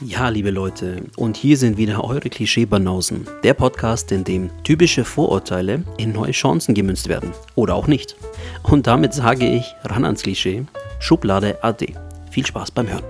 Ja, 0.00 0.28
liebe 0.28 0.52
Leute, 0.52 1.02
und 1.16 1.36
hier 1.36 1.56
sind 1.56 1.76
wieder 1.76 2.04
eure 2.04 2.30
Klischee-Banausen, 2.30 3.26
der 3.42 3.52
Podcast, 3.54 4.12
in 4.12 4.22
dem 4.22 4.48
typische 4.62 5.04
Vorurteile 5.04 5.82
in 5.96 6.12
neue 6.12 6.30
Chancen 6.30 6.72
gemünzt 6.72 7.08
werden. 7.08 7.32
Oder 7.56 7.74
auch 7.74 7.88
nicht. 7.88 8.14
Und 8.62 8.86
damit 8.86 9.12
sage 9.12 9.50
ich 9.50 9.74
ran 9.82 10.04
ans 10.04 10.22
Klischee, 10.22 10.64
Schublade 11.00 11.64
AD. 11.64 11.96
Viel 12.30 12.46
Spaß 12.46 12.70
beim 12.70 12.88
Hören. 12.88 13.02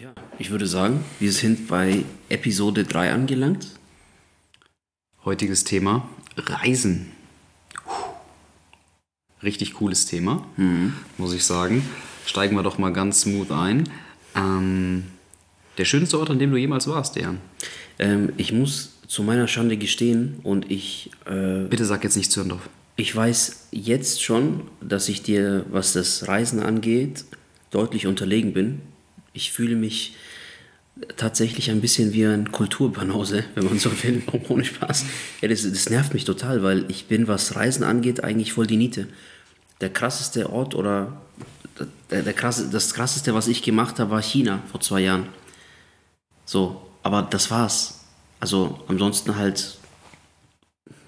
Ja, 0.00 0.12
ich 0.38 0.52
würde 0.52 0.68
sagen, 0.68 1.04
wir 1.18 1.32
sind 1.32 1.66
bei 1.66 2.04
Episode 2.28 2.84
3 2.84 3.10
angelangt. 3.10 3.66
Heutiges 5.24 5.64
Thema: 5.64 6.08
Reisen. 6.36 7.10
Richtig 9.42 9.74
cooles 9.74 10.06
Thema, 10.06 10.46
mhm. 10.56 10.94
muss 11.18 11.34
ich 11.34 11.42
sagen. 11.42 11.84
Steigen 12.24 12.54
wir 12.54 12.62
doch 12.62 12.78
mal 12.78 12.92
ganz 12.92 13.22
smooth 13.22 13.50
ein. 13.50 13.88
Ähm, 14.36 15.06
der 15.78 15.84
schönste 15.84 16.18
Ort, 16.18 16.30
an 16.30 16.38
dem 16.38 16.50
du 16.50 16.56
jemals 16.56 16.86
warst, 16.86 17.16
Dejan? 17.16 17.38
Ähm, 17.98 18.32
ich 18.36 18.52
muss 18.52 18.92
zu 19.06 19.22
meiner 19.22 19.48
Schande 19.48 19.76
gestehen 19.76 20.36
und 20.42 20.70
ich. 20.70 21.10
Äh, 21.26 21.64
Bitte 21.68 21.84
sag 21.84 22.04
jetzt 22.04 22.16
nicht 22.16 22.32
Zürndorf. 22.32 22.68
Ich 22.96 23.14
weiß 23.14 23.68
jetzt 23.72 24.22
schon, 24.22 24.62
dass 24.80 25.08
ich 25.08 25.22
dir, 25.22 25.66
was 25.70 25.92
das 25.92 26.28
Reisen 26.28 26.60
angeht, 26.60 27.24
deutlich 27.70 28.06
unterlegen 28.06 28.52
bin. 28.52 28.80
Ich 29.34 29.52
fühle 29.52 29.76
mich 29.76 30.14
tatsächlich 31.16 31.70
ein 31.70 31.82
bisschen 31.82 32.14
wie 32.14 32.24
ein 32.24 32.50
Kulturbanause, 32.52 33.44
wenn 33.54 33.66
man 33.66 33.78
so 33.78 33.90
will, 34.02 34.22
ohne 34.48 34.64
Spaß. 34.64 35.04
Ja, 35.42 35.48
das, 35.48 35.62
das 35.62 35.90
nervt 35.90 36.14
mich 36.14 36.24
total, 36.24 36.62
weil 36.62 36.86
ich 36.88 37.06
bin, 37.06 37.28
was 37.28 37.54
Reisen 37.54 37.84
angeht, 37.84 38.24
eigentlich 38.24 38.54
voll 38.54 38.66
die 38.66 38.78
Niete. 38.78 39.06
Der 39.82 39.90
krasseste 39.90 40.50
Ort 40.50 40.74
oder 40.74 41.20
der, 42.10 42.22
der 42.22 42.32
krasse, 42.32 42.70
das 42.70 42.94
krasseste, 42.94 43.34
was 43.34 43.46
ich 43.46 43.62
gemacht 43.62 43.98
habe, 43.98 44.10
war 44.10 44.22
China 44.22 44.62
vor 44.70 44.80
zwei 44.80 45.00
Jahren. 45.00 45.26
So, 46.46 46.80
aber 47.02 47.22
das 47.22 47.50
war's. 47.50 48.00
Also 48.40 48.78
ansonsten 48.88 49.36
halt 49.36 49.76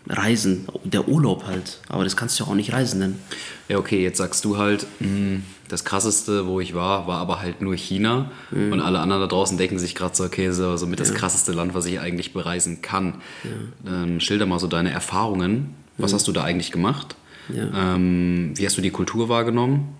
Reisen, 0.09 0.67
der 0.85 1.09
Urlaub 1.09 1.47
halt. 1.47 1.81
Aber 1.89 2.05
das 2.05 2.17
kannst 2.17 2.39
du 2.39 2.45
ja 2.45 2.51
auch 2.51 2.55
nicht 2.55 2.73
Reisen 2.73 2.99
nennen. 2.99 3.23
Ja, 3.69 3.79
okay, 3.79 4.03
jetzt 4.03 4.19
sagst 4.19 4.45
du 4.45 4.57
halt, 4.57 4.87
mh, 5.01 5.41
das 5.69 5.85
krasseste, 5.85 6.47
wo 6.47 6.61
ich 6.61 6.75
war, 6.75 7.07
war 7.07 7.19
aber 7.19 7.41
halt 7.41 7.61
nur 7.61 7.75
China. 7.77 8.31
Mhm. 8.51 8.73
Und 8.73 8.81
alle 8.81 9.01
anderen 9.01 9.23
da 9.23 9.29
draußen 9.29 9.59
denken 9.59 9.79
sich 9.79 9.95
gerade 9.95 10.17
so, 10.17 10.25
okay, 10.25 10.51
so, 10.51 10.77
so 10.77 10.87
mit 10.87 10.99
ja. 10.99 11.05
das 11.05 11.15
krasseste 11.15 11.53
Land, 11.53 11.75
was 11.75 11.85
ich 11.87 12.01
eigentlich 12.01 12.33
bereisen 12.33 12.81
kann. 12.81 13.21
Ja. 13.45 13.91
Dann 13.91 14.21
schilder 14.21 14.47
mal 14.47 14.59
so 14.59 14.67
deine 14.67 14.91
Erfahrungen. 14.91 15.75
Was 15.99 16.13
mhm. 16.13 16.17
hast 16.17 16.29
du 16.29 16.33
da 16.33 16.43
eigentlich 16.43 16.73
gemacht? 16.73 17.17
Ja. 17.55 17.95
Ähm, 17.95 18.53
wie 18.55 18.65
hast 18.65 18.77
du 18.77 18.83
die 18.83 18.91
Kultur 18.91 19.29
wahrgenommen? 19.29 19.95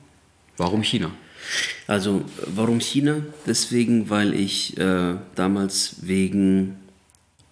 Warum 0.57 0.83
China? 0.83 1.11
Also 1.87 2.25
warum 2.47 2.81
China? 2.81 3.23
Deswegen, 3.47 4.11
weil 4.11 4.35
ich 4.35 4.77
äh, 4.79 5.15
damals 5.35 5.97
wegen 6.03 6.77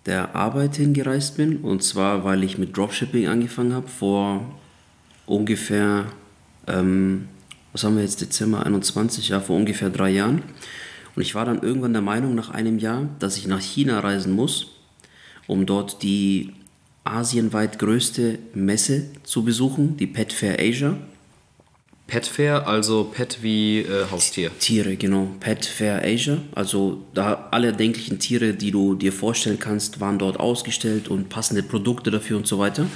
der 0.06 0.34
Arbeit 0.34 0.76
hingereist 0.76 1.36
bin. 1.36 1.58
Und 1.58 1.82
zwar, 1.82 2.24
weil 2.24 2.44
ich 2.44 2.58
mit 2.58 2.76
Dropshipping 2.76 3.26
angefangen 3.26 3.74
habe 3.74 3.88
vor 3.88 4.54
ungefähr, 5.26 6.06
ähm, 6.66 7.28
was 7.72 7.84
haben 7.84 7.96
wir 7.96 8.02
jetzt, 8.02 8.20
Dezember 8.20 8.64
21, 8.64 9.28
ja, 9.28 9.40
vor 9.40 9.56
ungefähr 9.56 9.90
drei 9.90 10.10
Jahren. 10.10 10.42
Und 11.14 11.22
ich 11.22 11.34
war 11.34 11.44
dann 11.44 11.62
irgendwann 11.62 11.92
der 11.92 12.02
Meinung 12.02 12.34
nach 12.34 12.50
einem 12.50 12.78
Jahr, 12.78 13.08
dass 13.18 13.36
ich 13.36 13.46
nach 13.46 13.60
China 13.60 14.00
reisen 14.00 14.32
muss, 14.32 14.68
um 15.46 15.66
dort 15.66 16.02
die 16.02 16.52
asienweit 17.04 17.78
größte 17.78 18.38
Messe 18.54 19.06
zu 19.22 19.44
besuchen, 19.44 19.96
die 19.96 20.06
Pet 20.06 20.32
Fair 20.32 20.58
Asia. 20.60 20.96
Pet 22.06 22.24
Fair, 22.24 22.68
also 22.68 23.04
Pet 23.04 23.42
wie 23.42 23.80
äh, 23.80 24.06
Haustier. 24.10 24.56
Tiere, 24.58 24.96
genau. 24.96 25.28
Pet 25.40 25.66
Fair 25.66 26.02
Asia. 26.04 26.38
Also 26.54 27.02
da 27.14 27.48
alle 27.50 27.68
erdenklichen 27.68 28.20
Tiere, 28.20 28.54
die 28.54 28.70
du 28.70 28.94
dir 28.94 29.12
vorstellen 29.12 29.58
kannst, 29.58 30.00
waren 30.00 30.18
dort 30.18 30.38
ausgestellt 30.38 31.08
und 31.08 31.28
passende 31.28 31.64
Produkte 31.64 32.12
dafür 32.12 32.36
und 32.36 32.46
so 32.46 32.60
weiter. 32.60 32.86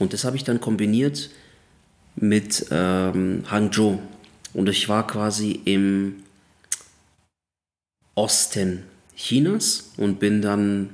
Und 0.00 0.12
das 0.12 0.24
habe 0.24 0.36
ich 0.36 0.42
dann 0.42 0.60
kombiniert 0.60 1.30
mit 2.16 2.66
ähm, 2.72 3.44
Hangzhou. 3.48 4.00
Und 4.52 4.68
ich 4.68 4.88
war 4.88 5.06
quasi 5.06 5.60
im 5.64 6.24
Osten 8.16 8.82
Chinas 9.16 9.92
und 9.96 10.18
bin 10.18 10.42
dann 10.42 10.90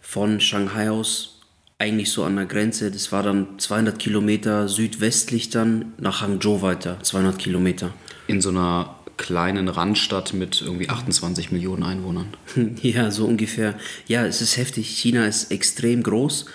von 0.00 0.40
Shanghai 0.40 0.90
aus 0.90 1.39
eigentlich 1.80 2.12
so 2.12 2.24
an 2.24 2.36
der 2.36 2.46
Grenze. 2.46 2.90
Das 2.90 3.10
war 3.10 3.22
dann 3.22 3.58
200 3.58 3.98
Kilometer 3.98 4.68
südwestlich 4.68 5.50
dann 5.50 5.94
nach 5.98 6.20
Hangzhou 6.20 6.62
weiter, 6.62 6.98
200 7.02 7.38
Kilometer. 7.38 7.92
In 8.26 8.40
so 8.40 8.50
einer 8.50 8.94
kleinen 9.16 9.68
Randstadt 9.68 10.32
mit 10.32 10.62
irgendwie 10.62 10.88
28 10.88 11.50
Millionen 11.52 11.82
Einwohnern. 11.82 12.28
Ja, 12.82 13.10
so 13.10 13.26
ungefähr. 13.26 13.74
Ja, 14.06 14.24
es 14.24 14.40
ist 14.40 14.56
heftig. 14.56 14.88
China 14.88 15.26
ist 15.26 15.50
extrem 15.50 16.02
groß 16.02 16.46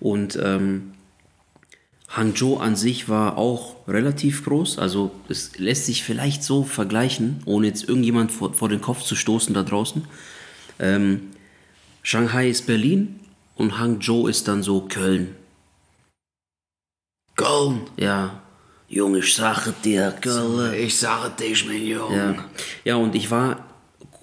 und 0.00 0.38
ähm, 0.42 0.92
Hangzhou 2.08 2.58
an 2.58 2.76
sich 2.76 3.08
war 3.08 3.36
auch 3.36 3.88
relativ 3.88 4.44
groß. 4.44 4.78
Also 4.78 5.10
es 5.28 5.58
lässt 5.58 5.86
sich 5.86 6.04
vielleicht 6.04 6.42
so 6.42 6.62
vergleichen, 6.62 7.42
ohne 7.46 7.66
jetzt 7.66 7.88
irgendjemand 7.88 8.32
vor, 8.32 8.54
vor 8.54 8.68
den 8.68 8.80
Kopf 8.80 9.02
zu 9.02 9.16
stoßen 9.16 9.54
da 9.54 9.62
draußen. 9.62 10.04
Ähm, 10.78 11.20
Shanghai 12.02 12.48
ist 12.48 12.66
Berlin, 12.66 13.20
und 13.56 13.78
Hangzhou 13.78 14.26
ist 14.26 14.48
dann 14.48 14.62
so 14.62 14.82
Köln. 14.82 15.36
Köln? 17.36 17.82
Ja. 17.96 18.40
Junge, 18.88 19.18
ich 19.18 19.34
sage 19.34 19.74
dir, 19.84 20.12
Köln. 20.20 20.74
Ich 20.74 20.96
sage 20.98 21.30
dich, 21.38 21.66
mein 21.66 21.84
Junge. 21.84 22.16
Ja. 22.16 22.44
ja, 22.84 22.96
und 22.96 23.14
ich 23.14 23.30
war 23.30 23.64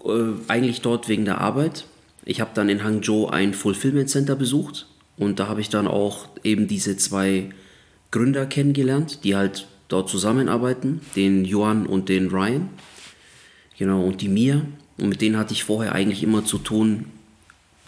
äh, 0.06 0.34
eigentlich 0.48 0.82
dort 0.82 1.08
wegen 1.08 1.26
der 1.26 1.42
Arbeit. 1.42 1.86
Ich 2.24 2.40
habe 2.40 2.52
dann 2.54 2.70
in 2.70 2.84
Hangzhou 2.84 3.28
ein 3.28 3.54
Fulfillment 3.54 4.10
Center 4.10 4.36
besucht 4.36 4.88
und 5.18 5.40
da 5.40 5.48
habe 5.48 5.62
ich 5.62 5.70
dann 5.70 5.88
auch 5.88 6.28
eben 6.44 6.68
diese 6.68 6.98
zwei 6.98 7.50
Gründer 8.12 8.46
kennengelernt, 8.46 9.24
die 9.24 9.36
halt 9.36 9.68
dort 9.88 10.10
zusammenarbeiten, 10.10 11.02
den 11.16 11.46
Yuan 11.46 11.86
und 11.86 12.10
den 12.10 12.30
Ryan. 12.30 12.70
Genau, 13.78 14.04
und 14.04 14.22
die 14.22 14.30
Mia. 14.30 14.62
Und 14.98 15.10
mit 15.10 15.22
denen 15.22 15.38
hatte 15.38 15.54
ich 15.54 15.64
vorher 15.64 15.94
eigentlich 15.94 16.24
immer 16.24 16.46
zu 16.46 16.60
tun, 16.60 17.06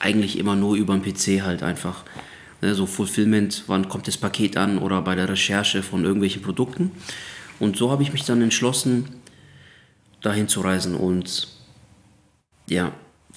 eigentlich 0.03 0.37
immer 0.37 0.55
nur 0.55 0.75
über 0.75 0.97
den 0.97 1.01
PC 1.01 1.43
halt 1.43 1.63
einfach. 1.63 2.03
Ne, 2.61 2.75
so 2.75 2.85
Fulfillment, 2.85 3.63
wann 3.67 3.89
kommt 3.89 4.07
das 4.07 4.17
Paket 4.17 4.57
an 4.57 4.77
oder 4.77 5.01
bei 5.01 5.15
der 5.15 5.29
Recherche 5.29 5.81
von 5.81 6.03
irgendwelchen 6.03 6.41
Produkten. 6.41 6.91
Und 7.59 7.77
so 7.77 7.89
habe 7.89 8.03
ich 8.03 8.11
mich 8.11 8.25
dann 8.25 8.41
entschlossen, 8.41 9.07
dahin 10.21 10.47
zu 10.47 10.61
reisen. 10.61 10.95
Und 10.95 11.47
ja, 12.69 12.91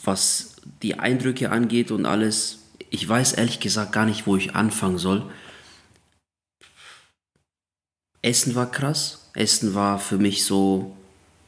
was 0.05 0.57
die 0.83 0.99
Eindrücke 0.99 1.51
angeht 1.51 1.91
und 1.91 2.07
alles, 2.07 2.61
ich 2.91 3.09
weiß 3.09 3.35
ehrlich 3.35 3.61
gesagt 3.61 3.93
gar 3.93 4.07
nicht, 4.07 4.27
wo 4.27 4.37
ich 4.37 4.55
anfangen 4.55 4.99
soll. 4.99 5.31
Essen 8.23 8.55
war 8.57 8.71
krass. 8.71 9.31
Essen 9.35 9.75
war 9.75 9.99
für 9.99 10.19
mich 10.19 10.45
so, 10.45 10.97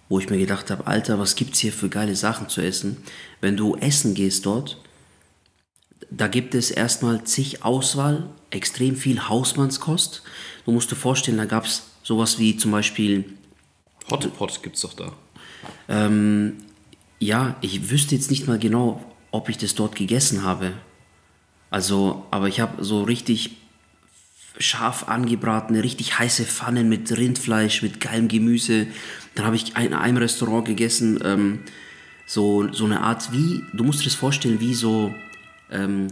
wo 0.08 0.20
ich 0.20 0.30
mir 0.30 0.38
gedacht 0.38 0.70
habe, 0.70 0.86
Alter, 0.86 1.18
was 1.18 1.34
gibt's 1.34 1.58
hier 1.58 1.72
für 1.72 1.88
geile 1.88 2.14
Sachen 2.14 2.48
zu 2.48 2.60
essen? 2.60 2.98
Wenn 3.40 3.56
du 3.56 3.76
essen 3.76 4.14
gehst 4.14 4.46
dort, 4.46 4.78
da 6.10 6.28
gibt 6.28 6.54
es 6.54 6.70
erstmal 6.70 7.24
zig 7.24 7.64
Auswahl, 7.64 8.28
extrem 8.50 8.96
viel 8.96 9.28
Hausmannskost. 9.28 10.22
Du 10.64 10.72
musst 10.72 10.90
dir 10.90 10.96
vorstellen, 10.96 11.38
da 11.38 11.44
gab 11.44 11.64
es 11.64 11.84
sowas 12.02 12.38
wie 12.38 12.56
zum 12.56 12.70
Beispiel. 12.70 13.24
Hotpot 14.10 14.62
gibt 14.62 14.76
es 14.76 14.82
doch 14.82 14.94
da. 14.94 15.12
Ähm, 15.88 16.58
ja, 17.18 17.56
ich 17.60 17.90
wüsste 17.90 18.14
jetzt 18.14 18.30
nicht 18.30 18.46
mal 18.46 18.58
genau, 18.58 19.04
ob 19.30 19.48
ich 19.48 19.58
das 19.58 19.74
dort 19.74 19.96
gegessen 19.96 20.44
habe. 20.44 20.72
Also, 21.70 22.26
aber 22.30 22.48
ich 22.48 22.60
habe 22.60 22.82
so 22.82 23.02
richtig 23.02 23.56
scharf 24.58 25.08
angebratene, 25.08 25.84
richtig 25.84 26.18
heiße 26.18 26.44
Pfannen 26.44 26.88
mit 26.88 27.16
Rindfleisch, 27.16 27.82
mit 27.82 28.00
geilem 28.00 28.28
Gemüse. 28.28 28.86
Dann 29.34 29.46
habe 29.46 29.56
ich 29.56 29.76
in 29.76 29.94
einem 29.94 30.16
Restaurant 30.16 30.66
gegessen, 30.66 31.20
ähm, 31.24 31.60
so, 32.26 32.70
so 32.72 32.84
eine 32.84 33.00
Art 33.00 33.32
wie, 33.32 33.62
du 33.72 33.84
musst 33.84 34.00
dir 34.00 34.04
das 34.04 34.14
vorstellen, 34.14 34.60
wie 34.60 34.74
so 34.74 35.14
ähm, 35.70 36.08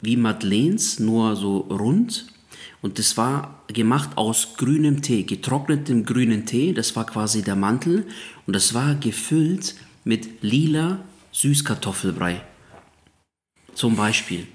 wie 0.00 0.16
Madeleines, 0.16 0.98
nur 0.98 1.36
so 1.36 1.58
rund. 1.58 2.26
Und 2.80 2.98
das 2.98 3.16
war 3.16 3.62
gemacht 3.68 4.10
aus 4.16 4.54
grünem 4.56 5.02
Tee, 5.02 5.24
getrocknetem 5.24 6.04
grünen 6.04 6.46
Tee. 6.46 6.72
Das 6.72 6.94
war 6.94 7.06
quasi 7.06 7.42
der 7.42 7.56
Mantel. 7.56 8.06
Und 8.46 8.54
das 8.54 8.74
war 8.74 8.94
gefüllt 8.94 9.74
mit 10.04 10.42
lila 10.42 11.00
Süßkartoffelbrei. 11.32 12.40
Zum 13.74 13.96
Beispiel. 13.96 14.46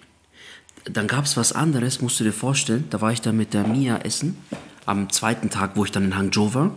Dann 0.85 1.07
gab 1.07 1.25
es 1.25 1.37
was 1.37 1.53
anderes, 1.53 2.01
musst 2.01 2.19
du 2.19 2.23
dir 2.25 2.33
vorstellen. 2.33 2.85
Da 2.89 2.99
war 3.01 3.11
ich 3.11 3.21
dann 3.21 3.37
mit 3.37 3.53
der 3.53 3.67
Mia 3.67 3.97
essen. 3.97 4.37
Am 4.85 5.09
zweiten 5.09 5.49
Tag, 5.49 5.75
wo 5.75 5.85
ich 5.85 5.91
dann 5.91 6.05
in 6.05 6.15
Hangzhou 6.17 6.53
war. 6.53 6.75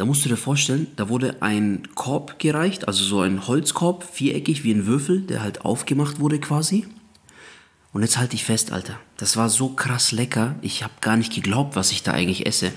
Da 0.00 0.06
musst 0.06 0.24
du 0.24 0.30
dir 0.30 0.38
vorstellen, 0.38 0.86
da 0.96 1.10
wurde 1.10 1.42
ein 1.42 1.82
Korb 1.94 2.38
gereicht, 2.38 2.88
also 2.88 3.04
so 3.04 3.20
ein 3.20 3.46
Holzkorb, 3.46 4.02
viereckig 4.02 4.64
wie 4.64 4.72
ein 4.72 4.86
Würfel, 4.86 5.20
der 5.20 5.42
halt 5.42 5.66
aufgemacht 5.66 6.20
wurde 6.20 6.40
quasi. 6.40 6.86
Und 7.92 8.00
jetzt 8.00 8.16
halte 8.16 8.34
ich 8.34 8.44
fest, 8.44 8.72
Alter. 8.72 8.98
Das 9.18 9.36
war 9.36 9.50
so 9.50 9.68
krass 9.68 10.10
lecker. 10.10 10.54
Ich 10.62 10.82
habe 10.84 10.94
gar 11.02 11.18
nicht 11.18 11.34
geglaubt, 11.34 11.76
was 11.76 11.92
ich 11.92 12.02
da 12.02 12.12
eigentlich 12.12 12.46
esse. 12.46 12.72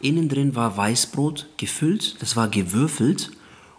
Innen 0.00 0.28
drin 0.28 0.54
war 0.56 0.76
Weißbrot 0.76 1.46
gefüllt, 1.56 2.20
das 2.20 2.36
war 2.36 2.48
gewürfelt 2.48 3.30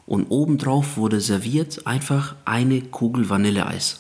und 0.07 0.25
obendrauf 0.25 0.97
wurde 0.97 1.21
serviert 1.21 1.85
einfach 1.85 2.37
eine 2.45 2.81
Kugel 2.81 3.29
Vanilleeis. 3.29 3.99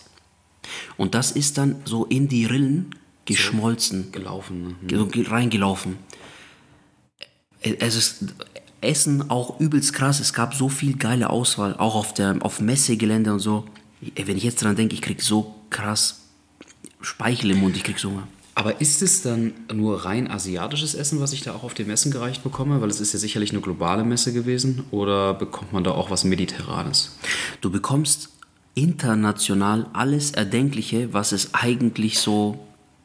Und 0.97 1.13
das 1.13 1.29
ist 1.29 1.59
dann 1.59 1.75
so 1.85 2.05
in 2.05 2.27
die 2.27 2.45
Rillen 2.45 2.95
geschmolzen, 3.25 4.11
Gelaufen. 4.11 4.77
Ne? 4.81 5.29
reingelaufen. 5.29 5.97
Es 7.61 7.95
ist 7.95 8.33
Essen 8.81 9.29
auch 9.29 9.59
übelst 9.59 9.93
krass. 9.93 10.19
Es 10.19 10.33
gab 10.33 10.53
so 10.53 10.69
viel 10.69 10.97
geile 10.97 11.29
Auswahl, 11.29 11.75
auch 11.77 11.95
auf 11.95 12.13
der 12.13 12.37
auf 12.41 12.61
Messegelände 12.61 13.33
und 13.33 13.39
so. 13.39 13.65
Wenn 14.15 14.37
ich 14.37 14.43
jetzt 14.43 14.63
dran 14.63 14.75
denke, 14.75 14.93
ich 14.95 15.01
krieg 15.01 15.21
so 15.21 15.55
krass 15.69 16.21
Speichel 17.01 17.51
im 17.51 17.59
Mund, 17.59 17.75
ich 17.75 17.83
krieg 17.83 17.99
so 17.99 18.09
Hunger. 18.09 18.27
Aber 18.55 18.81
ist 18.81 19.01
es 19.01 19.21
dann 19.21 19.53
nur 19.73 20.03
rein 20.03 20.29
asiatisches 20.29 20.93
Essen, 20.93 21.21
was 21.21 21.31
ich 21.31 21.41
da 21.41 21.53
auch 21.53 21.63
auf 21.63 21.73
den 21.73 21.87
Messen 21.87 22.11
gereicht 22.11 22.43
bekomme? 22.43 22.81
Weil 22.81 22.89
es 22.89 22.99
ist 22.99 23.13
ja 23.13 23.19
sicherlich 23.19 23.51
eine 23.51 23.61
globale 23.61 24.03
Messe 24.03 24.33
gewesen. 24.33 24.83
Oder 24.91 25.33
bekommt 25.33 25.71
man 25.71 25.85
da 25.85 25.91
auch 25.91 26.09
was 26.09 26.25
Mediterranes? 26.25 27.17
Du 27.61 27.69
bekommst 27.71 28.31
international 28.73 29.87
alles 29.93 30.31
Erdenkliche, 30.31 31.13
was 31.13 31.31
es 31.31 31.53
eigentlich 31.53 32.19
so 32.19 32.59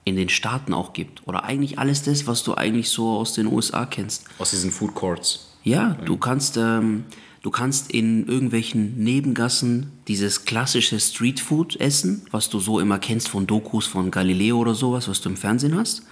in 0.05 0.17
den 0.17 0.29
Staaten 0.29 0.75
auch 0.75 0.93
gibt. 0.93 1.27
Oder 1.27 1.45
eigentlich 1.45 1.79
alles 1.79 2.03
das, 2.03 2.27
was 2.27 2.43
du 2.43 2.55
eigentlich 2.55 2.91
so 2.91 3.11
aus 3.11 3.35
den 3.35 3.47
USA 3.47 3.87
kennst. 3.87 4.25
Aus 4.39 4.51
diesen 4.51 4.73
Food 4.73 4.95
Courts. 4.95 5.54
Ja, 5.65 5.97
du 6.05 6.19
kannst, 6.19 6.59
ähm, 6.59 7.05
du 7.43 7.51
kannst 7.51 7.91
in 7.91 8.27
irgendwelchen 8.29 9.03
Nebengassen 9.03 9.93
dieses 10.09 10.45
klassische 10.45 11.01
Streetfood 11.01 11.77
essen, 11.77 12.27
was 12.31 12.51
du 12.51 12.61
so 12.61 12.81
immer 12.81 12.99
kennst 12.99 13.29
von 13.29 13.47
Dokus 13.47 13.87
von 13.87 14.11
Galileo 14.11 14.59
oder 14.59 14.75
sowas, 14.75 15.09
was 15.09 15.23
du 15.23 15.31
im 15.31 15.39
Fernsehen 15.39 15.75
hast. 15.75 16.03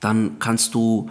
Dann 0.00 0.40
kannst 0.40 0.74
du 0.74 1.08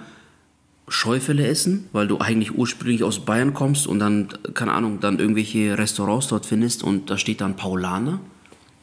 Schäufele 0.89 1.47
essen, 1.47 1.87
weil 1.93 2.07
du 2.07 2.19
eigentlich 2.19 2.57
ursprünglich 2.57 3.05
aus 3.05 3.23
Bayern 3.23 3.53
kommst 3.53 3.87
und 3.87 3.99
dann, 3.99 4.27
keine 4.53 4.73
Ahnung, 4.73 4.99
dann 4.99 5.19
irgendwelche 5.19 5.77
Restaurants 5.77 6.27
dort 6.27 6.45
findest 6.45 6.83
und 6.83 7.09
da 7.09 7.17
steht 7.17 7.39
dann 7.39 7.55
Paulaner. 7.55 8.19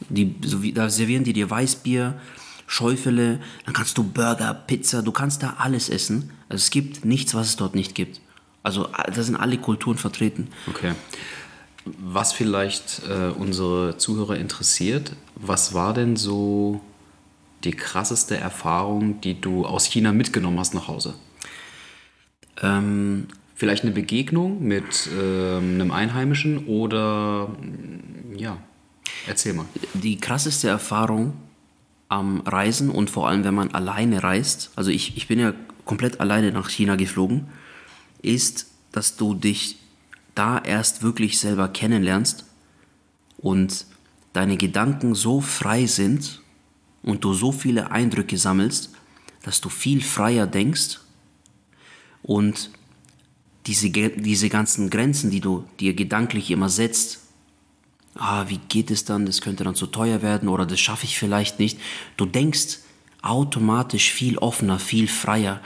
Die, 0.08 0.34
so 0.42 0.62
wie, 0.62 0.72
da 0.72 0.88
servieren 0.88 1.24
die 1.24 1.34
dir 1.34 1.50
Weißbier, 1.50 2.18
Schäufele, 2.66 3.40
dann 3.66 3.74
kannst 3.74 3.98
du 3.98 4.04
Burger, 4.04 4.54
Pizza, 4.54 5.02
du 5.02 5.12
kannst 5.12 5.42
da 5.42 5.56
alles 5.58 5.90
essen. 5.90 6.30
Also 6.48 6.62
es 6.62 6.70
gibt 6.70 7.04
nichts, 7.04 7.34
was 7.34 7.48
es 7.48 7.56
dort 7.56 7.74
nicht 7.74 7.94
gibt. 7.94 8.22
Also 8.62 8.88
da 9.14 9.22
sind 9.22 9.36
alle 9.36 9.58
Kulturen 9.58 9.96
vertreten. 9.96 10.48
Okay. 10.68 10.92
Was 11.84 12.32
vielleicht 12.32 13.02
äh, 13.08 13.30
unsere 13.30 13.96
Zuhörer 13.96 14.36
interessiert, 14.36 15.12
was 15.34 15.72
war 15.72 15.94
denn 15.94 16.16
so 16.16 16.80
die 17.64 17.72
krasseste 17.72 18.36
Erfahrung, 18.36 19.20
die 19.22 19.40
du 19.40 19.64
aus 19.64 19.86
China 19.86 20.12
mitgenommen 20.12 20.58
hast 20.58 20.74
nach 20.74 20.88
Hause? 20.88 21.14
Ähm, 22.62 23.28
Vielleicht 23.60 23.82
eine 23.82 23.92
Begegnung 23.92 24.66
mit 24.66 25.06
ähm, 25.14 25.74
einem 25.74 25.90
Einheimischen 25.90 26.64
oder 26.64 27.48
mm, 27.48 28.38
ja, 28.38 28.56
erzähl 29.26 29.52
mal. 29.52 29.66
die 29.92 30.18
krasseste 30.18 30.68
Erfahrung 30.68 31.34
am 32.08 32.40
Reisen 32.40 32.88
und 32.88 33.10
vor 33.10 33.28
allem, 33.28 33.44
wenn 33.44 33.52
man 33.52 33.70
alleine 33.72 34.22
reist, 34.22 34.70
also 34.76 34.90
ich, 34.90 35.18
ich 35.18 35.28
bin 35.28 35.38
ja 35.38 35.52
komplett 35.84 36.20
alleine 36.20 36.52
nach 36.52 36.70
China 36.70 36.96
geflogen, 36.96 37.48
ist, 38.22 38.66
dass 38.92 39.16
du 39.16 39.34
dich 39.34 39.78
da 40.34 40.58
erst 40.58 41.02
wirklich 41.02 41.38
selber 41.38 41.68
kennenlernst 41.68 42.44
und 43.38 43.86
deine 44.32 44.56
Gedanken 44.56 45.14
so 45.14 45.40
frei 45.40 45.86
sind 45.86 46.40
und 47.02 47.24
du 47.24 47.34
so 47.34 47.52
viele 47.52 47.90
Eindrücke 47.90 48.38
sammelst, 48.38 48.90
dass 49.42 49.60
du 49.60 49.68
viel 49.68 50.02
freier 50.02 50.46
denkst 50.46 51.00
und 52.22 52.70
diese, 53.66 53.90
diese 53.90 54.48
ganzen 54.48 54.90
Grenzen, 54.90 55.30
die 55.30 55.40
du 55.40 55.64
dir 55.78 55.94
gedanklich 55.94 56.50
immer 56.50 56.68
setzt, 56.68 57.20
ah, 58.14 58.46
wie 58.48 58.58
geht 58.68 58.90
es 58.90 59.04
dann, 59.04 59.26
das 59.26 59.40
könnte 59.40 59.64
dann 59.64 59.74
zu 59.74 59.86
teuer 59.86 60.22
werden 60.22 60.48
oder 60.48 60.66
das 60.66 60.80
schaffe 60.80 61.04
ich 61.04 61.18
vielleicht 61.18 61.58
nicht. 61.58 61.78
Du 62.16 62.26
denkst 62.26 62.78
automatisch 63.22 64.12
viel 64.12 64.38
offener, 64.38 64.78
viel 64.78 65.08
freier. 65.08 65.60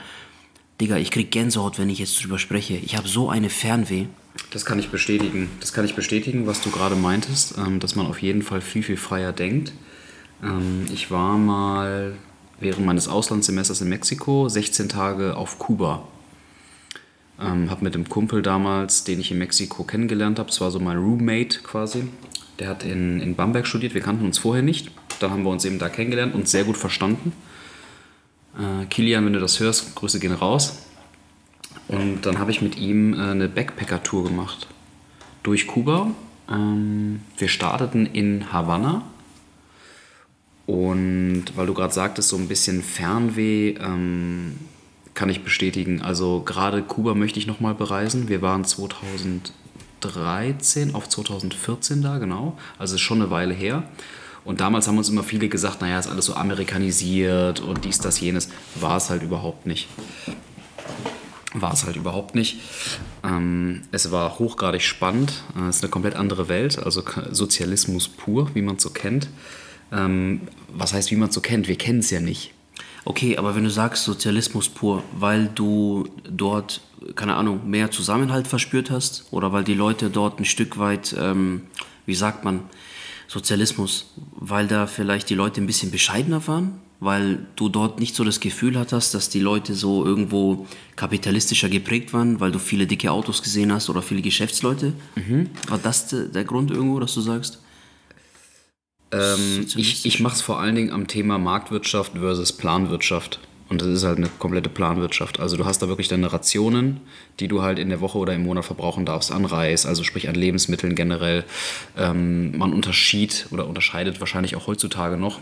Digga, 0.81 0.97
ich 0.97 1.09
krieg 1.09 1.31
Gänsehaut, 1.31 1.79
wenn 1.79 1.89
ich 1.89 1.99
jetzt 1.99 2.21
drüber 2.21 2.37
spreche. 2.37 2.75
Ich 2.75 2.97
habe 2.97 3.07
so 3.07 3.29
eine 3.29 3.49
Fernweh. 3.49 4.07
Das 4.51 4.65
kann 4.65 4.77
ich 4.77 4.89
bestätigen. 4.89 5.49
Das 5.61 5.71
kann 5.71 5.85
ich 5.85 5.95
bestätigen, 5.95 6.47
was 6.47 6.61
du 6.61 6.69
gerade 6.69 6.95
meintest, 6.95 7.57
ähm, 7.57 7.79
dass 7.79 7.95
man 7.95 8.07
auf 8.07 8.21
jeden 8.21 8.41
Fall 8.41 8.59
viel, 8.59 8.83
viel 8.83 8.97
freier 8.97 9.31
denkt. 9.31 9.71
Ähm, 10.43 10.85
ich 10.93 11.11
war 11.11 11.37
mal 11.37 12.13
während 12.59 12.85
meines 12.85 13.07
Auslandssemesters 13.07 13.81
in 13.81 13.89
Mexiko 13.89 14.49
16 14.49 14.89
Tage 14.89 15.37
auf 15.37 15.59
Kuba. 15.59 16.07
Ähm, 17.39 17.69
habe 17.69 17.83
mit 17.83 17.95
einem 17.95 18.09
Kumpel 18.09 18.41
damals, 18.41 19.05
den 19.05 19.19
ich 19.19 19.31
in 19.31 19.37
Mexiko 19.37 19.83
kennengelernt 19.83 20.39
habe, 20.39 20.49
das 20.49 20.59
war 20.59 20.71
so 20.71 20.79
mein 20.79 20.97
Roommate 20.97 21.59
quasi. 21.63 22.07
Der 22.59 22.69
hat 22.69 22.83
in, 22.83 23.19
in 23.21 23.35
Bamberg 23.35 23.67
studiert, 23.67 23.93
wir 23.93 24.01
kannten 24.01 24.25
uns 24.25 24.37
vorher 24.37 24.63
nicht. 24.63 24.91
Dann 25.19 25.31
haben 25.31 25.43
wir 25.43 25.49
uns 25.49 25.63
eben 25.63 25.79
da 25.79 25.87
kennengelernt 25.87 26.35
und 26.35 26.47
sehr 26.49 26.65
gut 26.65 26.77
verstanden. 26.77 27.31
Äh, 28.57 28.85
Kilian, 28.85 29.25
wenn 29.25 29.33
du 29.33 29.39
das 29.39 29.59
hörst, 29.59 29.95
Grüße 29.95 30.19
gehen 30.19 30.33
raus. 30.33 30.85
Und 31.87 32.25
dann 32.25 32.39
habe 32.39 32.51
ich 32.51 32.61
mit 32.61 32.77
ihm 32.77 33.13
äh, 33.13 33.31
eine 33.31 33.49
Backpacker-Tour 33.49 34.25
gemacht 34.25 34.67
durch 35.43 35.67
Kuba. 35.67 36.11
Ähm, 36.49 37.21
wir 37.37 37.47
starteten 37.47 38.05
in 38.05 38.51
Havanna. 38.51 39.03
Und 40.65 41.45
weil 41.55 41.67
du 41.67 41.73
gerade 41.73 41.93
sagtest, 41.93 42.27
so 42.29 42.37
ein 42.37 42.47
bisschen 42.47 42.81
Fernweh, 42.81 43.75
ähm, 43.79 44.57
kann 45.13 45.29
ich 45.29 45.43
bestätigen. 45.43 46.01
Also 46.01 46.41
gerade 46.41 46.81
Kuba 46.83 47.15
möchte 47.15 47.39
ich 47.39 47.47
nochmal 47.47 47.73
bereisen. 47.73 48.27
Wir 48.27 48.41
waren 48.41 48.65
2013 48.65 50.93
auf 50.93 51.07
2014 51.09 52.01
da, 52.01 52.17
genau. 52.17 52.57
Also 52.77 52.97
schon 52.97 53.21
eine 53.21 53.31
Weile 53.31 53.53
her. 53.53 53.83
Und 54.45 54.61
damals 54.61 54.87
haben 54.87 54.97
uns 54.97 55.09
immer 55.09 55.23
viele 55.23 55.49
gesagt, 55.49 55.81
naja, 55.81 55.99
ist 55.99 56.07
alles 56.07 56.25
so 56.25 56.35
amerikanisiert 56.35 57.59
und 57.59 57.83
dies, 57.83 57.99
das, 57.99 58.19
jenes. 58.19 58.49
War 58.75 58.97
es 58.97 59.09
halt 59.09 59.23
überhaupt 59.23 59.65
nicht 59.65 59.87
war 61.61 61.73
es 61.73 61.85
halt 61.85 61.95
überhaupt 61.95 62.35
nicht. 62.35 62.59
Ähm, 63.23 63.81
es 63.91 64.11
war 64.11 64.39
hochgradig 64.39 64.81
spannend. 64.81 65.43
Äh, 65.57 65.69
es 65.69 65.77
ist 65.77 65.83
eine 65.83 65.89
komplett 65.89 66.15
andere 66.15 66.47
Welt, 66.47 66.77
also 66.77 67.03
Sozialismus 67.31 68.07
pur, 68.07 68.51
wie 68.53 68.61
man 68.61 68.75
es 68.75 68.83
so 68.83 68.89
kennt. 68.89 69.29
Ähm, 69.91 70.41
was 70.73 70.93
heißt, 70.93 71.11
wie 71.11 71.15
man 71.15 71.29
es 71.29 71.35
so 71.35 71.41
kennt? 71.41 71.67
Wir 71.67 71.77
kennen 71.77 71.99
es 71.99 72.11
ja 72.11 72.19
nicht. 72.19 72.53
Okay, 73.05 73.37
aber 73.37 73.55
wenn 73.55 73.63
du 73.63 73.69
sagst 73.69 74.03
Sozialismus 74.03 74.67
pur, 74.67 75.03
weil 75.17 75.47
du 75.53 76.07
dort, 76.27 76.81
keine 77.15 77.35
Ahnung, 77.35 77.69
mehr 77.69 77.91
Zusammenhalt 77.91 78.47
verspürt 78.47 78.89
hast 78.89 79.27
oder 79.31 79.51
weil 79.53 79.63
die 79.63 79.75
Leute 79.75 80.09
dort 80.09 80.39
ein 80.39 80.45
Stück 80.45 80.79
weit, 80.79 81.15
ähm, 81.17 81.61
wie 82.07 82.15
sagt 82.15 82.43
man, 82.43 82.61
Sozialismus, 83.27 84.05
weil 84.35 84.67
da 84.67 84.87
vielleicht 84.87 85.29
die 85.29 85.35
Leute 85.35 85.61
ein 85.61 85.67
bisschen 85.67 85.91
bescheidener 85.91 86.45
waren, 86.47 86.79
weil 86.99 87.45
du 87.55 87.69
dort 87.69 87.99
nicht 87.99 88.15
so 88.15 88.23
das 88.23 88.39
Gefühl 88.39 88.77
hattest, 88.79 89.13
dass 89.13 89.29
die 89.29 89.39
Leute 89.39 89.73
so 89.73 90.05
irgendwo 90.05 90.65
kapitalistischer 90.95 91.69
geprägt 91.69 92.13
waren, 92.13 92.39
weil 92.39 92.51
du 92.51 92.59
viele 92.59 92.87
dicke 92.87 93.11
Autos 93.11 93.41
gesehen 93.41 93.71
hast 93.73 93.89
oder 93.89 94.01
viele 94.01 94.21
Geschäftsleute. 94.21 94.93
War 95.67 95.77
das 95.77 96.07
de- 96.07 96.29
der 96.31 96.43
Grund 96.45 96.71
irgendwo, 96.71 96.99
dass 96.99 97.13
du 97.13 97.21
sagst? 97.21 97.59
Ähm, 99.11 99.65
ich 99.75 100.05
ich 100.05 100.19
mache 100.19 100.35
es 100.35 100.41
vor 100.41 100.59
allen 100.59 100.75
Dingen 100.75 100.91
am 100.91 101.07
Thema 101.07 101.37
Marktwirtschaft 101.37 102.13
versus 102.13 102.51
Planwirtschaft. 102.53 103.39
Und 103.67 103.81
das 103.81 103.87
ist 103.87 104.03
halt 104.03 104.17
eine 104.17 104.29
komplette 104.37 104.69
Planwirtschaft. 104.69 105.39
Also 105.39 105.57
du 105.57 105.65
hast 105.65 105.81
da 105.81 105.87
wirklich 105.87 106.07
deine 106.07 106.31
Rationen, 106.31 107.01
die 107.39 107.47
du 107.47 107.63
halt 107.63 107.79
in 107.79 107.89
der 107.89 107.99
Woche 107.99 108.19
oder 108.19 108.33
im 108.33 108.43
Monat 108.43 108.65
verbrauchen 108.65 109.05
darfst 109.05 109.31
an 109.31 109.43
Reis, 109.45 109.85
also 109.87 110.03
sprich 110.03 110.29
an 110.29 110.35
Lebensmitteln 110.35 110.93
generell. 110.95 111.43
Ähm, 111.97 112.55
man 112.57 112.73
unterschied 112.73 113.47
oder 113.49 113.67
unterscheidet 113.67 114.19
wahrscheinlich 114.19 114.55
auch 114.55 114.67
heutzutage 114.67 115.17
noch. 115.17 115.39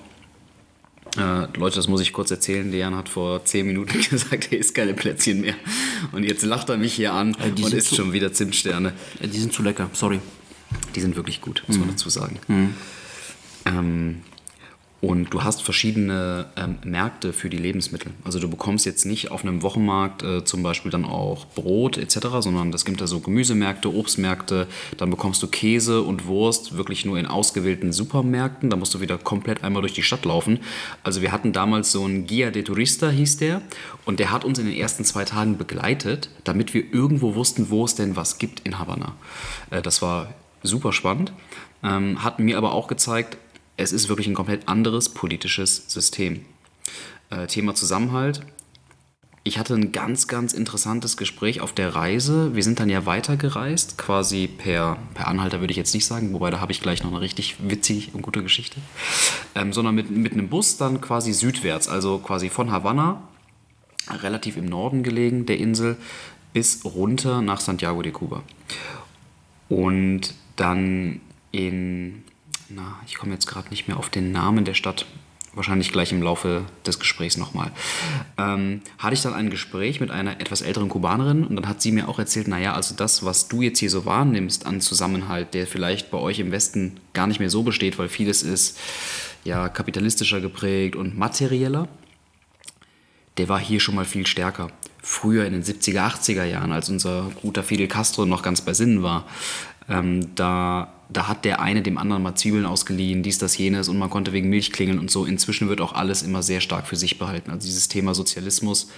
Äh, 1.18 1.48
Leute, 1.58 1.75
das 1.75 1.88
muss 1.88 2.01
ich 2.01 2.13
kurz 2.13 2.32
erzählen. 2.32 2.72
Dejan 2.72 2.96
hat 2.96 3.10
vor 3.10 3.44
zehn 3.46 3.68
Minuten 3.68 4.00
gesagt, 4.10 4.51
er 4.51 4.58
isst 4.58 4.74
keine 4.74 4.94
Plätzchen 4.94 5.42
mehr. 5.42 5.56
Und 6.13 6.24
jetzt 6.24 6.44
lacht 6.44 6.70
er 6.70 6.77
mich 6.77 6.94
hier 6.94 7.13
an 7.13 7.36
die 7.58 7.63
und 7.63 7.74
isst 7.74 7.96
schon 7.96 8.13
wieder 8.13 8.32
Zimtsterne. 8.34 8.94
Äh, 9.22 9.27
Die 9.27 9.38
sind 9.38 9.51
zu 9.53 9.63
lecker, 9.63 9.89
sorry. 9.94 10.20
Die 10.96 11.01
sind 11.01 11.15
wirklich 11.15 11.42
gut, 11.42 11.63
muss 11.68 11.77
man 11.77 11.89
dazu 11.89 12.10
sagen. 12.10 12.39
Ähm, 13.65 14.22
und 15.03 15.33
du 15.33 15.43
hast 15.43 15.62
verschiedene 15.62 16.45
ähm, 16.55 16.77
Märkte 16.86 17.33
für 17.33 17.50
die 17.50 17.57
Lebensmittel. 17.57 18.13
Also 18.24 18.39
du 18.39 18.50
bekommst 18.50 18.86
jetzt 18.86 19.05
nicht 19.05 19.31
auf 19.31 19.43
einem 19.43 19.62
Wochenmarkt 19.62 20.24
äh, 20.24 20.45
zum 20.45 20.63
Beispiel 20.63 20.91
dann 20.91 21.03
auch 21.03 21.45
Brot 21.48 21.98
etc., 21.98 22.19
sondern 22.39 22.72
es 22.74 22.86
gibt 22.86 23.01
da 23.01 23.05
so 23.05 23.19
Gemüsemärkte, 23.19 23.93
Obstmärkte. 23.93 24.65
Dann 24.95 25.10
bekommst 25.10 25.43
du 25.43 25.48
Käse 25.48 26.03
und 26.03 26.25
Wurst 26.25 26.77
wirklich 26.77 27.03
nur 27.03 27.19
in 27.19 27.25
ausgewählten 27.25 27.91
Supermärkten. 27.91 28.69
Da 28.69 28.77
musst 28.77 28.93
du 28.93 29.01
wieder 29.01 29.17
komplett 29.17 29.62
einmal 29.62 29.81
durch 29.81 29.91
die 29.91 30.03
Stadt 30.03 30.24
laufen. 30.24 30.62
Also 31.03 31.22
wir 31.22 31.33
hatten 31.33 31.51
damals 31.51 31.91
so 31.91 32.05
einen 32.05 32.25
Guia 32.25 32.50
de 32.50 32.63
Turista, 32.63 33.10
hieß 33.10 33.36
der. 33.36 33.62
Und 34.05 34.22
der 34.22 34.31
hat 34.31 34.45
uns 34.45 34.57
in 34.57 34.67
den 34.67 34.77
ersten 34.77 35.03
zwei 35.03 35.25
Tagen 35.25 35.57
begleitet, 35.57 36.29
damit 36.45 36.74
wir 36.74 36.93
irgendwo 36.93 37.36
wussten, 37.36 37.69
wo 37.69 37.83
es 37.83 37.95
denn 37.95 38.15
was 38.15 38.38
gibt 38.38 38.62
in 38.62 38.79
Havanna. 38.79 39.15
Äh, 39.69 39.81
das 39.81 40.01
war 40.01 40.33
super 40.62 40.93
spannend. 40.93 41.33
Ähm, 41.83 42.24
hat 42.24 42.39
mir 42.39 42.57
aber 42.57 42.72
auch 42.72 42.88
gezeigt, 42.88 43.38
es 43.77 43.92
ist 43.92 44.10
wirklich 44.10 44.27
ein 44.27 44.34
komplett 44.34 44.68
anderes 44.68 45.10
politisches 45.10 45.86
System. 45.88 46.46
Äh, 47.30 47.48
Thema 47.48 47.75
Zusammenhalt. 47.75 48.42
ich 49.46 49.58
hatte 49.58 49.74
ein 49.74 49.92
ganz, 49.92 50.27
ganz 50.30 50.53
interessantes 50.53 51.18
Gespräch 51.18 51.60
auf 51.60 51.74
der 51.74 51.96
Reise. 51.96 52.56
Wir 52.56 52.63
sind 52.63 52.80
dann 52.80 52.89
ja 52.89 53.06
weitergereist, 53.06 53.98
quasi 53.98 54.48
per, 54.48 54.98
per 55.15 55.27
Anhalter 55.27 55.60
würde 55.60 55.72
ich 55.72 55.77
jetzt 55.77 55.94
nicht 55.94 56.06
sagen, 56.06 56.32
wobei 56.34 56.50
da 56.50 56.62
habe 56.62 56.72
ich 56.72 56.82
gleich 56.82 57.03
noch 57.03 57.12
eine 57.12 57.20
richtig 57.20 57.56
witzig 57.60 58.12
und 58.13 58.22
gute 58.22 58.42
Geschichte. 58.42 58.80
Ähm, 59.53 59.74
sondern 59.74 59.96
mit, 59.96 60.10
mit 60.10 60.32
einem 60.32 60.48
Bus 60.48 60.77
dann 60.77 61.01
quasi 61.01 61.34
südwärts, 61.34 61.89
also 61.89 62.20
quasi 62.20 62.50
von 62.50 62.72
Havanna, 62.72 63.22
relativ 64.10 64.56
im 64.56 64.65
Norden 64.65 65.03
gelegen 65.03 65.46
der 65.46 65.58
Insel, 65.58 65.98
bis 66.53 66.86
runter 66.86 67.42
nach 67.42 67.60
Santiago 67.60 68.01
de 68.01 68.13
Cuba. 68.13 68.44
Und 69.68 70.36
dann 70.56 71.20
in, 71.51 72.24
na, 72.75 73.00
ich 73.08 73.15
komme 73.15 73.34
jetzt 73.34 73.48
gerade 73.48 73.70
nicht 73.70 73.88
mehr 73.88 73.98
auf 73.98 74.10
den 74.10 74.32
Namen 74.32 74.65
der 74.65 74.74
Stadt, 74.74 75.06
wahrscheinlich 75.53 75.92
gleich 75.92 76.12
im 76.12 76.22
Laufe 76.22 76.63
des 76.86 77.00
Gesprächs 77.00 77.38
nochmal, 77.38 77.72
ähm, 78.38 78.82
hatte 78.98 79.13
ich 79.13 79.22
dann 79.22 79.34
ein 79.34 79.50
Gespräch 79.50 80.00
mit 80.00 80.10
einer 80.10 80.39
etwas 80.39 80.62
älteren 80.62 80.89
Kubanerin 80.89 81.46
und 81.46 81.56
dann 81.56 81.68
hat 81.68 81.82
sie 81.82 81.92
mir 81.92 82.10
auch 82.10 82.20
erzählt, 82.20 82.48
naja, 82.48 82.74
also 82.74 82.96
das, 82.96 83.24
was 83.24 83.48
du 83.48 83.62
jetzt 83.62 83.80
hier 83.80 83.89
so 83.89 84.06
wahrnimmst 84.06 84.65
an 84.65 84.82
Zusammenhalt, 84.82 85.53
der 85.53 85.68
vielleicht 85.68 86.10
bei 86.10 86.18
euch 86.18 86.39
im 86.39 86.51
Westen 86.51 87.00
gar 87.13 87.27
nicht 87.27 87.39
mehr 87.39 87.50
so 87.50 87.63
besteht, 87.63 88.00
weil 88.00 88.10
vieles 88.10 88.42
ist 88.42 88.80
ja 89.44 89.70
kapitalistischer 89.70 90.42
geprägt 90.42 90.96
und 90.96 91.18
materieller, 91.18 91.88
der 93.38 93.50
war 93.50 93.60
hier 93.60 93.80
schon 93.80 93.96
mal 93.96 94.06
viel 94.06 94.25
stärker. 94.25 94.70
Früher 95.01 95.46
in 95.46 95.53
den 95.53 95.63
70er, 95.63 96.08
80er 96.08 96.46
Jahren, 96.46 96.72
als 96.72 96.89
unser 96.89 97.30
guter 97.42 97.62
Fidel 97.62 97.88
Castro 97.88 98.25
noch 98.25 98.42
ganz 98.42 98.62
bei 98.62 98.74
Sinnen 98.74 99.03
war, 99.03 99.25
ähm, 99.89 100.34
da 100.36 100.92
da 101.10 101.27
hat 101.27 101.45
der 101.45 101.62
eine 101.62 101.81
dem 101.81 101.98
anderen 101.98 102.24
mal 102.24 102.36
Zwiebeln 102.36 102.65
ausgeliehen, 102.65 103.24
dies, 103.24 103.38
das, 103.38 103.57
jenes 103.57 103.88
und 103.89 103.98
man 103.98 104.10
konnte 104.10 104.33
wegen 104.33 104.50
Milch 104.50 104.72
klingeln 104.72 105.00
und 105.00 105.12
so. 105.12 105.25
Inzwischen 105.25 105.69
wird 105.69 105.81
auch 105.81 105.93
alles 105.93 106.24
immer 106.24 106.43
sehr 106.43 106.62
stark 106.62 106.88
für 106.88 106.95
sich 106.95 107.19
behalten. 107.19 107.51
Also 107.51 107.65
dieses 107.65 107.88
Thema 107.88 108.13
Sozialismus. 108.13 108.89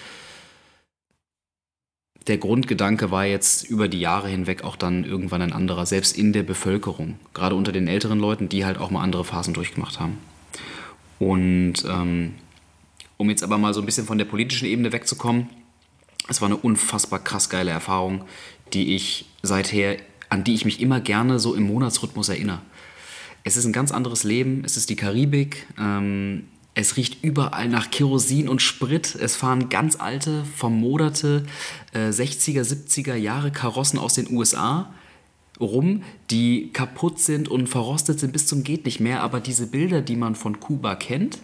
Der 2.27 2.37
Grundgedanke 2.37 3.11
war 3.11 3.25
jetzt 3.25 3.63
über 3.63 3.87
die 3.87 3.99
Jahre 3.99 4.29
hinweg 4.29 4.63
auch 4.63 4.75
dann 4.75 5.03
irgendwann 5.03 5.43
ein 5.43 5.53
anderer, 5.53 5.85
selbst 5.85 6.17
in 6.17 6.33
der 6.33 6.41
Bevölkerung, 6.41 7.19
gerade 7.33 7.55
unter 7.55 7.71
den 7.71 7.87
älteren 7.87 8.19
Leuten, 8.19 8.49
die 8.49 8.65
halt 8.65 8.79
auch 8.79 8.89
mal 8.89 9.03
andere 9.03 9.23
Phasen 9.23 9.53
durchgemacht 9.53 9.99
haben. 9.99 10.17
Und 11.19 11.85
ähm, 11.87 12.33
um 13.17 13.29
jetzt 13.29 13.43
aber 13.43 13.57
mal 13.57 13.73
so 13.73 13.79
ein 13.79 13.85
bisschen 13.85 14.07
von 14.07 14.17
der 14.17 14.25
politischen 14.25 14.67
Ebene 14.67 14.91
wegzukommen, 14.91 15.49
es 16.27 16.41
war 16.41 16.47
eine 16.47 16.57
unfassbar 16.57 17.19
krass 17.19 17.49
geile 17.49 17.71
Erfahrung, 17.71 18.25
die 18.73 18.95
ich 18.95 19.25
seither 19.43 19.97
an 20.29 20.43
die 20.43 20.53
ich 20.53 20.65
mich 20.65 20.81
immer 20.81 20.99
gerne 20.99 21.39
so 21.39 21.55
im 21.55 21.63
Monatsrhythmus 21.63 22.29
erinnere. 22.29 22.61
Es 23.43 23.57
ist 23.57 23.65
ein 23.65 23.73
ganz 23.73 23.91
anderes 23.91 24.23
Leben, 24.23 24.63
es 24.65 24.75
ist 24.75 24.89
die 24.89 24.95
Karibik, 24.95 25.67
ähm, 25.79 26.45
es 26.77 26.97
riecht 26.97 27.23
überall 27.23 27.69
nach 27.69 27.89
Kerosin 27.89 28.49
und 28.49 28.61
Sprit. 28.61 29.15
Es 29.15 29.37
fahren 29.37 29.69
ganz 29.69 29.95
alte, 29.95 30.43
vermoderte 30.43 31.45
äh, 31.93 32.09
60er, 32.09 32.63
70er 32.63 33.15
Jahre 33.15 33.49
Karossen 33.49 33.97
aus 33.97 34.15
den 34.15 34.29
USA 34.29 34.93
rum, 35.57 36.03
die 36.31 36.71
kaputt 36.73 37.19
sind 37.19 37.47
und 37.47 37.67
verrostet 37.67 38.19
sind 38.19 38.33
bis 38.33 38.45
zum 38.45 38.65
geht 38.65 38.83
nicht 38.83 38.99
mehr. 38.99 39.21
Aber 39.21 39.39
diese 39.39 39.67
Bilder, 39.67 40.01
die 40.01 40.17
man 40.17 40.35
von 40.35 40.59
Kuba 40.59 40.95
kennt, 40.95 41.39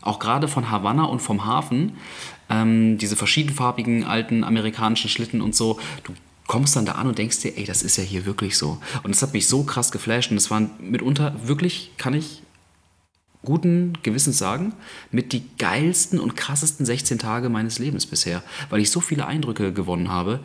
auch 0.00 0.18
gerade 0.18 0.48
von 0.48 0.70
Havanna 0.72 1.04
und 1.04 1.20
vom 1.20 1.44
Hafen, 1.44 1.92
ähm, 2.50 2.98
diese 2.98 3.14
verschiedenfarbigen 3.14 4.02
alten 4.02 4.42
amerikanischen 4.42 5.08
Schlitten 5.08 5.40
und 5.40 5.54
so, 5.54 5.78
du 6.02 6.12
kommst 6.46 6.76
dann 6.76 6.86
da 6.86 6.92
an 6.92 7.06
und 7.06 7.18
denkst 7.18 7.40
dir, 7.40 7.56
ey, 7.56 7.64
das 7.64 7.82
ist 7.82 7.96
ja 7.96 8.04
hier 8.04 8.26
wirklich 8.26 8.58
so. 8.58 8.78
Und 9.02 9.14
das 9.14 9.22
hat 9.22 9.32
mich 9.32 9.48
so 9.48 9.64
krass 9.64 9.92
geflasht 9.92 10.30
und 10.30 10.36
es 10.36 10.50
waren 10.50 10.70
mitunter 10.78 11.34
wirklich, 11.44 11.92
kann 11.96 12.14
ich 12.14 12.42
guten 13.44 13.92
Gewissens 14.02 14.38
sagen, 14.38 14.72
mit 15.10 15.32
die 15.32 15.44
geilsten 15.58 16.18
und 16.18 16.36
krassesten 16.36 16.86
16 16.86 17.18
Tage 17.18 17.50
meines 17.50 17.78
Lebens 17.78 18.06
bisher, 18.06 18.42
weil 18.70 18.80
ich 18.80 18.90
so 18.90 19.00
viele 19.00 19.26
Eindrücke 19.26 19.72
gewonnen 19.72 20.08
habe 20.08 20.40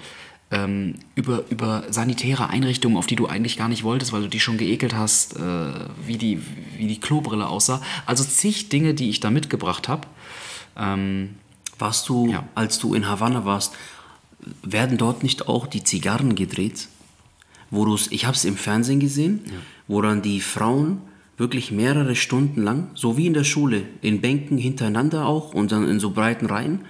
ähm, 0.52 0.96
über, 1.16 1.44
über 1.50 1.84
sanitäre 1.90 2.50
Einrichtungen, 2.50 2.98
auf 2.98 3.08
die 3.08 3.16
du 3.16 3.28
eigentlich 3.28 3.58
gar 3.58 3.70
nicht 3.70 3.84
wolltest, 3.84 4.14
weil 4.14 4.22
du 4.22 4.28
die 4.28 4.40
schon 4.40 4.58
geekelt 4.58 4.96
hast, 4.96 5.38
äh, 5.38 5.72
wie, 6.06 6.18
die, 6.18 6.42
wie 6.76 6.88
die 6.88 7.00
Klobrille 7.00 7.48
aussah. 7.48 7.82
Also 8.06 8.24
zig 8.24 8.70
Dinge, 8.70 8.94
die 8.94 9.10
ich 9.10 9.20
da 9.20 9.30
mitgebracht 9.30 9.88
habe. 9.88 10.08
Ähm, 10.76 11.36
warst 11.78 12.10
du, 12.10 12.32
ja. 12.32 12.44
als 12.56 12.80
du 12.80 12.94
in 12.94 13.08
Havanna 13.08 13.46
warst, 13.46 13.76
werden 14.64 14.98
dort 14.98 15.24
nicht 15.24 15.48
auch 15.48 15.68
die 15.68 15.84
Zigarren 15.84 16.36
gedreht? 16.36 16.88
Wo 17.72 17.86
du's, 17.86 18.08
ich 18.12 18.26
habe 18.26 18.36
es 18.36 18.46
im 18.46 18.58
Fernsehen 18.58 19.00
gesehen, 19.00 19.42
ja. 19.46 19.52
wo 19.88 20.02
dann 20.02 20.22
die 20.22 20.42
Frauen 20.42 21.02
wirklich 21.38 21.72
mehrere 21.72 22.16
Stunden 22.16 22.62
lang, 22.62 22.90
so 22.96 23.16
wie 23.16 23.28
in 23.28 23.34
der 23.34 23.44
Schule, 23.44 23.84
in 24.02 24.22
Bänken 24.22 24.58
hintereinander 24.58 25.26
auch 25.26 25.54
und 25.54 25.72
dann 25.72 25.88
in 25.88 26.00
so 26.00 26.12
breiten 26.12 26.48
Reihen 26.48 26.82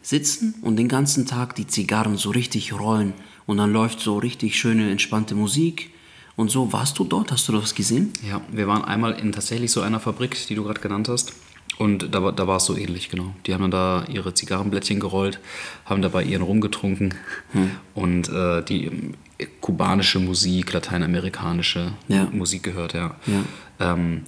sitzen 0.00 0.54
und 0.62 0.76
den 0.76 0.88
ganzen 0.88 1.26
Tag 1.26 1.54
die 1.56 1.66
Zigarren 1.66 2.16
so 2.16 2.30
richtig 2.30 2.72
rollen 2.72 3.12
und 3.46 3.58
dann 3.58 3.72
läuft 3.72 4.00
so 4.00 4.16
richtig 4.18 4.58
schöne, 4.58 4.90
entspannte 4.90 5.34
Musik 5.34 5.90
und 6.36 6.50
so. 6.50 6.72
Warst 6.72 6.98
du 6.98 7.04
dort? 7.04 7.32
Hast 7.32 7.48
du 7.48 7.52
das 7.52 7.74
gesehen? 7.74 8.12
Ja, 8.26 8.40
wir 8.50 8.66
waren 8.66 8.84
einmal 8.84 9.18
in 9.18 9.32
tatsächlich 9.32 9.72
so 9.72 9.82
einer 9.82 10.00
Fabrik, 10.00 10.38
die 10.46 10.54
du 10.54 10.64
gerade 10.64 10.80
genannt 10.80 11.08
hast. 11.08 11.34
Und 11.78 12.12
da, 12.12 12.32
da 12.32 12.46
war 12.48 12.56
es 12.56 12.64
so 12.64 12.76
ähnlich, 12.76 13.08
genau. 13.08 13.34
Die 13.46 13.54
haben 13.54 13.62
dann 13.62 13.70
da 13.70 14.04
ihre 14.08 14.34
Zigarrenblättchen 14.34 14.98
gerollt, 14.98 15.38
haben 15.84 16.02
dabei 16.02 16.24
ihren 16.24 16.42
rumgetrunken 16.42 17.14
hm. 17.52 17.70
und 17.94 18.28
äh, 18.28 18.62
die 18.64 18.86
äh, 19.38 19.46
kubanische 19.60 20.18
Musik, 20.18 20.72
lateinamerikanische 20.72 21.92
ja. 22.08 22.24
Musik 22.32 22.64
gehört, 22.64 22.94
ja. 22.94 23.14
ja. 23.26 23.92
Ähm, 23.92 24.22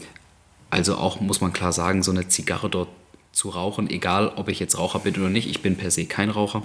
also 0.71 0.95
auch, 0.95 1.21
muss 1.21 1.41
man 1.41 1.53
klar 1.53 1.73
sagen, 1.73 2.05
so 2.05 2.13
eine 2.13 2.29
Zigarre 2.29 2.71
dort 2.71 2.89
zu 3.33 3.49
rauchen, 3.49 3.91
egal 3.91 4.33
ob 4.37 4.49
ich 4.49 4.61
jetzt 4.61 4.79
Raucher 4.79 5.01
bin 5.01 5.17
oder 5.17 5.29
nicht, 5.29 5.49
ich 5.49 5.61
bin 5.61 5.77
per 5.77 5.91
se 5.91 6.07
kein 6.07 6.31
Raucher. 6.31 6.63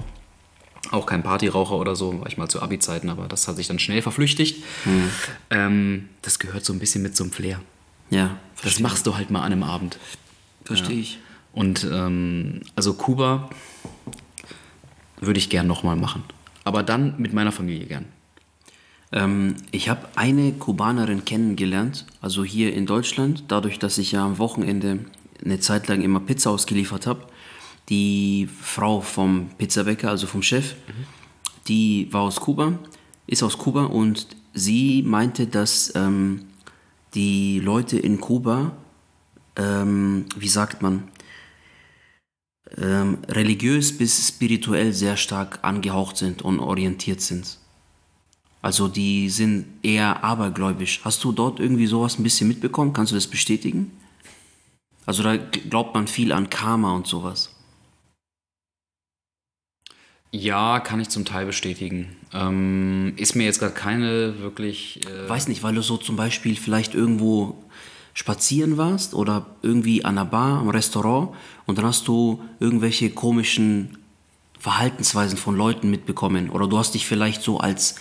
Auch 0.92 1.08
kein 1.08 1.24
Partyraucher 1.24 1.78
oder 1.78 1.96
so, 1.96 2.20
war 2.20 2.28
ich 2.28 2.38
mal 2.38 2.48
zu 2.48 2.62
Abi-Zeiten, 2.62 3.10
aber 3.10 3.28
das 3.28 3.48
hat 3.48 3.56
sich 3.56 3.68
dann 3.68 3.80
schnell 3.80 4.04
verflüchtigt. 4.04 4.64
Hm. 4.84 5.10
Ähm, 5.50 6.10
das 6.22 6.38
gehört 6.38 6.64
so 6.64 6.74
ein 6.74 6.80
bisschen 6.80 7.02
mit 7.02 7.16
zum 7.16 7.32
Flair. 7.32 7.60
Ja. 8.12 8.38
Verstehe. 8.54 8.84
Das 8.84 8.92
machst 8.92 9.08
du 9.08 9.16
halt 9.16 9.32
mal 9.32 9.40
an 9.40 9.52
einem 9.52 9.64
Abend. 9.64 9.98
Verstehe 10.66 11.00
ich. 11.00 11.20
Und 11.54 11.88
ähm, 11.90 12.62
also 12.76 12.94
Kuba 12.94 13.50
würde 15.22 15.40
ich 15.40 15.50
gern 15.50 15.68
nochmal 15.68 15.96
machen. 15.96 16.24
Aber 16.64 16.84
dann 16.84 17.16
mit 17.18 17.34
meiner 17.34 17.52
Familie 17.52 17.86
gern. 17.86 18.06
Ähm, 19.12 19.56
ich 19.72 19.88
habe 19.88 20.08
eine 20.16 20.52
Kubanerin 20.54 21.24
kennengelernt, 21.24 22.06
also 22.22 22.44
hier 22.44 22.74
in 22.74 22.86
Deutschland, 22.86 23.46
dadurch, 23.48 23.80
dass 23.80 23.98
ich 23.98 24.12
ja 24.12 24.26
am 24.26 24.40
Wochenende 24.40 25.00
eine 25.44 25.60
Zeit 25.60 25.88
lang 25.88 26.02
immer 26.02 26.20
Pizza 26.20 26.50
ausgeliefert 26.50 27.08
habe. 27.08 27.22
Die 27.90 28.50
Frau 28.62 29.00
vom 29.00 29.50
Pizzabäcker, 29.58 30.10
also 30.10 30.26
vom 30.28 30.42
Chef, 30.42 30.74
mhm. 30.88 31.06
die 31.68 32.08
war 32.12 32.22
aus 32.22 32.42
Kuba, 32.42 32.80
ist 33.28 33.44
aus 33.44 33.58
Kuba 33.58 33.86
und 33.86 34.28
sie 34.54 35.04
meinte, 35.04 35.46
dass 35.46 35.94
ähm, 35.96 36.46
die 37.14 37.60
Leute 37.60 37.98
in 38.00 38.20
Kuba 38.20 38.72
ähm, 39.58 40.26
wie 40.36 40.48
sagt 40.48 40.82
man, 40.82 41.10
ähm, 42.78 43.20
religiös 43.28 43.98
bis 43.98 44.28
spirituell 44.28 44.94
sehr 44.94 45.18
stark 45.18 45.60
angehaucht 45.62 46.18
sind 46.18 46.42
und 46.42 46.60
orientiert 46.60 47.22
sind. 47.22 47.58
Also 48.62 48.88
die 48.88 49.30
sind 49.30 49.68
eher 49.84 50.24
abergläubisch. 50.24 51.02
Hast 51.04 51.24
du 51.24 51.32
dort 51.32 51.60
irgendwie 51.60 51.86
sowas 51.86 52.18
ein 52.18 52.24
bisschen 52.24 52.48
mitbekommen? 52.48 52.94
Kannst 52.94 53.12
du 53.12 53.16
das 53.16 53.28
bestätigen? 53.28 53.92
Also 55.06 55.22
da 55.22 55.38
glaubt 55.38 55.94
man 55.94 56.08
viel 56.08 56.32
an 56.32 56.50
Karma 56.50 56.96
und 56.96 57.06
sowas. 57.06 57.52
Ja, 60.32 60.80
kann 60.80 61.00
ich 61.00 61.10
zum 61.10 61.24
Teil 61.24 61.46
bestätigen. 61.46 62.16
Ähm, 62.34 63.14
ist 63.16 63.36
mir 63.36 63.44
jetzt 63.44 63.60
gerade 63.60 63.74
keine 63.74 64.40
wirklich. 64.40 65.00
Äh 65.08 65.30
Weiß 65.30 65.48
nicht, 65.48 65.64
weil 65.64 65.76
du 65.76 65.82
so 65.82 65.98
zum 65.98 66.16
Beispiel 66.16 66.56
vielleicht 66.56 66.96
irgendwo 66.96 67.64
spazieren 68.16 68.78
warst 68.78 69.14
oder 69.14 69.46
irgendwie 69.62 70.04
an 70.04 70.16
der 70.16 70.26
Bar, 70.26 70.60
am 70.60 70.70
Restaurant 70.70 71.30
und 71.68 71.78
dann 71.78 71.86
hast 71.86 72.08
du 72.08 72.42
irgendwelche 72.60 73.12
komischen 73.12 73.98
Verhaltensweisen 74.58 75.38
von 75.38 75.56
Leuten 75.56 75.92
mitbekommen 75.92 76.50
oder 76.50 76.68
du 76.68 76.78
hast 76.80 76.96
dich 76.96 77.06
vielleicht 77.06 77.44
so 77.44 77.60
als 77.60 77.96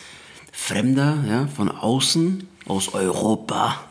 Fremder 0.53 1.23
ja, 1.29 1.47
von 1.49 1.69
außen, 1.69 2.47
aus 2.65 2.95
Europa, 2.95 3.85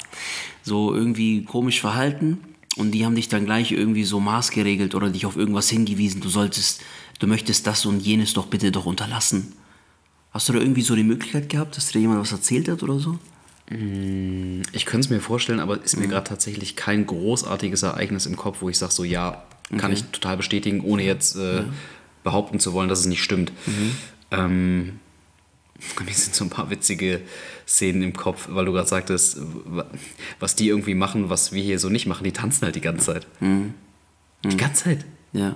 so 0.63 0.95
irgendwie 0.95 1.43
komisch 1.43 1.81
verhalten 1.81 2.39
und 2.77 2.91
die 2.91 3.05
haben 3.05 3.15
dich 3.15 3.27
dann 3.27 3.45
gleich 3.45 3.73
irgendwie 3.73 4.05
so 4.05 4.21
maßgeregelt 4.21 4.95
oder 4.95 5.09
dich 5.09 5.25
auf 5.25 5.35
irgendwas 5.35 5.69
hingewiesen, 5.69 6.21
du 6.21 6.29
solltest, 6.29 6.81
du 7.19 7.27
möchtest 7.27 7.67
das 7.67 7.85
und 7.85 7.99
jenes 7.99 8.33
doch 8.33 8.47
bitte 8.47 8.71
doch 8.71 8.85
unterlassen. 8.85 9.53
Hast 10.31 10.47
du 10.47 10.53
da 10.53 10.59
irgendwie 10.59 10.81
so 10.81 10.95
die 10.95 11.03
Möglichkeit 11.03 11.49
gehabt, 11.49 11.75
dass 11.75 11.91
dir 11.91 11.99
jemand 11.99 12.21
was 12.21 12.31
erzählt 12.31 12.69
hat 12.69 12.81
oder 12.81 12.97
so? 12.97 13.19
Mm, 13.69 14.61
ich 14.71 14.85
könnte 14.85 15.05
es 15.05 15.09
mir 15.09 15.19
vorstellen, 15.19 15.59
aber 15.59 15.81
ist 15.83 15.97
mir 15.97 16.07
mhm. 16.07 16.11
gerade 16.11 16.27
tatsächlich 16.27 16.75
kein 16.75 17.05
großartiges 17.05 17.83
Ereignis 17.83 18.25
im 18.25 18.35
Kopf, 18.35 18.61
wo 18.61 18.69
ich 18.69 18.77
sage, 18.77 18.91
so 18.91 19.03
ja, 19.03 19.43
kann 19.69 19.91
okay. 19.91 19.93
ich 19.93 20.03
total 20.05 20.37
bestätigen, 20.37 20.81
ohne 20.81 21.03
jetzt 21.03 21.35
äh, 21.35 21.57
ja. 21.57 21.65
behaupten 22.23 22.59
zu 22.59 22.73
wollen, 22.73 22.89
dass 22.89 22.99
es 22.99 23.05
nicht 23.05 23.23
stimmt. 23.23 23.51
Mhm. 23.65 23.95
Ähm, 24.31 24.99
mir 26.05 26.13
sind 26.13 26.35
so 26.35 26.43
ein 26.43 26.49
paar 26.49 26.69
witzige 26.69 27.21
Szenen 27.67 28.03
im 28.03 28.13
Kopf, 28.13 28.47
weil 28.49 28.65
du 28.65 28.73
gerade 28.73 28.87
sagtest, 28.87 29.37
was 30.39 30.55
die 30.55 30.67
irgendwie 30.67 30.95
machen, 30.95 31.29
was 31.29 31.51
wir 31.53 31.63
hier 31.63 31.79
so 31.79 31.89
nicht 31.89 32.05
machen, 32.05 32.23
die 32.23 32.31
tanzen 32.31 32.65
halt 32.65 32.75
die 32.75 32.81
ganze 32.81 33.05
Zeit. 33.05 33.27
Mhm. 33.39 33.73
Die 34.45 34.57
ganze 34.57 34.83
Zeit. 34.83 35.05
Ja. 35.31 35.55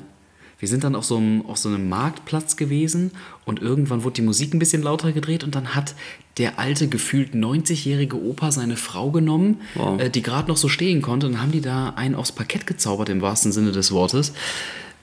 Wir 0.60 0.68
sind 0.68 0.84
dann 0.84 0.96
auf 0.96 1.06
so, 1.06 1.18
einem, 1.18 1.46
auf 1.46 1.58
so 1.58 1.70
einem 1.70 1.88
Marktplatz 1.88 2.56
gewesen 2.58 3.12
und 3.46 3.62
irgendwann 3.62 4.04
wurde 4.04 4.16
die 4.16 4.22
Musik 4.24 4.54
ein 4.54 4.60
bisschen 4.60 4.82
lauter 4.82 5.12
gedreht 5.12 5.44
und 5.44 5.54
dann 5.56 5.76
hat 5.76 5.94
der 6.38 6.58
alte, 6.60 6.88
gefühlt 6.88 7.34
90-jährige 7.36 8.16
Opa 8.22 8.52
seine 8.52 8.76
Frau 8.78 9.12
genommen, 9.12 9.62
Wow. 9.76 10.00
äh, 10.02 10.10
die 10.10 10.22
gerade 10.22 10.48
noch 10.48 10.58
so 10.58 10.68
stehen 10.70 11.02
konnte 11.02 11.28
und 11.28 11.34
dann 11.34 11.42
haben 11.42 11.52
die 11.52 11.62
da 11.62 11.90
einen 11.96 12.16
aufs 12.16 12.32
Parkett 12.32 12.66
gezaubert, 12.68 13.10
im 13.10 13.22
wahrsten 13.22 13.52
Sinne 13.52 13.72
des 13.72 13.92
Wortes. 13.92 14.34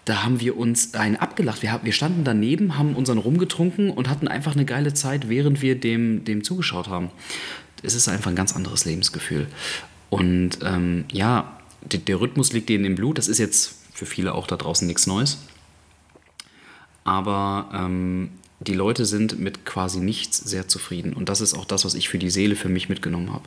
Da 0.07 0.23
haben 0.23 0.39
wir 0.41 0.57
uns 0.59 0.93
einen 0.95 1.17
abgelacht. 1.17 1.63
Wir, 1.63 1.73
haben- 1.73 1.85
wir 1.85 1.93
standen 1.93 2.25
daneben, 2.25 2.77
haben 2.77 2.95
unseren 2.95 3.19
rumgetrunken 3.19 3.91
und 3.91 4.11
hatten 4.11 4.29
einfach 4.29 4.55
eine 4.55 4.65
geile 4.67 4.93
Zeit, 4.93 5.29
während 5.29 5.63
wir 5.63 5.79
dem, 5.81 6.25
dem 6.25 6.45
zugeschaut 6.45 6.89
haben. 6.89 7.11
Es 7.83 7.95
ist 7.95 8.09
einfach 8.09 8.31
ein 8.31 8.37
ganz 8.37 8.55
anderes 8.55 8.85
Lebensgefühl. 8.85 9.47
Und 10.11 10.59
ähm, 10.65 11.05
ja, 11.13 11.59
der, 11.91 12.01
der 12.01 12.21
Rhythmus 12.21 12.53
liegt 12.53 12.69
denen 12.69 12.85
im 12.85 12.97
Blut. 12.97 13.19
Das 13.19 13.29
ist 13.29 13.39
jetzt 13.39 13.77
für 13.95 14.07
viele 14.07 14.35
auch 14.35 14.47
da 14.47 14.57
draußen 14.57 14.87
nichts 14.87 15.07
Neues. 15.07 15.39
Aber 17.05 17.71
ähm, 17.73 18.31
die 18.61 18.75
Leute 18.75 19.05
sind 19.05 19.39
mit 19.39 19.65
quasi 19.65 20.01
nichts 20.01 20.39
sehr 20.39 20.69
zufrieden. 20.69 21.13
Und 21.13 21.29
das 21.29 21.41
ist 21.41 21.55
auch 21.55 21.65
das, 21.65 21.85
was 21.85 21.95
ich 21.95 22.09
für 22.09 22.19
die 22.19 22.31
Seele 22.31 22.57
für 22.57 22.69
mich 22.69 22.89
mitgenommen 22.89 23.33
habe. 23.33 23.45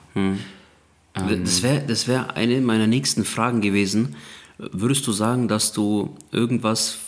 Das 1.13 1.63
wäre 1.63 1.82
das 1.86 2.08
wär 2.08 2.36
eine 2.36 2.62
meiner 2.62 2.88
nächsten 2.88 3.25
Fragen 3.25 3.62
gewesen. 3.62 4.16
Würdest 4.58 5.06
du 5.06 5.12
sagen, 5.12 5.48
dass 5.48 5.74
du 5.74 6.16
irgendwas 6.32 7.00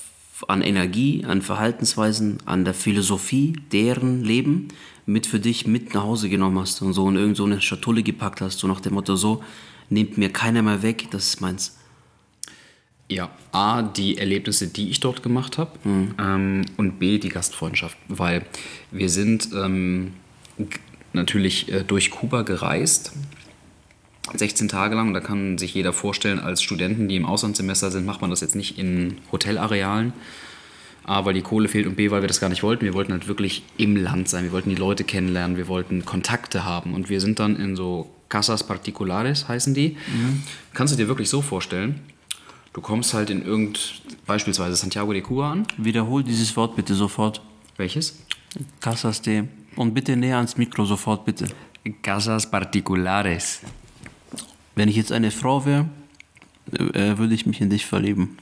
an 0.47 0.61
Energie, 0.61 1.25
an 1.25 1.41
Verhaltensweisen, 1.41 2.37
an 2.45 2.65
der 2.65 2.73
Philosophie 2.73 3.53
deren 3.71 4.23
Leben 4.23 4.69
mit 5.05 5.25
für 5.25 5.39
dich 5.39 5.67
mit 5.67 5.93
nach 5.93 6.03
Hause 6.03 6.29
genommen 6.29 6.59
hast 6.59 6.81
und 6.81 6.93
so 6.93 7.07
in 7.09 7.15
irgend 7.15 7.37
so 7.37 7.45
eine 7.45 7.61
Schatulle 7.61 8.03
gepackt 8.03 8.41
hast, 8.41 8.59
so 8.59 8.67
nach 8.67 8.79
dem 8.79 8.93
Motto 8.93 9.15
so, 9.15 9.43
nehmt 9.89 10.17
mir 10.17 10.31
keiner 10.31 10.61
mehr 10.61 10.81
weg, 10.81 11.07
das 11.11 11.27
ist 11.27 11.41
meins. 11.41 11.78
Ja, 13.09 13.31
A, 13.51 13.81
die 13.81 14.19
Erlebnisse, 14.19 14.67
die 14.67 14.89
ich 14.89 14.99
dort 14.99 15.23
gemacht 15.23 15.57
habe 15.57 15.71
ähm, 15.85 16.65
und 16.77 16.99
B, 16.99 17.17
die 17.17 17.29
Gastfreundschaft, 17.29 17.97
weil 18.07 18.45
wir 18.91 19.09
sind 19.09 19.49
ähm, 19.53 20.13
natürlich 21.13 21.71
äh, 21.71 21.83
durch 21.83 22.11
Kuba 22.11 22.43
gereist, 22.43 23.13
16 24.33 24.67
Tage 24.67 24.95
lang, 24.95 25.13
da 25.13 25.21
kann 25.21 25.57
sich 25.57 25.73
jeder 25.73 25.91
vorstellen, 25.91 26.39
als 26.39 26.61
Studenten, 26.61 27.07
die 27.07 27.15
im 27.15 27.25
Auslandssemester 27.25 27.89
sind, 27.89 28.05
macht 28.05 28.21
man 28.21 28.29
das 28.29 28.41
jetzt 28.41 28.55
nicht 28.55 28.77
in 28.77 29.17
Hotelarealen, 29.31 30.13
A, 31.03 31.25
weil 31.25 31.33
die 31.33 31.41
Kohle 31.41 31.67
fehlt 31.67 31.87
und 31.87 31.95
B, 31.95 32.11
weil 32.11 32.21
wir 32.21 32.27
das 32.27 32.39
gar 32.39 32.49
nicht 32.49 32.61
wollten. 32.61 32.85
Wir 32.85 32.93
wollten 32.93 33.11
halt 33.11 33.27
wirklich 33.27 33.63
im 33.77 33.95
Land 33.95 34.29
sein, 34.29 34.43
wir 34.43 34.51
wollten 34.51 34.69
die 34.69 34.75
Leute 34.75 35.03
kennenlernen, 35.03 35.57
wir 35.57 35.67
wollten 35.67 36.05
Kontakte 36.05 36.65
haben. 36.65 36.93
Und 36.93 37.09
wir 37.09 37.19
sind 37.19 37.39
dann 37.39 37.55
in 37.55 37.75
so 37.75 38.11
Casas 38.27 38.67
Particulares, 38.67 39.47
heißen 39.47 39.73
die. 39.73 39.97
Kannst 40.75 40.93
du 40.93 40.97
dir 40.97 41.07
wirklich 41.07 41.29
so 41.29 41.41
vorstellen, 41.41 41.99
du 42.73 42.81
kommst 42.81 43.13
halt 43.13 43.29
in 43.29 43.43
irgend, 43.43 44.01
beispielsweise 44.25 44.75
Santiago 44.75 45.13
de 45.13 45.21
Cuba 45.21 45.51
an. 45.51 45.65
Wiederhol 45.77 46.23
dieses 46.23 46.55
Wort 46.55 46.75
bitte 46.75 46.93
sofort. 46.95 47.41
Welches? 47.77 48.19
Casas 48.79 49.21
de. 49.21 49.43
Und 49.75 49.93
bitte 49.93 50.15
näher 50.15 50.37
ans 50.37 50.57
Mikro 50.57 50.85
sofort, 50.85 51.25
bitte. 51.25 51.47
Casas 52.01 52.49
Particulares. 52.49 53.61
Wenn 54.75 54.89
ich 54.89 54.95
jetzt 54.95 55.11
eine 55.11 55.31
Frau 55.31 55.65
wäre, 55.65 55.87
äh, 56.73 57.17
würde 57.17 57.33
ich 57.33 57.45
mich 57.45 57.61
in 57.61 57.69
dich 57.69 57.85
verlieben. 57.85 58.37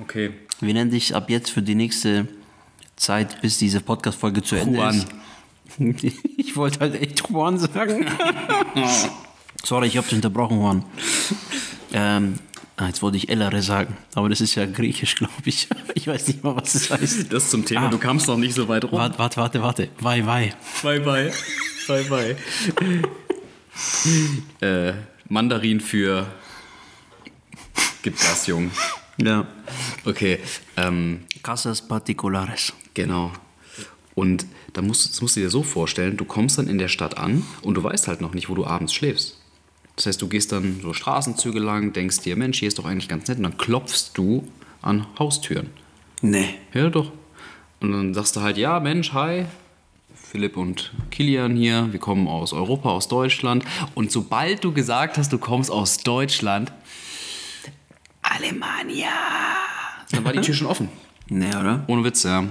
Okay. 0.00 0.30
Wir 0.60 0.74
nennen 0.74 0.90
dich 0.90 1.14
ab 1.14 1.30
jetzt 1.30 1.50
für 1.50 1.62
die 1.62 1.74
nächste 1.74 2.28
Zeit, 2.96 3.40
bis 3.42 3.58
diese 3.58 3.80
Podcast-Folge 3.80 4.42
zu 4.42 4.56
Ende 4.56 4.78
Juan. 4.78 4.96
ist. 4.96 5.08
Ich 6.36 6.54
wollte 6.56 6.80
halt 6.80 7.00
echt 7.00 7.30
Juan 7.30 7.58
sagen. 7.58 8.04
Sorry, 9.64 9.86
ich 9.86 9.96
habe 9.96 10.06
dich 10.06 10.16
unterbrochen, 10.16 10.58
Juan. 10.58 10.84
Ähm, 11.94 12.34
ah, 12.76 12.86
jetzt 12.86 13.02
wollte 13.02 13.16
ich 13.16 13.28
Ellere 13.28 13.62
sagen, 13.62 13.96
aber 14.14 14.28
das 14.28 14.40
ist 14.40 14.54
ja 14.54 14.66
griechisch, 14.66 15.14
glaube 15.16 15.32
ich. 15.44 15.68
Ich 15.94 16.06
weiß 16.06 16.28
nicht 16.28 16.42
mal, 16.44 16.56
was 16.56 16.72
das 16.72 16.90
heißt. 16.90 17.32
Das 17.32 17.50
zum 17.50 17.64
Thema, 17.64 17.86
Ah. 17.86 17.90
du 17.90 17.98
kamst 17.98 18.26
noch 18.28 18.36
nicht 18.38 18.54
so 18.54 18.66
weit 18.68 18.84
rum. 18.84 18.92
Warte, 18.98 19.18
warte, 19.18 19.36
warte, 19.40 19.62
warte. 19.62 19.88
Wei, 20.00 20.24
wei. 20.26 20.54
Bye 20.82 21.00
bye. 21.00 21.32
Bye 21.88 22.04
bye. 22.04 22.36
äh, 24.60 24.92
Mandarin 25.28 25.80
für 25.80 26.26
Gib 28.02 28.18
Gas, 28.20 28.46
Jung. 28.46 28.70
Ja. 29.18 29.46
Okay, 30.04 30.38
ähm, 30.76 31.24
Casas 31.42 31.86
Particulares. 31.86 32.72
genau. 32.94 33.32
Und 34.14 34.44
da 34.74 34.82
musst, 34.82 35.08
das 35.08 35.22
musst 35.22 35.36
du 35.36 35.40
dir 35.40 35.48
so 35.48 35.62
vorstellen, 35.62 36.18
du 36.18 36.26
kommst 36.26 36.58
dann 36.58 36.66
in 36.68 36.76
der 36.78 36.88
Stadt 36.88 37.16
an 37.16 37.44
und 37.62 37.74
du 37.74 37.82
weißt 37.82 38.08
halt 38.08 38.20
noch 38.20 38.34
nicht, 38.34 38.50
wo 38.50 38.54
du 38.54 38.66
abends 38.66 38.92
schläfst. 38.92 39.38
Das 39.96 40.06
heißt, 40.06 40.22
du 40.22 40.28
gehst 40.28 40.52
dann 40.52 40.80
so 40.80 40.92
Straßenzüge 40.92 41.58
lang, 41.58 41.92
denkst 41.92 42.20
dir, 42.20 42.36
Mensch, 42.36 42.60
hier 42.60 42.68
ist 42.68 42.78
doch 42.78 42.84
eigentlich 42.84 43.08
ganz 43.08 43.28
nett. 43.28 43.38
Und 43.38 43.44
dann 43.44 43.58
klopfst 43.58 44.12
du 44.14 44.48
an 44.80 45.06
Haustüren. 45.18 45.68
Nee. 46.22 46.54
Ja, 46.72 46.88
doch. 46.88 47.12
Und 47.80 47.92
dann 47.92 48.14
sagst 48.14 48.36
du 48.36 48.40
halt, 48.40 48.56
ja, 48.56 48.80
Mensch, 48.80 49.12
hi, 49.12 49.44
Philipp 50.14 50.56
und 50.56 50.92
Kilian 51.10 51.56
hier, 51.56 51.92
wir 51.92 52.00
kommen 52.00 52.26
aus 52.26 52.52
Europa, 52.52 52.88
aus 52.90 53.08
Deutschland. 53.08 53.64
Und 53.94 54.10
sobald 54.10 54.64
du 54.64 54.72
gesagt 54.72 55.18
hast, 55.18 55.32
du 55.32 55.38
kommst 55.38 55.70
aus 55.70 55.98
Deutschland, 55.98 56.72
Alemannia, 58.22 59.10
dann 60.10 60.24
war 60.24 60.32
die 60.32 60.40
Tür 60.40 60.54
schon 60.54 60.68
offen. 60.68 60.88
Nee, 61.28 61.48
oder? 61.48 61.84
Ohne 61.86 62.04
Witz, 62.04 62.22
ja. 62.22 62.44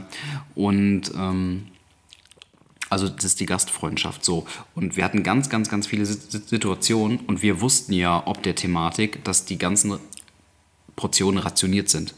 Und 0.53 1.11
ähm, 1.15 1.67
also 2.91 3.09
das 3.09 3.25
ist 3.25 3.39
die 3.39 3.45
Gastfreundschaft 3.45 4.23
so. 4.23 4.45
Und 4.75 4.97
wir 4.97 5.03
hatten 5.03 5.23
ganz, 5.23 5.49
ganz, 5.49 5.69
ganz 5.69 5.87
viele 5.87 6.05
Sit- 6.05 6.49
Situationen 6.49 7.19
und 7.21 7.41
wir 7.41 7.61
wussten 7.61 7.93
ja 7.93 8.21
ob 8.25 8.43
der 8.43 8.53
Thematik, 8.55 9.23
dass 9.23 9.45
die 9.45 9.57
ganzen 9.57 9.97
Portionen 10.95 11.39
rationiert 11.39 11.89
sind. 11.89 12.13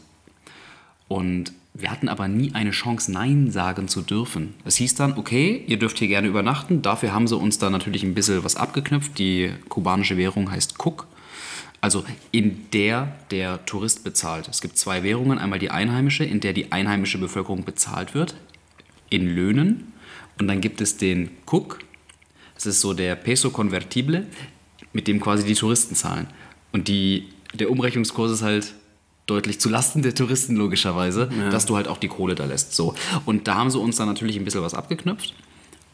Und 1.08 1.52
wir 1.74 1.90
hatten 1.90 2.08
aber 2.08 2.28
nie 2.28 2.52
eine 2.54 2.70
Chance, 2.70 3.10
Nein 3.10 3.50
sagen 3.50 3.88
zu 3.88 4.02
dürfen. 4.02 4.54
Es 4.64 4.76
hieß 4.76 4.94
dann, 4.94 5.16
okay, 5.18 5.64
ihr 5.66 5.78
dürft 5.78 5.98
hier 5.98 6.08
gerne 6.08 6.28
übernachten. 6.28 6.82
Dafür 6.82 7.12
haben 7.12 7.26
sie 7.26 7.36
uns 7.36 7.58
dann 7.58 7.72
natürlich 7.72 8.02
ein 8.02 8.14
bisschen 8.14 8.44
was 8.44 8.56
abgeknüpft. 8.56 9.18
Die 9.18 9.52
kubanische 9.68 10.16
Währung 10.16 10.50
heißt 10.50 10.74
Cook. 10.78 11.06
Also 11.80 12.04
in 12.30 12.70
der 12.72 13.14
der 13.30 13.64
Tourist 13.66 14.04
bezahlt. 14.04 14.48
Es 14.48 14.60
gibt 14.60 14.78
zwei 14.78 15.02
Währungen. 15.02 15.38
Einmal 15.38 15.58
die 15.58 15.70
einheimische, 15.70 16.24
in 16.24 16.40
der 16.40 16.52
die 16.52 16.72
einheimische 16.72 17.18
Bevölkerung 17.18 17.64
bezahlt 17.64 18.14
wird, 18.14 18.34
in 19.10 19.26
Löhnen. 19.26 19.92
Und 20.38 20.48
dann 20.48 20.60
gibt 20.60 20.80
es 20.80 20.96
den 20.96 21.30
Cook. 21.50 21.80
Das 22.54 22.66
ist 22.66 22.80
so 22.80 22.94
der 22.94 23.14
Peso 23.16 23.50
Convertible, 23.50 24.26
mit 24.92 25.06
dem 25.08 25.20
quasi 25.20 25.44
die 25.44 25.54
Touristen 25.54 25.94
zahlen. 25.94 26.26
Und 26.72 26.88
die, 26.88 27.28
der 27.54 27.70
Umrechnungskurs 27.70 28.30
ist 28.32 28.42
halt 28.42 28.74
deutlich 29.26 29.58
zu 29.60 29.68
Lasten 29.68 30.02
der 30.02 30.14
Touristen 30.14 30.54
logischerweise, 30.56 31.30
dass 31.50 31.66
du 31.66 31.76
halt 31.76 31.88
auch 31.88 31.98
die 31.98 32.08
Kohle 32.08 32.34
da 32.34 32.44
lässt. 32.44 32.74
So. 32.74 32.94
Und 33.24 33.48
da 33.48 33.54
haben 33.54 33.70
sie 33.70 33.78
uns 33.78 33.96
dann 33.96 34.06
natürlich 34.08 34.36
ein 34.36 34.44
bisschen 34.44 34.62
was 34.62 34.74
abgeknüpft. 34.74 35.34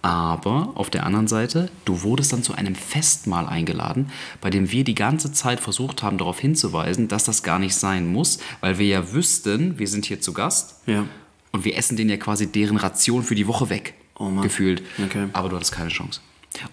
Aber 0.03 0.73
auf 0.77 0.89
der 0.89 1.05
anderen 1.05 1.29
Seite, 1.29 1.69
du 1.85 2.03
wurdest 2.03 2.33
dann 2.33 2.43
zu 2.43 2.55
einem 2.55 2.75
Festmahl 2.75 3.47
eingeladen, 3.47 4.11
bei 4.41 4.49
dem 4.49 4.71
wir 4.73 4.83
die 4.83 4.95
ganze 4.95 5.31
Zeit 5.33 5.61
versucht 5.61 6.03
haben, 6.03 6.17
darauf 6.17 6.41
hinzuweisen, 6.41 7.07
dass 7.09 7.25
das 7.25 7.43
gar 7.43 7.59
nicht 7.59 7.75
sein 7.75 8.11
muss, 8.11 8.39
weil 8.63 8.79
wir 8.79 8.87
ja 8.87 9.13
wüssten, 9.13 9.79
wir 9.79 9.87
sind 9.87 10.07
hier 10.07 10.21
zu 10.23 10.33
Gast 10.33 10.77
Ja. 10.87 11.05
und 11.53 11.65
wir 11.67 11.77
essen 11.77 11.99
denen 11.99 12.09
ja 12.09 12.17
quasi 12.17 12.51
deren 12.51 12.79
Ration 12.79 13.23
für 13.23 13.35
die 13.35 13.47
Woche 13.47 13.69
weg, 13.69 13.95
Oh 14.21 14.31
gefühlt. 14.43 14.83
Okay. 15.03 15.29
Aber 15.33 15.49
du 15.49 15.57
hattest 15.57 15.73
keine 15.73 15.89
Chance. 15.89 16.21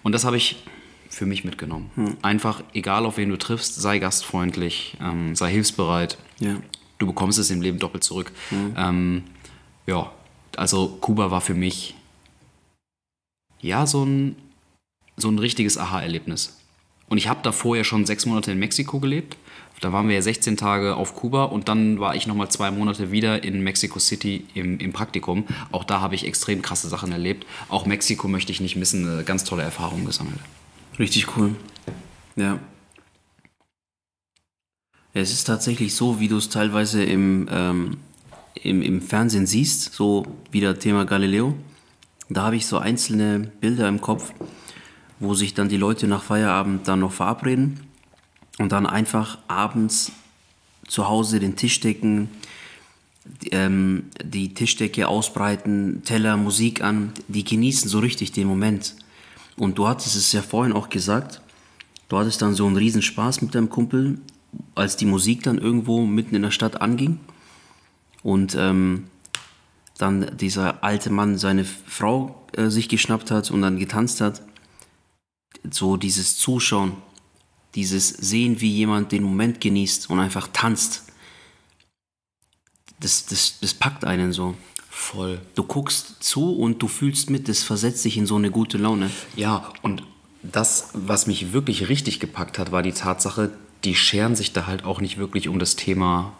Und 0.02 0.12
das 0.12 0.24
habe 0.24 0.36
ich 0.36 0.62
für 1.08 1.24
mich 1.24 1.44
mitgenommen. 1.44 1.90
Hm. 1.94 2.16
Einfach, 2.20 2.62
egal 2.74 3.06
auf 3.06 3.16
wen 3.16 3.30
du 3.30 3.38
triffst, 3.38 3.76
sei 3.76 3.98
gastfreundlich, 3.98 4.96
ähm, 5.00 5.34
sei 5.34 5.50
hilfsbereit. 5.50 6.18
Ja. 6.38 6.50
Hm. 6.50 6.62
Du 6.98 7.06
bekommst 7.06 7.38
es 7.38 7.50
im 7.50 7.62
Leben 7.62 7.78
doppelt 7.78 8.02
zurück. 8.02 8.32
Ähm, 8.50 9.22
ja, 9.86 10.10
also 10.56 10.98
Kuba 11.00 11.30
war 11.30 11.40
für 11.40 11.54
mich 11.54 11.94
ja 13.60 13.86
so 13.86 14.04
ein, 14.04 14.34
so 15.16 15.28
ein 15.28 15.38
richtiges 15.38 15.78
Aha-Erlebnis. 15.78 16.58
Und 17.08 17.18
ich 17.18 17.28
habe 17.28 17.40
da 17.44 17.52
vorher 17.52 17.84
schon 17.84 18.04
sechs 18.04 18.26
Monate 18.26 18.50
in 18.50 18.58
Mexiko 18.58 18.98
gelebt. 18.98 19.36
Da 19.80 19.92
waren 19.92 20.08
wir 20.08 20.16
ja 20.16 20.22
16 20.22 20.56
Tage 20.56 20.96
auf 20.96 21.14
Kuba 21.14 21.44
und 21.44 21.68
dann 21.68 22.00
war 22.00 22.16
ich 22.16 22.26
nochmal 22.26 22.50
zwei 22.50 22.70
Monate 22.70 23.12
wieder 23.12 23.44
in 23.44 23.62
Mexico 23.62 23.98
City 23.98 24.44
im, 24.54 24.78
im 24.78 24.92
Praktikum. 24.92 25.44
Auch 25.70 25.84
da 25.84 26.00
habe 26.00 26.14
ich 26.14 26.26
extrem 26.26 26.62
krasse 26.62 26.88
Sachen 26.88 27.12
erlebt. 27.12 27.46
Auch 27.68 27.86
Mexiko 27.86 28.26
möchte 28.26 28.50
ich 28.50 28.60
nicht 28.60 28.76
missen, 28.76 29.08
eine 29.08 29.24
ganz 29.24 29.44
tolle 29.44 29.62
Erfahrung 29.62 30.04
gesammelt. 30.04 30.40
Richtig 30.98 31.36
cool. 31.36 31.54
Ja. 32.34 32.58
Es 35.14 35.32
ist 35.32 35.44
tatsächlich 35.44 35.94
so, 35.94 36.20
wie 36.20 36.28
du 36.28 36.36
es 36.36 36.48
teilweise 36.48 37.04
im, 37.04 37.48
ähm, 37.50 37.96
im, 38.54 38.82
im 38.82 39.00
Fernsehen 39.00 39.46
siehst, 39.46 39.92
so 39.92 40.26
wieder 40.50 40.78
Thema 40.78 41.04
Galileo. 41.04 41.54
Da 42.28 42.42
habe 42.42 42.56
ich 42.56 42.66
so 42.66 42.78
einzelne 42.78 43.50
Bilder 43.60 43.88
im 43.88 44.00
Kopf, 44.00 44.32
wo 45.18 45.34
sich 45.34 45.54
dann 45.54 45.68
die 45.68 45.76
Leute 45.76 46.08
nach 46.08 46.22
Feierabend 46.22 46.86
dann 46.86 47.00
noch 47.00 47.12
verabreden 47.12 47.87
und 48.58 48.72
dann 48.72 48.86
einfach 48.86 49.38
abends 49.48 50.12
zu 50.86 51.08
Hause 51.08 51.40
den 51.40 51.56
Tisch 51.56 51.80
decken, 51.80 52.30
die, 53.24 53.50
ähm, 53.50 54.04
die 54.24 54.54
Tischdecke 54.54 55.06
ausbreiten, 55.06 56.02
Teller, 56.04 56.36
Musik 56.36 56.82
an, 56.82 57.12
die 57.28 57.44
genießen 57.44 57.88
so 57.88 57.98
richtig 57.98 58.32
den 58.32 58.48
Moment. 58.48 58.96
Und 59.56 59.76
du 59.78 59.86
hattest 59.86 60.16
es 60.16 60.32
ja 60.32 60.42
vorhin 60.42 60.72
auch 60.72 60.88
gesagt, 60.88 61.42
du 62.08 62.18
hattest 62.18 62.40
dann 62.42 62.54
so 62.54 62.66
einen 62.66 62.76
riesen 62.76 63.02
Spaß 63.02 63.42
mit 63.42 63.54
deinem 63.54 63.68
Kumpel, 63.68 64.18
als 64.74 64.96
die 64.96 65.04
Musik 65.04 65.42
dann 65.42 65.58
irgendwo 65.58 66.06
mitten 66.06 66.34
in 66.34 66.42
der 66.42 66.50
Stadt 66.50 66.80
anging. 66.80 67.20
und 68.22 68.56
ähm, 68.58 69.04
dann 69.98 70.36
dieser 70.36 70.82
alte 70.84 71.10
Mann 71.10 71.38
seine 71.38 71.64
Frau 71.64 72.46
äh, 72.52 72.68
sich 72.68 72.88
geschnappt 72.88 73.30
hat 73.30 73.50
und 73.50 73.62
dann 73.62 73.78
getanzt 73.78 74.20
hat. 74.20 74.42
So 75.70 75.96
dieses 75.96 76.38
Zuschauen, 76.38 76.92
dieses 77.78 78.08
Sehen, 78.08 78.60
wie 78.60 78.72
jemand 78.72 79.12
den 79.12 79.22
Moment 79.22 79.60
genießt 79.60 80.10
und 80.10 80.18
einfach 80.18 80.48
tanzt. 80.52 81.04
Das, 82.98 83.26
das, 83.26 83.60
das 83.60 83.72
packt 83.72 84.04
einen 84.04 84.32
so. 84.32 84.56
Voll. 84.90 85.40
Du 85.54 85.62
guckst 85.62 86.16
zu 86.18 86.56
und 86.56 86.82
du 86.82 86.88
fühlst 86.88 87.30
mit, 87.30 87.48
das 87.48 87.62
versetzt 87.62 88.04
dich 88.04 88.16
in 88.16 88.26
so 88.26 88.34
eine 88.34 88.50
gute 88.50 88.78
Laune. 88.78 89.12
Ja, 89.36 89.72
und 89.82 90.02
das, 90.42 90.90
was 90.92 91.28
mich 91.28 91.52
wirklich 91.52 91.88
richtig 91.88 92.18
gepackt 92.18 92.58
hat, 92.58 92.72
war 92.72 92.82
die 92.82 92.90
Tatsache, 92.90 93.52
die 93.84 93.94
scheren 93.94 94.34
sich 94.34 94.52
da 94.52 94.66
halt 94.66 94.84
auch 94.84 95.00
nicht 95.00 95.16
wirklich 95.16 95.48
um 95.48 95.60
das 95.60 95.76
Thema 95.76 96.32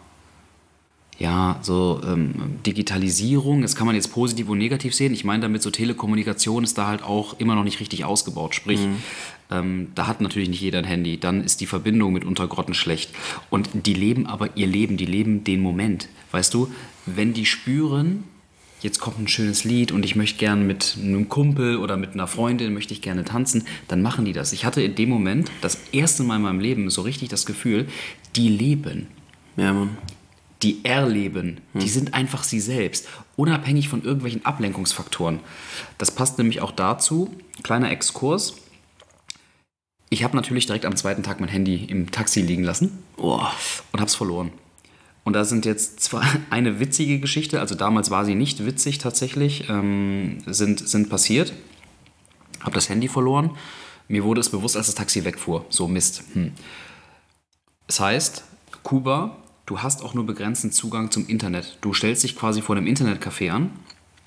ja, 1.21 1.59
so 1.63 2.01
ähm, 2.05 2.59
Digitalisierung, 2.65 3.63
das 3.63 3.75
kann 3.75 3.87
man 3.87 3.97
jetzt 3.97 4.13
positiv 4.13 4.49
und 4.49 4.59
negativ 4.59 4.95
sehen. 4.95 5.13
Ich 5.13 5.25
meine 5.25 5.43
damit 5.43 5.63
so 5.63 5.71
Telekommunikation 5.71 6.63
ist 6.63 6.79
da 6.79 6.87
halt 6.87 7.03
auch 7.03 7.39
immer 7.41 7.57
noch 7.57 7.65
nicht 7.65 7.81
richtig 7.81 8.05
ausgebaut. 8.05 8.55
Sprich, 8.55 8.81
mhm. 8.81 9.03
Ähm, 9.51 9.89
da 9.95 10.07
hat 10.07 10.21
natürlich 10.21 10.49
nicht 10.49 10.61
jeder 10.61 10.79
ein 10.79 10.85
Handy. 10.85 11.19
Dann 11.19 11.43
ist 11.43 11.61
die 11.61 11.67
Verbindung 11.67 12.13
mit 12.13 12.25
Untergrotten 12.25 12.75
schlecht. 12.75 13.11
Und 13.51 13.71
die 13.87 13.95
leben 13.95 14.27
aber 14.27 14.57
ihr 14.57 14.67
Leben, 14.67 14.97
die 14.97 15.07
leben 15.07 15.45
den 15.45 15.61
Moment. 15.61 16.09
Weißt 16.33 16.53
du, 16.53 16.71
wenn 17.07 17.33
die 17.33 17.47
spüren, 17.47 18.25
jetzt 18.81 19.01
kommt 19.01 19.19
ein 19.19 19.29
schönes 19.29 19.65
Lied 19.65 19.93
und 19.93 20.05
ich 20.05 20.17
möchte 20.17 20.39
gerne 20.39 20.65
mit 20.65 20.97
einem 21.03 21.29
Kumpel 21.29 21.79
oder 21.79 21.97
mit 21.97 22.13
einer 22.15 22.27
Freundin 22.27 22.75
möchte 22.75 22.93
ich 22.93 23.03
gerne 23.03 23.25
tanzen, 23.25 23.65
dann 23.89 24.03
machen 24.03 24.25
die 24.25 24.33
das. 24.33 24.53
Ich 24.53 24.65
hatte 24.65 24.83
in 24.83 24.95
dem 24.95 25.09
Moment 25.09 25.51
das 25.63 25.79
erste 25.93 26.23
Mal 26.23 26.37
in 26.37 26.43
meinem 26.43 26.61
Leben 26.61 26.91
so 26.91 27.03
richtig 27.03 27.29
das 27.29 27.47
Gefühl, 27.47 27.89
die 28.37 28.49
leben. 28.49 29.07
Ja, 29.57 29.73
Mann 29.73 29.97
die 30.63 30.85
erleben, 30.85 31.61
hm. 31.73 31.81
die 31.81 31.89
sind 31.89 32.15
einfach 32.15 32.43
sie 32.43 32.61
selbst, 32.61 33.09
unabhängig 33.37 33.89
von 33.89 34.03
irgendwelchen 34.03 34.45
Ablenkungsfaktoren. 34.45 35.41
Das 35.99 36.11
passt 36.11 36.39
nämlich 36.39 36.61
auch 36.61 36.73
dazu, 36.73 37.35
kleiner 37.63 37.91
Exkurs. 37.91 38.57
Ich 40.11 40.25
habe 40.25 40.37
natürlich 40.37 40.67
direkt 40.67 40.85
am 40.85 40.97
zweiten 40.97 41.23
Tag 41.23 41.41
mein 41.41 41.49
Handy 41.49 41.85
im 41.85 42.11
Taxi 42.11 42.41
liegen 42.41 42.65
lassen 42.65 42.99
oh, 43.17 43.41
und 43.93 44.01
habe 44.01 44.09
es 44.09 44.15
verloren. 44.15 44.53
Und 45.25 45.35
da 45.35 45.45
sind 45.45 45.67
jetzt 45.67 46.01
zwar 46.01 46.25
eine 46.51 46.81
witzige 46.81 47.21
Geschichte, 47.21 47.61
also 47.61 47.75
damals 47.75 48.11
war 48.11 48.25
sie 48.25 48.35
nicht 48.35 48.65
witzig 48.65 48.99
tatsächlich, 48.99 49.69
ähm, 49.69 50.39
sind, 50.47 50.87
sind 50.89 51.11
passiert. 51.11 51.53
Habe 52.61 52.75
das 52.75 52.89
Handy 52.89 53.09
verloren. 53.09 53.51
Mir 54.09 54.25
wurde 54.25 54.41
es 54.41 54.49
bewusst, 54.49 54.77
als 54.77 54.87
das 54.87 54.95
Taxi 54.95 55.25
wegfuhr. 55.25 55.67
So 55.69 55.87
Mist. 55.87 56.23
Hm. 56.33 56.53
Das 57.87 58.01
heißt, 58.01 58.45
Kuba 58.83 59.37
du 59.69 59.81
hast 59.81 60.03
auch 60.03 60.15
nur 60.15 60.25
begrenzten 60.25 60.73
Zugang 60.73 61.11
zum 61.11 61.27
Internet. 61.27 61.77
Du 61.81 61.93
stellst 61.93 62.25
dich 62.25 62.37
quasi 62.37 62.63
vor 62.63 62.77
einem 62.77 62.87
Internetcafé 62.87 63.51
an 63.51 63.71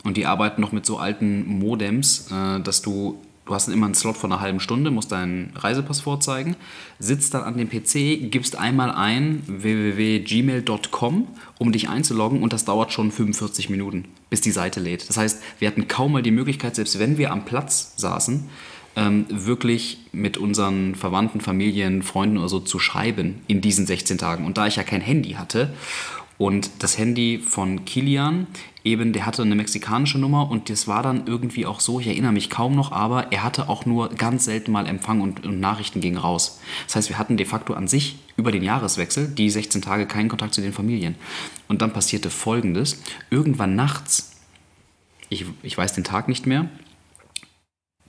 und 0.03 0.17
die 0.17 0.25
arbeiten 0.25 0.61
noch 0.61 0.71
mit 0.71 0.85
so 0.85 0.97
alten 0.97 1.45
Modems, 1.47 2.31
äh, 2.31 2.59
dass 2.61 2.81
du, 2.81 3.19
du 3.51 3.55
hast 3.55 3.67
immer 3.67 3.85
einen 3.85 3.95
Slot 3.95 4.15
von 4.15 4.31
einer 4.31 4.39
halben 4.39 4.61
Stunde, 4.61 4.91
musst 4.91 5.11
deinen 5.11 5.51
Reisepass 5.57 5.99
vorzeigen, 5.99 6.55
sitzt 6.99 7.33
dann 7.33 7.43
an 7.43 7.57
dem 7.57 7.69
PC, 7.69 8.31
gibst 8.31 8.55
einmal 8.55 8.91
ein 8.91 9.43
www.gmail.com, 9.45 11.27
um 11.59 11.71
dich 11.73 11.89
einzuloggen 11.89 12.41
und 12.43 12.53
das 12.53 12.63
dauert 12.63 12.93
schon 12.93 13.11
45 13.11 13.69
Minuten, 13.69 14.05
bis 14.29 14.39
die 14.39 14.51
Seite 14.51 14.79
lädt. 14.79 15.09
Das 15.09 15.17
heißt, 15.17 15.41
wir 15.59 15.67
hatten 15.67 15.89
kaum 15.89 16.13
mal 16.13 16.23
die 16.23 16.31
Möglichkeit, 16.31 16.77
selbst 16.77 16.97
wenn 16.97 17.17
wir 17.17 17.33
am 17.33 17.43
Platz 17.43 17.93
saßen, 17.97 18.47
ähm, 18.95 19.25
wirklich 19.29 19.97
mit 20.13 20.37
unseren 20.37 20.95
Verwandten, 20.95 21.41
Familien, 21.41 22.03
Freunden 22.03 22.37
oder 22.37 22.47
so 22.47 22.61
zu 22.61 22.79
schreiben 22.79 23.41
in 23.47 23.59
diesen 23.59 23.85
16 23.85 24.17
Tagen. 24.17 24.45
Und 24.45 24.57
da 24.57 24.67
ich 24.67 24.77
ja 24.77 24.83
kein 24.83 25.01
Handy 25.01 25.31
hatte 25.31 25.73
und 26.41 26.71
das 26.79 26.97
Handy 26.97 27.37
von 27.37 27.85
Kilian, 27.85 28.47
eben, 28.83 29.13
der 29.13 29.27
hatte 29.27 29.43
eine 29.43 29.53
mexikanische 29.53 30.17
Nummer 30.17 30.49
und 30.49 30.71
das 30.71 30.87
war 30.87 31.03
dann 31.03 31.27
irgendwie 31.27 31.67
auch 31.67 31.79
so, 31.79 31.99
ich 31.99 32.07
erinnere 32.07 32.31
mich 32.31 32.49
kaum 32.49 32.75
noch, 32.75 32.91
aber 32.91 33.31
er 33.31 33.43
hatte 33.43 33.69
auch 33.69 33.85
nur 33.85 34.09
ganz 34.09 34.45
selten 34.45 34.71
mal 34.71 34.87
Empfang 34.87 35.21
und, 35.21 35.45
und 35.45 35.59
Nachrichten 35.59 36.01
gingen 36.01 36.17
raus. 36.17 36.59
Das 36.87 36.95
heißt, 36.95 37.09
wir 37.09 37.19
hatten 37.19 37.37
de 37.37 37.45
facto 37.45 37.75
an 37.75 37.87
sich 37.87 38.17
über 38.37 38.51
den 38.51 38.63
Jahreswechsel 38.63 39.27
die 39.27 39.51
16 39.51 39.83
Tage 39.83 40.07
keinen 40.07 40.29
Kontakt 40.29 40.55
zu 40.55 40.61
den 40.61 40.73
Familien. 40.73 41.13
Und 41.67 41.83
dann 41.83 41.93
passierte 41.93 42.31
Folgendes. 42.31 43.03
Irgendwann 43.29 43.75
nachts, 43.75 44.31
ich, 45.29 45.45
ich 45.61 45.77
weiß 45.77 45.93
den 45.93 46.03
Tag 46.03 46.27
nicht 46.27 46.47
mehr, 46.47 46.71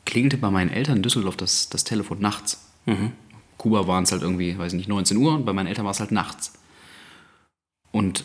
klingelte 0.06 0.38
bei 0.38 0.50
meinen 0.50 0.70
Eltern 0.70 0.96
in 0.96 1.02
Düsseldorf 1.02 1.36
das, 1.36 1.68
das 1.68 1.84
Telefon 1.84 2.20
nachts. 2.20 2.66
Mhm. 2.86 3.12
Kuba 3.58 3.86
waren 3.86 4.04
es 4.04 4.12
halt 4.12 4.22
irgendwie, 4.22 4.56
weiß 4.56 4.72
ich 4.72 4.78
nicht, 4.78 4.88
19 4.88 5.18
Uhr 5.18 5.34
und 5.34 5.44
bei 5.44 5.52
meinen 5.52 5.66
Eltern 5.66 5.84
war 5.84 5.92
es 5.92 6.00
halt 6.00 6.12
nachts. 6.12 6.54
Und 7.92 8.24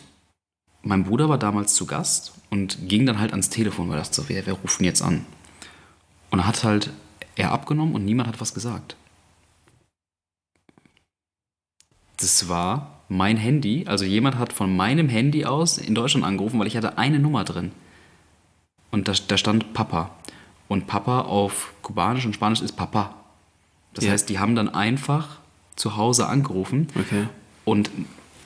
mein 0.82 1.04
Bruder 1.04 1.28
war 1.28 1.38
damals 1.38 1.74
zu 1.74 1.86
Gast 1.86 2.32
und 2.50 2.88
ging 2.88 3.06
dann 3.06 3.20
halt 3.20 3.32
ans 3.32 3.50
Telefon, 3.50 3.88
weil 3.88 3.98
er 3.98 4.02
dachte 4.02 4.22
so, 4.22 4.28
wer, 4.28 4.46
wer 4.46 4.54
ruft 4.54 4.80
denn 4.80 4.86
jetzt 4.86 5.02
an? 5.02 5.24
Und 6.30 6.46
hat 6.46 6.64
halt 6.64 6.90
er 7.36 7.52
abgenommen 7.52 7.94
und 7.94 8.04
niemand 8.04 8.28
hat 8.28 8.40
was 8.40 8.54
gesagt. 8.54 8.96
Das 12.16 12.48
war 12.48 13.00
mein 13.08 13.36
Handy, 13.36 13.84
also 13.86 14.04
jemand 14.04 14.38
hat 14.38 14.52
von 14.52 14.74
meinem 14.74 15.08
Handy 15.08 15.44
aus 15.44 15.78
in 15.78 15.94
Deutschland 15.94 16.26
angerufen, 16.26 16.58
weil 16.58 16.66
ich 16.66 16.76
hatte 16.76 16.98
eine 16.98 17.18
Nummer 17.18 17.44
drin. 17.44 17.70
Und 18.90 19.08
da, 19.08 19.12
da 19.28 19.38
stand 19.38 19.72
Papa. 19.72 20.10
Und 20.66 20.86
Papa 20.86 21.22
auf 21.22 21.72
Kubanisch 21.82 22.26
und 22.26 22.34
Spanisch 22.34 22.60
ist 22.60 22.72
Papa. 22.72 23.14
Das 23.94 24.04
ja. 24.04 24.12
heißt, 24.12 24.28
die 24.28 24.38
haben 24.38 24.54
dann 24.54 24.68
einfach 24.68 25.38
zu 25.76 25.96
Hause 25.96 26.26
angerufen. 26.26 26.88
Okay. 26.94 27.26
Und 27.64 27.90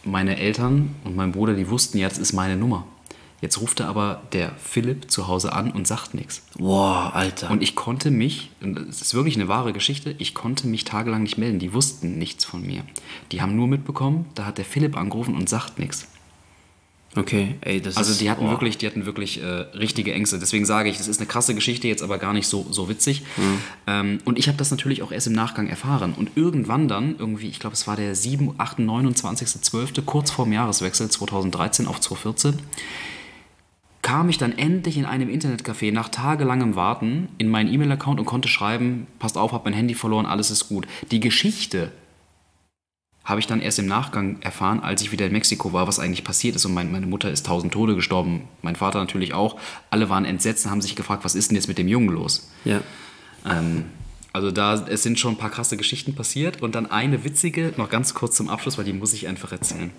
meine 0.05 0.39
Eltern 0.39 0.95
und 1.05 1.17
mein 1.17 1.33
Bruder, 1.33 1.55
die 1.55 1.69
wussten 1.69 1.99
ja, 1.99 2.09
das 2.09 2.19
ist 2.19 2.33
meine 2.33 2.57
Nummer. 2.57 2.87
Jetzt 3.43 3.61
ruft 3.61 3.81
aber 3.81 4.23
der 4.33 4.53
Philipp 4.57 5.11
zu 5.11 5.27
Hause 5.27 5.53
an 5.53 5.73
und 5.73 5.89
sagt 5.89 6.15
nichts. 6.15 6.47
Boah, 6.57 7.11
Alter. 7.13 7.51
Und 7.51 7.61
ich 7.61 7.75
konnte 7.75 8.13
mich, 8.13 8.51
und 8.61 8.77
das 8.77 9.03
ist 9.03 9.15
wirklich 9.15 9.35
eine 9.35 9.49
wahre 9.49 9.73
Geschichte, 9.73 10.15
ich 10.19 10.33
konnte 10.33 10.69
mich 10.69 10.85
tagelang 10.85 11.25
nicht 11.25 11.39
melden. 11.39 11.59
Die 11.59 11.75
wussten 11.75 12.19
nichts 12.19 12.45
von 12.45 12.65
mir. 12.65 12.85
Die 13.33 13.43
haben 13.43 13.57
nur 13.57 13.67
mitbekommen, 13.67 14.27
da 14.37 14.45
hat 14.47 14.59
der 14.59 14.65
Philipp 14.65 14.97
angerufen 14.97 15.35
und 15.35 15.49
sagt 15.49 15.81
nichts. 15.81 16.07
Okay, 17.15 17.57
ey, 17.61 17.81
das 17.81 17.99
Also 17.99 18.15
die 18.19 18.31
hatten 18.31 18.47
oh. 18.47 18.51
wirklich, 18.51 18.79
die 18.79 18.87
hatten 18.87 19.05
wirklich 19.05 19.43
äh, 19.43 19.47
richtige 19.47 20.15
Ängste. 20.15 20.39
Deswegen 20.39 20.65
sage 20.65 20.89
ich, 20.89 20.97
das 20.97 21.09
ist 21.09 21.21
eine 21.21 21.27
krasse 21.27 21.55
Geschichte, 21.55 21.87
jetzt 21.87 22.03
aber 22.03 22.17
gar 22.17 22.33
nicht 22.33 22.47
so, 22.47 22.67
so 22.71 22.89
witzig. 22.89 23.23
Mhm. 23.37 23.59
Ähm, 23.87 24.19
und 24.25 24.39
ich 24.39 24.49
habe 24.49 24.57
das 24.57 24.71
natürlich 24.71 25.03
auch 25.03 25.13
erst 25.13 25.27
im 25.27 25.35
Nachgang 25.35 25.69
erfahren. 25.69 26.15
Und 26.17 26.31
irgendwann 26.37 26.89
dann, 26.89 27.17
irgendwie, 27.19 27.49
ich 27.49 27.61
glaube, 27.61 27.75
es 27.75 27.87
war 27.87 27.97
der 27.97 28.15
7, 28.15 28.55
8, 28.57 28.79
29, 28.79 29.47
12., 29.47 30.07
kurz 30.07 30.31
vorm 30.31 30.53
Jahreswechsel 30.53 31.11
2013 31.11 31.87
auf 31.87 32.01
2014, 32.01 32.59
kam 34.01 34.29
ich 34.31 34.39
dann 34.39 34.57
endlich 34.59 34.97
in 34.97 35.05
einem 35.05 35.29
Internetcafé 35.29 35.93
nach 35.93 36.09
tagelangem 36.09 36.77
Warten 36.77 37.29
in 37.37 37.49
meinen 37.49 37.73
E-Mail-Account 37.73 38.21
und 38.21 38.27
konnte 38.27 38.49
schreiben, 38.49 39.07
passt 39.19 39.37
auf, 39.37 39.53
hab 39.53 39.65
mein 39.67 39.75
Handy 39.75 39.95
verloren, 39.95 40.27
alles 40.27 40.51
ist 40.51 40.69
gut. 40.69 40.87
Die 41.11 41.21
Geschichte 41.21 41.93
habe 43.25 43.41
ich 43.41 43.47
dann 43.47 43.61
erst 43.61 43.79
im 43.79 43.87
Nachgang 43.87 44.41
erfahren, 44.41 44.81
als 44.81 45.03
ich 45.03 45.13
wieder 45.13 45.27
in 45.27 45.33
Mexiko 45.33 45.73
war, 45.73 45.87
was 45.87 45.99
eigentlich 45.99 46.25
passiert 46.25 46.57
ist. 46.57 46.65
Und 46.65 46.75
mein, 46.75 46.91
meine 46.91 47.07
Mutter 47.07 47.31
ist 47.31 47.47
tausend 47.47 47.73
Tode 47.73 47.95
gestorben, 47.95 48.49
mein 48.63 48.77
Vater 48.77 48.99
natürlich 48.99 49.33
auch. 49.33 49.59
Alle 49.91 50.09
waren 50.09 50.25
entsetzt 50.25 50.65
und 50.65 50.73
haben 50.73 50.83
sich 50.83 50.97
gefragt, 50.97 51.25
was 51.25 51.35
ist 51.35 51.51
denn 51.51 51.57
jetzt 51.57 51.69
mit 51.69 51.79
dem 51.79 51.89
Jungen 51.89 52.09
los? 52.09 52.51
Ja. 52.65 52.81
Ähm, 53.49 53.85
also 54.33 54.51
da, 54.51 54.75
es 54.87 55.03
sind 55.03 55.19
schon 55.19 55.35
ein 55.35 55.39
paar 55.39 55.51
krasse 55.51 55.77
Geschichten 55.77 56.15
passiert. 56.15 56.63
Und 56.63 56.75
dann 56.75 56.91
eine 56.91 57.25
witzige, 57.25 57.73
noch 57.77 57.91
ganz 57.91 58.15
kurz 58.15 58.37
zum 58.37 58.49
Abschluss, 58.49 58.77
weil 58.79 58.85
die 58.85 58.93
muss 58.93 59.13
ich 59.13 59.29
einfach 59.29 59.53
erzählen. 59.53 59.91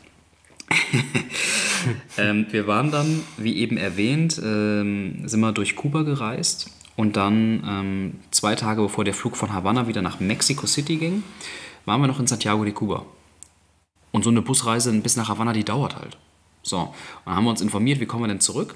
ähm, 2.17 2.47
wir 2.51 2.67
waren 2.67 2.91
dann, 2.91 3.21
wie 3.37 3.57
eben 3.57 3.77
erwähnt, 3.77 4.41
ähm, 4.43 5.27
sind 5.27 5.39
wir 5.39 5.51
durch 5.51 5.75
Kuba 5.75 6.03
gereist 6.03 6.71
und 6.95 7.15
dann 7.17 7.63
ähm, 7.67 8.13
zwei 8.31 8.55
Tage 8.55 8.81
bevor 8.81 9.03
der 9.03 9.13
Flug 9.13 9.37
von 9.37 9.53
Havanna 9.53 9.87
wieder 9.87 10.01
nach 10.01 10.19
Mexico 10.19 10.67
City 10.67 10.97
ging, 10.97 11.23
waren 11.85 12.01
wir 12.01 12.07
noch 12.07 12.19
in 12.19 12.27
Santiago 12.27 12.63
de 12.63 12.73
Cuba. 12.73 13.05
Und 14.11 14.23
so 14.23 14.29
eine 14.29 14.41
Busreise 14.41 14.91
bis 14.93 15.15
nach 15.15 15.29
Havanna, 15.29 15.53
die 15.53 15.63
dauert 15.63 15.95
halt. 15.95 16.17
So, 16.61 16.79
und 16.79 16.91
dann 17.25 17.35
haben 17.35 17.43
wir 17.43 17.49
uns 17.49 17.61
informiert, 17.61 17.99
wie 17.99 18.05
kommen 18.05 18.23
wir 18.23 18.27
denn 18.27 18.39
zurück? 18.39 18.75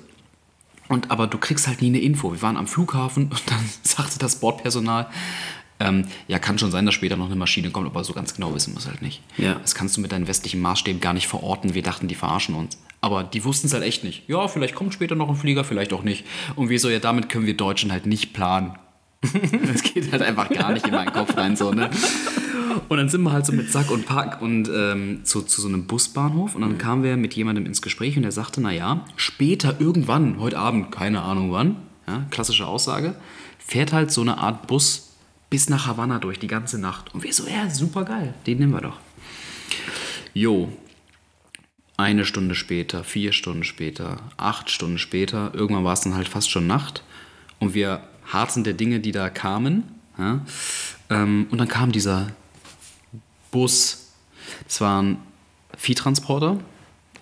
Und 0.89 1.12
aber 1.12 1.28
du 1.28 1.38
kriegst 1.38 1.67
halt 1.67 1.82
nie 1.82 1.88
eine 1.88 2.00
Info. 2.00 2.32
Wir 2.32 2.41
waren 2.41 2.58
am 2.58 2.67
Flughafen 2.67 3.24
und 3.30 3.43
dann 3.50 3.70
sagte 3.84 4.20
das 4.20 4.39
Bordpersonal, 4.39 5.10
ähm, 5.80 6.06
ja, 6.28 6.39
kann 6.39 6.58
schon 6.58 6.72
sein, 6.72 6.86
dass 6.86 6.96
später 6.96 7.17
noch 7.17 7.28
eine 7.28 7.36
Maschine 7.36 7.70
kommt, 7.70 7.86
aber 7.86 8.04
so 8.04 8.13
ganz 8.13 8.34
genau 8.34 8.54
wissen 8.56 8.74
wir 8.74 8.80
es 8.80 8.88
halt 8.88 9.02
nicht. 9.02 9.22
Ja. 9.38 9.56
Das 9.56 9.76
kannst 9.76 9.96
du 9.96 10.02
mit 10.02 10.12
deinen 10.12 10.28
westlichen 10.28 10.60
Maßstäben 10.60 11.00
gar 11.00 11.13
nicht 11.13 11.28
verorten. 11.28 11.76
Wir 11.76 11.84
dachten, 11.84 12.08
die 12.08 12.15
verarschen 12.15 12.56
uns. 12.56 12.80
Aber 13.00 13.24
die 13.24 13.43
wussten 13.46 13.67
es 13.67 13.74
halt 13.74 13.84
echt 13.84 14.04
nicht. 14.04 14.28
Ja, 14.28 14.48
vielleicht 14.48 14.74
kommt 14.74 14.93
später 14.93 15.13
noch 15.13 15.30
ein 15.30 15.36
Flieger, 15.36 15.63
vielleicht 15.63 15.93
auch 15.93 16.02
nicht. 16.02 16.26
Und 16.56 16.70
wir 16.70 16.80
so, 16.80 16.89
ja, 16.89 16.98
damit 16.98 17.30
können 17.30 17.46
wir 17.46 17.56
Deutschen 17.56 17.91
halt 17.91 18.08
nicht 18.08 18.34
planen. 18.34 18.76
das 19.74 19.84
geht 19.84 20.12
halt 20.12 20.22
einfach 20.22 20.50
gar 20.50 20.74
nicht 20.74 20.86
in 20.86 20.94
meinen 20.94 21.12
Kopf 21.12 21.36
rein, 21.38 21.56
so, 21.56 21.72
ne? 21.72 21.90
Und 22.90 22.98
dann 22.98 23.10
sind 23.10 23.24
wir 23.24 23.32
halt 23.32 23.46
so 23.46 23.54
mit 23.54 23.72
Sack 23.72 23.92
und 23.92 24.06
Pack 24.06 24.42
und 24.42 24.70
ähm, 24.74 25.22
zu, 25.24 25.42
zu 25.42 25.62
so 25.62 25.68
einem 25.68 25.88
Busbahnhof 25.88 26.56
und 26.56 26.62
dann 26.62 26.74
mhm. 26.74 26.78
kamen 26.78 27.04
wir 27.04 27.18
mit 27.18 27.34
jemandem 27.34 27.66
ins 27.66 27.82
Gespräch 27.82 28.16
und 28.18 28.24
der 28.24 28.32
sagte, 28.32 28.62
naja, 28.62 29.06
später 29.16 29.78
irgendwann, 29.80 30.40
heute 30.40 30.60
Abend, 30.60 30.92
keine 30.92 31.22
Ahnung 31.22 31.52
wann, 31.52 31.78
ja, 32.08 32.26
klassische 32.30 32.66
Aussage, 32.66 33.16
fährt 33.60 33.94
halt 33.94 34.12
so 34.12 34.22
eine 34.22 34.38
Art 34.38 34.68
Bus 34.68 35.16
bis 35.50 35.70
nach 35.70 35.88
Havanna 35.88 36.20
durch 36.20 36.40
die 36.40 36.48
ganze 36.48 36.80
Nacht. 36.80 37.13
Und 37.13 37.24
wir 37.24 37.34
so, 37.34 37.48
ja, 37.48 37.70
super 37.70 38.04
geil, 38.06 38.34
den 38.46 38.60
nehmen 38.60 38.74
wir 38.74 38.82
doch. 38.82 39.00
Jo. 40.34 40.72
eine 41.98 42.26
Stunde 42.26 42.54
später, 42.54 43.04
vier 43.04 43.32
Stunden 43.32 43.63
später, 43.63 44.18
acht 44.38 44.70
Stunden 44.70 45.00
später, 45.00 45.52
irgendwann 45.54 45.84
war 45.84 45.94
es 45.94 46.02
dann 46.02 46.16
halt 46.16 46.28
fast 46.28 46.52
schon 46.52 46.68
Nacht 46.68 47.04
und 47.60 47.74
wir 47.74 48.02
harzen 48.28 48.63
der 48.63 48.74
Dinge, 48.74 49.00
die 49.00 49.12
da 49.12 49.30
kamen. 49.30 49.84
Ja? 50.18 50.42
Ähm, 51.10 51.48
und 51.50 51.58
dann 51.58 51.68
kam 51.68 51.92
dieser 51.92 52.28
Bus. 53.52 54.12
Es 54.68 54.82
war 54.82 55.02
ein 55.02 55.18
Viehtransporter, 55.78 56.60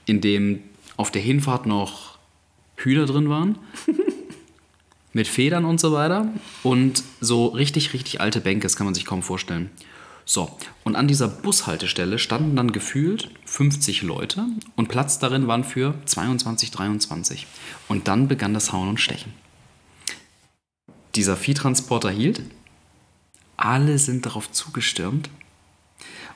in 0.06 0.22
dem 0.22 0.62
auf 0.98 1.12
der 1.12 1.22
Hinfahrt 1.22 1.66
noch 1.66 2.18
Hühner 2.78 3.06
drin 3.06 3.30
waren. 3.30 3.58
mit 5.16 5.30
Federn 5.30 5.64
und 5.64 5.80
so 5.80 5.94
weiter. 5.94 6.28
Und 6.62 7.02
so 7.22 7.48
richtig, 7.48 7.94
richtig 7.94 8.20
alte 8.20 8.42
Bänke, 8.42 8.64
das 8.64 8.76
kann 8.76 8.86
man 8.86 8.94
sich 8.94 9.06
kaum 9.06 9.24
vorstellen. 9.24 9.70
So, 10.26 10.52
und 10.84 10.96
an 10.96 11.08
dieser 11.08 11.30
Bushaltestelle 11.30 12.20
standen 12.20 12.56
dann 12.56 12.72
gefühlt 12.72 13.30
50 13.46 14.02
Leute 14.02 14.46
und 14.76 14.90
Platz 14.90 15.18
darin 15.18 15.48
waren 15.48 15.64
für 15.64 15.94
22, 16.06 16.72
23. 16.72 17.48
Und 17.88 18.10
dann 18.10 18.28
begann 18.28 18.54
das 18.54 18.74
Hauen 18.74 18.90
und 18.90 19.00
Stechen. 19.00 19.34
Dieser 21.16 21.38
Viehtransporter 21.38 22.10
hielt. 22.10 22.42
Alle 23.58 23.98
sind 24.00 24.26
darauf 24.26 24.52
zugestürmt. 24.52 25.30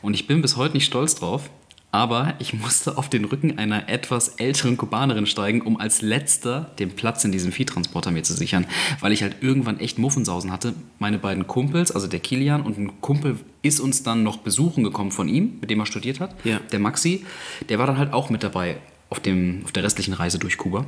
Und 0.02 0.14
ich 0.14 0.28
bin 0.28 0.42
bis 0.42 0.56
heute 0.56 0.76
nicht 0.76 0.86
stolz 0.86 1.16
drauf, 1.16 1.50
aber 1.92 2.36
ich 2.40 2.54
musste 2.54 2.98
auf 2.98 3.10
den 3.10 3.26
Rücken 3.26 3.58
einer 3.58 3.90
etwas 3.90 4.30
älteren 4.38 4.78
Kubanerin 4.78 5.26
steigen, 5.26 5.62
um 5.62 5.78
als 5.80 6.02
letzter 6.02 6.72
den 6.80 6.92
Platz 6.92 7.26
in 7.26 7.32
diesem 7.34 7.52
Viehtransporter 7.52 8.12
mir 8.12 8.24
zu 8.24 8.34
sichern, 8.34 8.66
weil 9.02 9.12
ich 9.12 9.24
halt 9.24 9.38
irgendwann 9.42 9.80
echt 9.80 9.98
Muffensausen 9.98 10.52
hatte. 10.52 10.76
Meine 11.00 11.18
beiden 11.18 11.48
Kumpels, 11.48 11.92
also 11.92 12.08
der 12.08 12.20
Kilian 12.20 12.62
und 12.62 12.78
ein 12.78 13.02
Kumpel 13.02 13.40
ist 13.64 13.80
uns 13.82 14.04
dann 14.04 14.24
noch 14.24 14.38
besuchen 14.38 14.84
gekommen 14.84 15.12
von 15.12 15.28
ihm, 15.28 15.58
mit 15.60 15.70
dem 15.70 15.80
er 15.80 15.86
studiert 15.88 16.20
hat, 16.22 16.34
Ja. 16.46 16.60
der 16.72 16.80
Maxi, 16.80 17.26
der 17.68 17.80
war 17.80 17.88
dann 17.88 17.98
halt 17.98 18.14
auch 18.14 18.30
mit 18.30 18.44
dabei 18.44 18.78
auf, 19.10 19.20
dem, 19.20 19.62
auf 19.66 19.72
der 19.74 19.84
restlichen 19.84 20.14
Reise 20.14 20.38
durch 20.40 20.58
Kuba. 20.58 20.86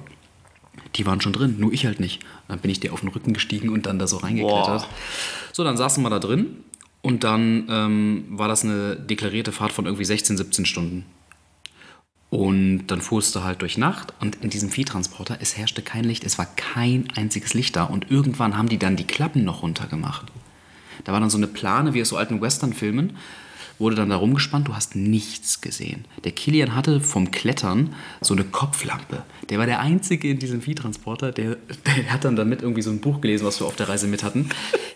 Die 0.96 1.06
waren 1.06 1.22
schon 1.22 1.34
drin, 1.34 1.56
nur 1.60 1.72
ich 1.74 1.86
halt 1.86 2.00
nicht. 2.00 2.22
Dann 2.48 2.60
bin 2.60 2.72
ich 2.72 2.80
dir 2.80 2.94
auf 2.94 3.02
den 3.02 3.10
Rücken 3.10 3.34
gestiegen 3.34 3.70
und 3.70 3.86
dann 3.86 4.00
da 4.00 4.08
so 4.08 4.18
reingeklettert. 4.18 4.82
Boah. 4.82 4.90
So, 5.52 5.64
dann 5.64 5.78
saßen 5.78 6.04
wir 6.04 6.10
da 6.10 6.20
drin 6.20 6.58
und 7.02 7.24
dann 7.24 7.68
ähm, 7.70 8.26
war 8.30 8.48
das 8.48 8.64
eine 8.64 8.96
deklarierte 8.96 9.52
Fahrt 9.52 9.72
von 9.72 9.86
irgendwie 9.86 10.06
16, 10.06 10.38
17 10.38 10.66
Stunden. 10.66 11.06
Und 12.30 12.88
dann 12.88 13.02
fuhrst 13.02 13.36
du 13.36 13.44
halt 13.44 13.62
durch 13.62 13.78
Nacht 13.78 14.14
und 14.22 14.38
in 14.42 14.50
diesem 14.50 14.70
Viehtransporter, 14.70 15.40
es 15.42 15.58
herrschte 15.58 15.82
kein 15.82 16.06
Licht, 16.06 16.24
es 16.24 16.38
war 16.38 16.46
kein 16.56 17.10
einziges 17.16 17.54
Licht 17.54 17.76
da. 17.76 17.84
Und 17.84 18.10
irgendwann 18.10 18.58
haben 18.58 18.70
die 18.70 18.80
dann 18.80 18.96
die 18.96 19.04
Klappen 19.04 19.44
noch 19.44 19.64
runtergemacht. 19.64 20.28
Da 21.04 21.12
war 21.12 21.20
dann 21.20 21.30
so 21.30 21.38
eine 21.38 21.48
Plane, 21.48 21.94
wie 21.94 22.02
aus 22.02 22.10
so 22.10 22.16
alten 22.16 22.40
Western-Filmen, 22.40 23.18
wurde 23.80 23.96
dann 23.96 24.10
da 24.10 24.18
rumgespannt, 24.18 24.68
du 24.68 24.76
hast 24.76 24.96
nichts 24.96 25.62
gesehen. 25.62 26.06
Der 26.24 26.32
Kilian 26.32 26.76
hatte 26.76 27.02
vom 27.02 27.32
Klettern 27.32 27.96
so 28.22 28.34
eine 28.34 28.44
Kopflampe. 28.44 29.24
Der 29.50 29.60
war 29.60 29.66
der 29.66 29.80
Einzige 29.80 30.30
in 30.30 30.40
diesem 30.40 30.62
Viehtransporter, 30.62 31.32
der, 31.32 31.58
der 31.86 32.12
hat 32.12 32.26
dann 32.26 32.36
damit 32.36 32.62
irgendwie 32.62 32.82
so 32.82 32.92
ein 32.92 33.00
Buch 33.00 33.22
gelesen, 33.22 33.46
was 33.46 33.60
wir 33.60 33.68
auf 33.68 33.76
der 33.76 33.90
Reise 33.90 34.08
mit 34.08 34.24
hatten. 34.24 34.50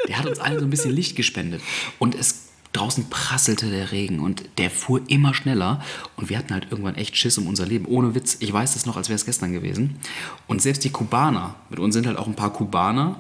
Der 0.08 0.20
hat 0.20 0.28
uns 0.28 0.40
allen 0.40 0.60
so 0.60 0.66
ein 0.66 0.70
bisschen 0.70 0.92
Licht 0.92 1.16
gespendet. 1.16 1.62
Und 2.00 2.16
es 2.16 2.46
draußen 2.76 3.10
prasselte 3.10 3.70
der 3.70 3.92
Regen 3.92 4.20
und 4.20 4.44
der 4.58 4.70
fuhr 4.70 5.02
immer 5.08 5.34
schneller 5.34 5.82
und 6.18 6.30
wir 6.30 6.38
hatten 6.38 6.54
halt 6.54 6.68
irgendwann 6.72 6.96
echt 6.96 7.16
Schiss 7.18 7.38
um 7.38 7.48
unser 7.48 7.66
Leben. 7.66 7.86
Ohne 7.86 8.16
Witz, 8.16 8.38
ich 8.42 8.52
weiß 8.52 8.74
das 8.74 8.86
noch, 8.86 8.98
als 8.98 9.08
wäre 9.08 9.16
es 9.16 9.26
gestern 9.26 9.54
gewesen. 9.54 9.96
Und 10.48 10.62
selbst 10.62 10.84
die 10.84 10.90
Kubaner, 10.90 11.56
mit 11.70 11.80
uns 11.80 11.94
sind 11.94 12.06
halt 12.06 12.18
auch 12.18 12.28
ein 12.28 12.36
paar 12.36 12.52
Kubaner, 12.52 13.16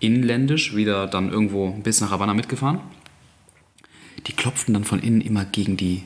inländisch, 0.00 0.74
wieder 0.74 1.06
dann 1.06 1.30
irgendwo 1.30 1.70
bis 1.70 2.00
nach 2.00 2.10
Havanna 2.10 2.34
mitgefahren. 2.34 2.80
Die 4.26 4.32
klopften 4.32 4.74
dann 4.74 4.84
von 4.84 5.00
innen 5.00 5.20
immer 5.20 5.44
gegen, 5.44 5.76
die, 5.76 6.02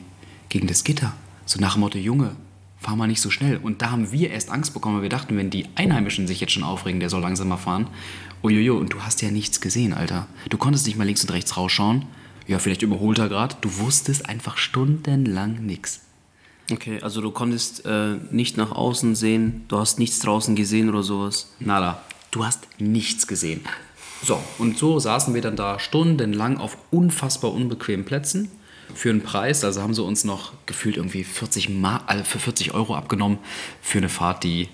gegen 0.49 0.67
das 0.67 0.83
Gitter. 0.83 1.13
So 1.45 1.59
nach 1.59 1.73
dem 1.73 1.81
Motto, 1.81 1.97
Junge, 1.97 2.35
fahr 2.77 2.95
mal 2.95 3.07
nicht 3.07 3.21
so 3.21 3.29
schnell. 3.29 3.57
Und 3.57 3.81
da 3.81 3.91
haben 3.91 4.11
wir 4.11 4.31
erst 4.31 4.49
Angst 4.49 4.73
bekommen, 4.73 4.95
weil 4.95 5.03
wir 5.03 5.09
dachten, 5.09 5.37
wenn 5.37 5.49
die 5.49 5.65
Einheimischen 5.75 6.27
sich 6.27 6.39
jetzt 6.39 6.53
schon 6.53 6.63
aufregen, 6.63 6.99
der 6.99 7.09
soll 7.09 7.21
langsamer 7.21 7.57
fahren. 7.57 7.87
Uiuiui, 8.43 8.69
und 8.69 8.93
du 8.93 9.01
hast 9.01 9.21
ja 9.21 9.31
nichts 9.31 9.61
gesehen, 9.61 9.93
Alter. 9.93 10.27
Du 10.49 10.57
konntest 10.57 10.85
nicht 10.87 10.97
mal 10.97 11.03
links 11.03 11.23
und 11.23 11.31
rechts 11.31 11.57
rausschauen. 11.57 12.05
Ja, 12.47 12.59
vielleicht 12.59 12.81
überholt 12.81 13.19
er 13.19 13.29
gerade. 13.29 13.55
Du 13.61 13.77
wusstest 13.77 14.27
einfach 14.27 14.57
stundenlang 14.57 15.65
nichts. 15.65 16.01
Okay, 16.71 17.01
also 17.01 17.21
du 17.21 17.31
konntest 17.31 17.85
äh, 17.85 18.15
nicht 18.31 18.57
nach 18.57 18.71
außen 18.71 19.15
sehen, 19.15 19.65
du 19.67 19.77
hast 19.77 19.99
nichts 19.99 20.19
draußen 20.19 20.55
gesehen 20.55 20.89
oder 20.89 21.03
sowas. 21.03 21.53
Nada. 21.59 22.01
Du 22.31 22.45
hast 22.45 22.67
nichts 22.79 23.27
gesehen. 23.27 23.61
So, 24.23 24.39
und 24.59 24.77
so 24.77 24.99
saßen 24.99 25.33
wir 25.33 25.41
dann 25.41 25.55
da 25.55 25.79
stundenlang 25.79 26.57
auf 26.57 26.77
unfassbar 26.91 27.53
unbequemen 27.53 28.05
Plätzen 28.05 28.51
für 28.93 29.09
einen 29.09 29.21
Preis. 29.21 29.63
Also 29.63 29.81
haben 29.81 29.93
sie 29.93 30.03
uns 30.03 30.23
noch 30.23 30.53
gefühlt 30.65 30.97
irgendwie 30.97 31.23
40, 31.23 31.69
Ma 31.69 32.03
äh, 32.07 32.23
für 32.23 32.39
40 32.39 32.73
Euro 32.73 32.95
abgenommen 32.95 33.39
für 33.81 33.97
eine 33.97 34.09
Fahrt, 34.09 34.43
die 34.43 34.69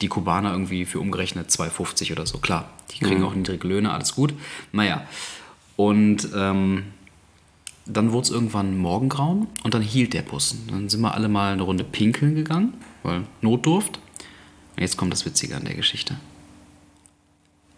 die 0.00 0.08
Kubaner 0.08 0.52
irgendwie 0.52 0.84
für 0.84 1.00
umgerechnet 1.00 1.50
2,50 1.50 2.12
oder 2.12 2.26
so. 2.26 2.38
Klar, 2.38 2.70
die 2.92 2.98
kriegen 3.04 3.24
auch 3.24 3.34
niedrige 3.34 3.66
Löhne, 3.66 3.92
alles 3.92 4.14
gut. 4.14 4.32
Naja, 4.70 5.06
und 5.76 6.28
ähm, 6.36 6.84
dann 7.84 8.12
wurde 8.12 8.26
es 8.26 8.30
irgendwann 8.30 8.78
Morgengrauen 8.78 9.48
und 9.64 9.74
dann 9.74 9.82
hielt 9.82 10.14
der 10.14 10.22
Bus. 10.22 10.54
Dann 10.68 10.88
sind 10.88 11.00
wir 11.00 11.14
alle 11.14 11.28
mal 11.28 11.52
eine 11.52 11.62
Runde 11.62 11.82
pinkeln 11.82 12.36
gegangen, 12.36 12.74
weil 13.02 13.22
Notdurft. 13.40 13.98
Und 14.76 14.82
jetzt 14.82 14.96
kommt 14.96 15.12
das 15.12 15.26
Witzige 15.26 15.56
an 15.56 15.64
der 15.64 15.74
Geschichte. 15.74 16.16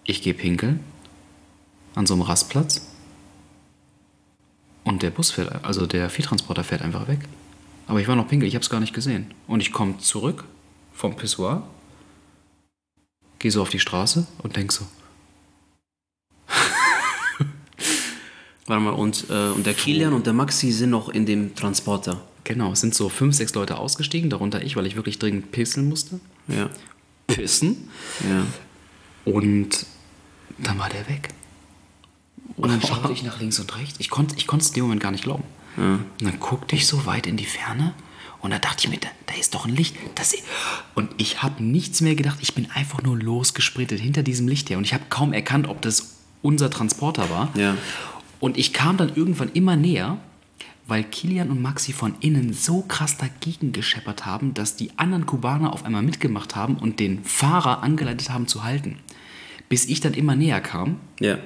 Ich 0.04 0.22
gehe 0.22 0.34
pinkeln 0.34 0.80
an 1.94 2.06
so 2.06 2.14
einem 2.14 2.22
Rastplatz 2.22 2.82
und 4.84 5.02
der 5.02 5.10
Bus 5.10 5.30
fährt, 5.30 5.64
also 5.64 5.86
der 5.86 6.10
Viehtransporter 6.10 6.64
fährt 6.64 6.82
einfach 6.82 7.08
weg. 7.08 7.20
Aber 7.86 8.00
ich 8.00 8.08
war 8.08 8.16
noch 8.16 8.28
pinkeln, 8.28 8.48
ich 8.48 8.54
habe 8.54 8.62
es 8.62 8.70
gar 8.70 8.80
nicht 8.80 8.94
gesehen. 8.94 9.34
Und 9.46 9.60
ich 9.60 9.72
komme 9.72 9.98
zurück 9.98 10.44
vom 10.92 11.16
Pissoir, 11.16 11.68
gehe 13.38 13.50
so 13.50 13.62
auf 13.62 13.70
die 13.70 13.80
Straße 13.80 14.26
und 14.42 14.56
denk 14.56 14.72
so, 14.72 14.86
Warte 18.66 18.82
mal, 18.82 18.90
und, 18.90 19.26
äh, 19.30 19.48
und 19.50 19.66
der 19.66 19.74
Kilian 19.74 20.12
und 20.12 20.26
der 20.26 20.32
Maxi 20.32 20.70
sind 20.72 20.90
noch 20.90 21.08
in 21.08 21.26
dem 21.26 21.54
Transporter. 21.54 22.22
genau, 22.44 22.72
es 22.72 22.80
sind 22.80 22.94
so 22.94 23.08
fünf, 23.08 23.34
sechs 23.34 23.54
Leute 23.54 23.76
ausgestiegen, 23.76 24.30
darunter 24.30 24.62
ich, 24.62 24.76
weil 24.76 24.86
ich 24.86 24.96
wirklich 24.96 25.18
dringend 25.18 25.52
pissen 25.52 25.88
musste. 25.88 26.20
Ja. 26.48 26.70
Pissen. 27.26 27.88
Ja. 28.28 28.46
Und 29.24 29.86
dann 30.58 30.78
war 30.78 30.88
der 30.88 31.08
weg. 31.08 31.30
Und 32.60 32.70
dann 32.70 32.80
schaute 32.82 33.12
ich 33.12 33.22
nach 33.22 33.40
links 33.40 33.58
und 33.58 33.76
rechts. 33.76 33.98
Ich 33.98 34.10
konnte 34.10 34.34
ich 34.36 34.46
es 34.50 34.68
in 34.68 34.74
dem 34.74 34.84
Moment 34.84 35.02
gar 35.02 35.12
nicht 35.12 35.24
glauben. 35.24 35.44
Und 35.76 36.04
dann 36.20 36.40
guckte 36.40 36.76
ich 36.76 36.86
so 36.86 37.06
weit 37.06 37.26
in 37.26 37.36
die 37.36 37.46
Ferne 37.46 37.94
und 38.40 38.50
da 38.50 38.58
dachte 38.58 38.84
ich 38.84 38.90
mir, 38.90 38.98
da, 38.98 39.08
da 39.26 39.34
ist 39.34 39.54
doch 39.54 39.66
ein 39.66 39.74
Licht. 39.74 39.96
Das, 40.14 40.34
und 40.94 41.10
ich 41.18 41.42
habe 41.42 41.62
nichts 41.62 42.00
mehr 42.00 42.14
gedacht. 42.14 42.38
Ich 42.40 42.54
bin 42.54 42.70
einfach 42.70 43.02
nur 43.02 43.16
losgesprintet 43.18 44.00
hinter 44.00 44.22
diesem 44.22 44.48
Licht 44.48 44.70
her. 44.70 44.78
Und 44.78 44.84
ich 44.84 44.94
habe 44.94 45.04
kaum 45.10 45.32
erkannt, 45.32 45.68
ob 45.68 45.82
das 45.82 46.16
unser 46.42 46.70
Transporter 46.70 47.28
war. 47.30 47.50
Ja. 47.54 47.76
Und 48.40 48.56
ich 48.56 48.72
kam 48.72 48.96
dann 48.96 49.14
irgendwann 49.14 49.50
immer 49.52 49.76
näher, 49.76 50.16
weil 50.86 51.04
Kilian 51.04 51.50
und 51.50 51.60
Maxi 51.60 51.92
von 51.92 52.14
innen 52.20 52.52
so 52.54 52.80
krass 52.82 53.18
dagegen 53.18 53.72
gescheppert 53.72 54.24
haben, 54.24 54.54
dass 54.54 54.74
die 54.74 54.98
anderen 54.98 55.26
Kubaner 55.26 55.72
auf 55.72 55.84
einmal 55.84 56.02
mitgemacht 56.02 56.56
haben 56.56 56.76
und 56.76 56.98
den 56.98 57.22
Fahrer 57.24 57.82
angeleitet 57.82 58.30
haben 58.30 58.48
zu 58.48 58.64
halten. 58.64 58.98
Bis 59.68 59.84
ich 59.86 60.00
dann 60.00 60.14
immer 60.14 60.34
näher 60.34 60.60
kam, 60.60 60.96
Ja. 61.20 61.38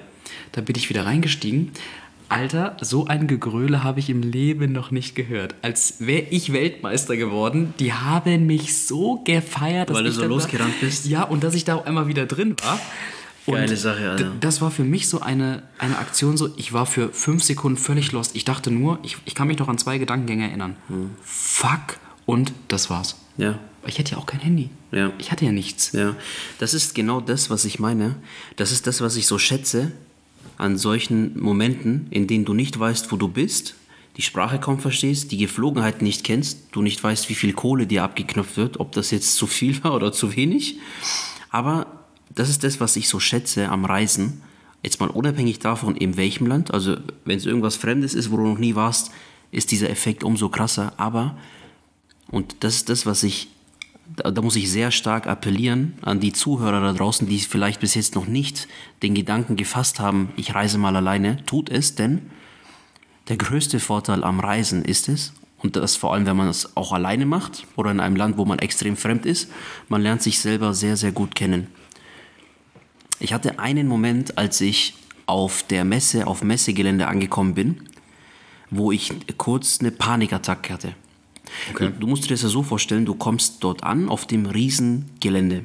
Da 0.52 0.60
bin 0.60 0.76
ich 0.76 0.88
wieder 0.88 1.06
reingestiegen. 1.06 1.72
Alter, 2.28 2.76
so 2.80 3.06
ein 3.06 3.26
Gegröle 3.26 3.84
habe 3.84 4.00
ich 4.00 4.08
im 4.08 4.22
Leben 4.22 4.72
noch 4.72 4.90
nicht 4.90 5.14
gehört. 5.14 5.54
Als 5.62 5.96
wäre 5.98 6.26
ich 6.30 6.52
Weltmeister 6.52 7.16
geworden. 7.16 7.74
Die 7.78 7.92
haben 7.92 8.46
mich 8.46 8.76
so 8.76 9.22
gefeiert, 9.24 9.90
dass 9.90 9.96
Weil 9.96 10.04
du 10.04 10.10
ich 10.10 10.16
so 10.16 10.24
losgerannt 10.24 10.74
da, 10.80 10.86
bist? 10.86 11.06
Ja, 11.06 11.22
und 11.24 11.44
dass 11.44 11.54
ich 11.54 11.64
da 11.64 11.76
auch 11.76 11.86
einmal 11.86 12.08
wieder 12.08 12.26
drin 12.26 12.56
war. 12.62 12.80
Geile 13.46 13.76
Sache, 13.76 14.10
Alter. 14.10 14.32
Das 14.40 14.62
war 14.62 14.70
für 14.70 14.84
mich 14.84 15.06
so 15.06 15.20
eine, 15.20 15.64
eine 15.78 15.98
Aktion, 15.98 16.36
so 16.38 16.48
ich 16.56 16.72
war 16.72 16.86
für 16.86 17.10
fünf 17.10 17.44
Sekunden 17.44 17.76
völlig 17.76 18.10
lost. 18.12 18.34
Ich 18.34 18.44
dachte 18.44 18.70
nur, 18.70 18.98
ich, 19.02 19.18
ich 19.26 19.34
kann 19.34 19.48
mich 19.48 19.58
noch 19.58 19.68
an 19.68 19.76
zwei 19.76 19.98
Gedankengänge 19.98 20.48
erinnern. 20.48 20.76
Hm. 20.88 21.10
Fuck 21.22 21.98
und 22.24 22.52
das 22.68 22.88
war's. 22.88 23.16
Ja. 23.36 23.58
Ich 23.86 23.98
hätte 23.98 24.12
ja 24.12 24.18
auch 24.18 24.24
kein 24.24 24.40
Handy. 24.40 24.70
Ja. 24.92 25.12
Ich 25.18 25.30
hatte 25.30 25.44
ja 25.44 25.52
nichts. 25.52 25.92
Ja, 25.92 26.16
das 26.58 26.72
ist 26.72 26.94
genau 26.94 27.20
das, 27.20 27.50
was 27.50 27.66
ich 27.66 27.78
meine. 27.78 28.16
Das 28.56 28.72
ist 28.72 28.86
das, 28.86 29.02
was 29.02 29.14
ich 29.16 29.26
so 29.26 29.38
schätze 29.38 29.92
an 30.56 30.78
solchen 30.78 31.40
Momenten, 31.40 32.06
in 32.10 32.26
denen 32.26 32.44
du 32.44 32.54
nicht 32.54 32.78
weißt, 32.78 33.10
wo 33.12 33.16
du 33.16 33.28
bist, 33.28 33.74
die 34.16 34.22
Sprache 34.22 34.60
kaum 34.60 34.78
verstehst, 34.78 35.32
die 35.32 35.38
Geflogenheiten 35.38 36.04
nicht 36.04 36.22
kennst, 36.24 36.68
du 36.72 36.82
nicht 36.82 37.02
weißt, 37.02 37.28
wie 37.28 37.34
viel 37.34 37.52
Kohle 37.52 37.86
dir 37.86 38.04
abgeknöpft 38.04 38.56
wird, 38.56 38.78
ob 38.78 38.92
das 38.92 39.10
jetzt 39.10 39.34
zu 39.34 39.46
viel 39.46 39.82
war 39.82 39.94
oder 39.94 40.12
zu 40.12 40.36
wenig. 40.36 40.78
Aber 41.50 41.86
das 42.34 42.48
ist 42.48 42.62
das, 42.64 42.80
was 42.80 42.96
ich 42.96 43.08
so 43.08 43.18
schätze 43.18 43.68
am 43.68 43.84
Reisen. 43.84 44.42
Jetzt 44.82 45.00
mal 45.00 45.08
unabhängig 45.10 45.58
davon, 45.58 45.96
in 45.96 46.16
welchem 46.16 46.46
Land. 46.46 46.72
Also, 46.72 46.96
wenn 47.24 47.38
es 47.38 47.46
irgendwas 47.46 47.76
Fremdes 47.76 48.14
ist, 48.14 48.30
wo 48.30 48.36
du 48.36 48.44
noch 48.46 48.58
nie 48.58 48.74
warst, 48.74 49.10
ist 49.50 49.70
dieser 49.70 49.90
Effekt 49.90 50.22
umso 50.22 50.48
krasser. 50.48 50.92
Aber 50.96 51.36
und 52.28 52.56
das 52.60 52.76
ist 52.76 52.88
das, 52.88 53.06
was 53.06 53.22
ich, 53.22 53.48
da, 54.16 54.30
da 54.30 54.42
muss 54.42 54.56
ich 54.56 54.70
sehr 54.70 54.90
stark 54.90 55.26
appellieren 55.26 55.94
an 56.02 56.20
die 56.20 56.32
Zuhörer 56.32 56.80
da 56.80 56.92
draußen, 56.92 57.26
die 57.28 57.38
vielleicht 57.38 57.80
bis 57.80 57.94
jetzt 57.94 58.14
noch 58.14 58.26
nicht 58.26 58.68
den 59.02 59.14
Gedanken 59.14 59.56
gefasst 59.56 60.00
haben, 60.00 60.30
ich 60.36 60.54
reise 60.54 60.78
mal 60.78 60.96
alleine. 60.96 61.44
Tut 61.46 61.70
es, 61.70 61.94
denn 61.94 62.30
der 63.28 63.36
größte 63.36 63.80
Vorteil 63.80 64.22
am 64.22 64.40
Reisen 64.40 64.84
ist 64.84 65.08
es, 65.08 65.32
Und 65.58 65.76
das 65.76 65.96
vor 65.96 66.12
allem, 66.12 66.26
wenn 66.26 66.36
man 66.36 66.48
es 66.48 66.76
auch 66.76 66.92
alleine 66.92 67.24
macht 67.24 67.66
oder 67.76 67.90
in 67.90 68.00
einem 68.00 68.16
Land, 68.16 68.36
wo 68.36 68.44
man 68.44 68.58
extrem 68.58 68.98
fremd 68.98 69.24
ist. 69.24 69.50
Man 69.88 70.02
lernt 70.02 70.22
sich 70.22 70.38
selber 70.38 70.74
sehr, 70.74 70.98
sehr 70.98 71.10
gut 71.10 71.34
kennen. 71.34 71.68
Ich 73.18 73.32
hatte 73.32 73.58
einen 73.58 73.88
Moment, 73.88 74.36
als 74.36 74.60
ich 74.60 74.94
auf 75.24 75.62
der 75.62 75.86
Messe, 75.86 76.26
auf 76.26 76.42
Messegelände 76.42 77.06
angekommen 77.06 77.54
bin, 77.54 77.88
wo 78.70 78.92
ich 78.92 79.10
kurz 79.38 79.80
eine 79.80 79.90
Panikattacke 79.90 80.74
hatte. 80.74 80.94
Okay. 81.72 81.92
Du 81.98 82.06
musst 82.06 82.24
dir 82.24 82.28
das 82.28 82.42
ja 82.42 82.48
so 82.48 82.62
vorstellen, 82.62 83.04
du 83.04 83.14
kommst 83.14 83.62
dort 83.62 83.84
an 83.84 84.08
auf 84.08 84.26
dem 84.26 84.46
Riesengelände. 84.46 85.64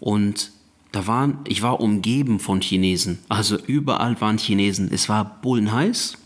Und 0.00 0.52
da 0.92 1.06
waren, 1.06 1.38
ich 1.46 1.62
war 1.62 1.80
umgeben 1.80 2.38
von 2.38 2.60
Chinesen. 2.60 3.18
Also 3.28 3.56
überall 3.58 4.20
waren 4.20 4.38
Chinesen. 4.38 4.90
Es 4.92 5.08
war 5.08 5.40
bullenheiß. 5.42 6.16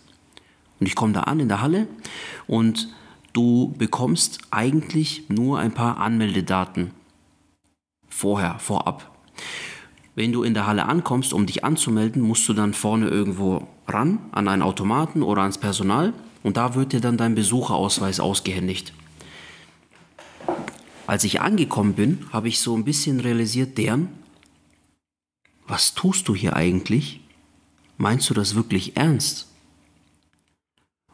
Und 0.81 0.87
ich 0.87 0.95
komme 0.95 1.13
da 1.13 1.23
an 1.23 1.41
in 1.41 1.49
der 1.49 1.61
Halle 1.61 1.89
und 2.47 2.89
du 3.33 3.75
bekommst 3.79 4.39
eigentlich 4.51 5.25
nur 5.29 5.59
ein 5.59 5.73
paar 5.73 5.99
Anmeldedaten. 5.99 6.93
Vorher, 8.09 8.59
vorab. 8.59 9.11
Wenn 10.15 10.33
du 10.33 10.43
in 10.43 10.55
der 10.55 10.67
Halle 10.67 10.87
ankommst, 10.87 11.33
um 11.33 11.47
dich 11.47 11.65
anzumelden, 11.65 12.23
musst 12.23 12.49
du 12.49 12.53
dann 12.53 12.75
vorne 12.75 13.09
irgendwo 13.09 13.69
ran, 13.87 14.19
an 14.33 14.49
einen 14.49 14.63
Automaten 14.63 15.23
oder 15.23 15.43
ans 15.43 15.59
Personal 15.59 16.13
und 16.49 16.57
da 16.57 16.75
wird 16.75 16.95
dir 16.95 17.01
dann 17.03 17.19
dein 17.19 17.35
Besucherausweis 17.35 18.21
ausgehändigt. 18.21 18.95
Als 21.07 21.23
ich 21.25 21.43
angekommen 21.43 21.93
bin, 21.93 22.25
habe 22.33 22.49
ich 22.49 22.61
so 22.61 22.75
ein 22.75 22.85
bisschen 22.85 23.21
realisiert, 23.21 23.77
deren, 23.77 24.09
was 25.67 25.93
tust 25.93 26.27
du 26.27 26.35
hier 26.35 26.57
eigentlich? 26.57 27.21
Meinst 27.99 28.31
du 28.31 28.33
das 28.33 28.55
wirklich 28.55 28.97
ernst? 28.97 29.49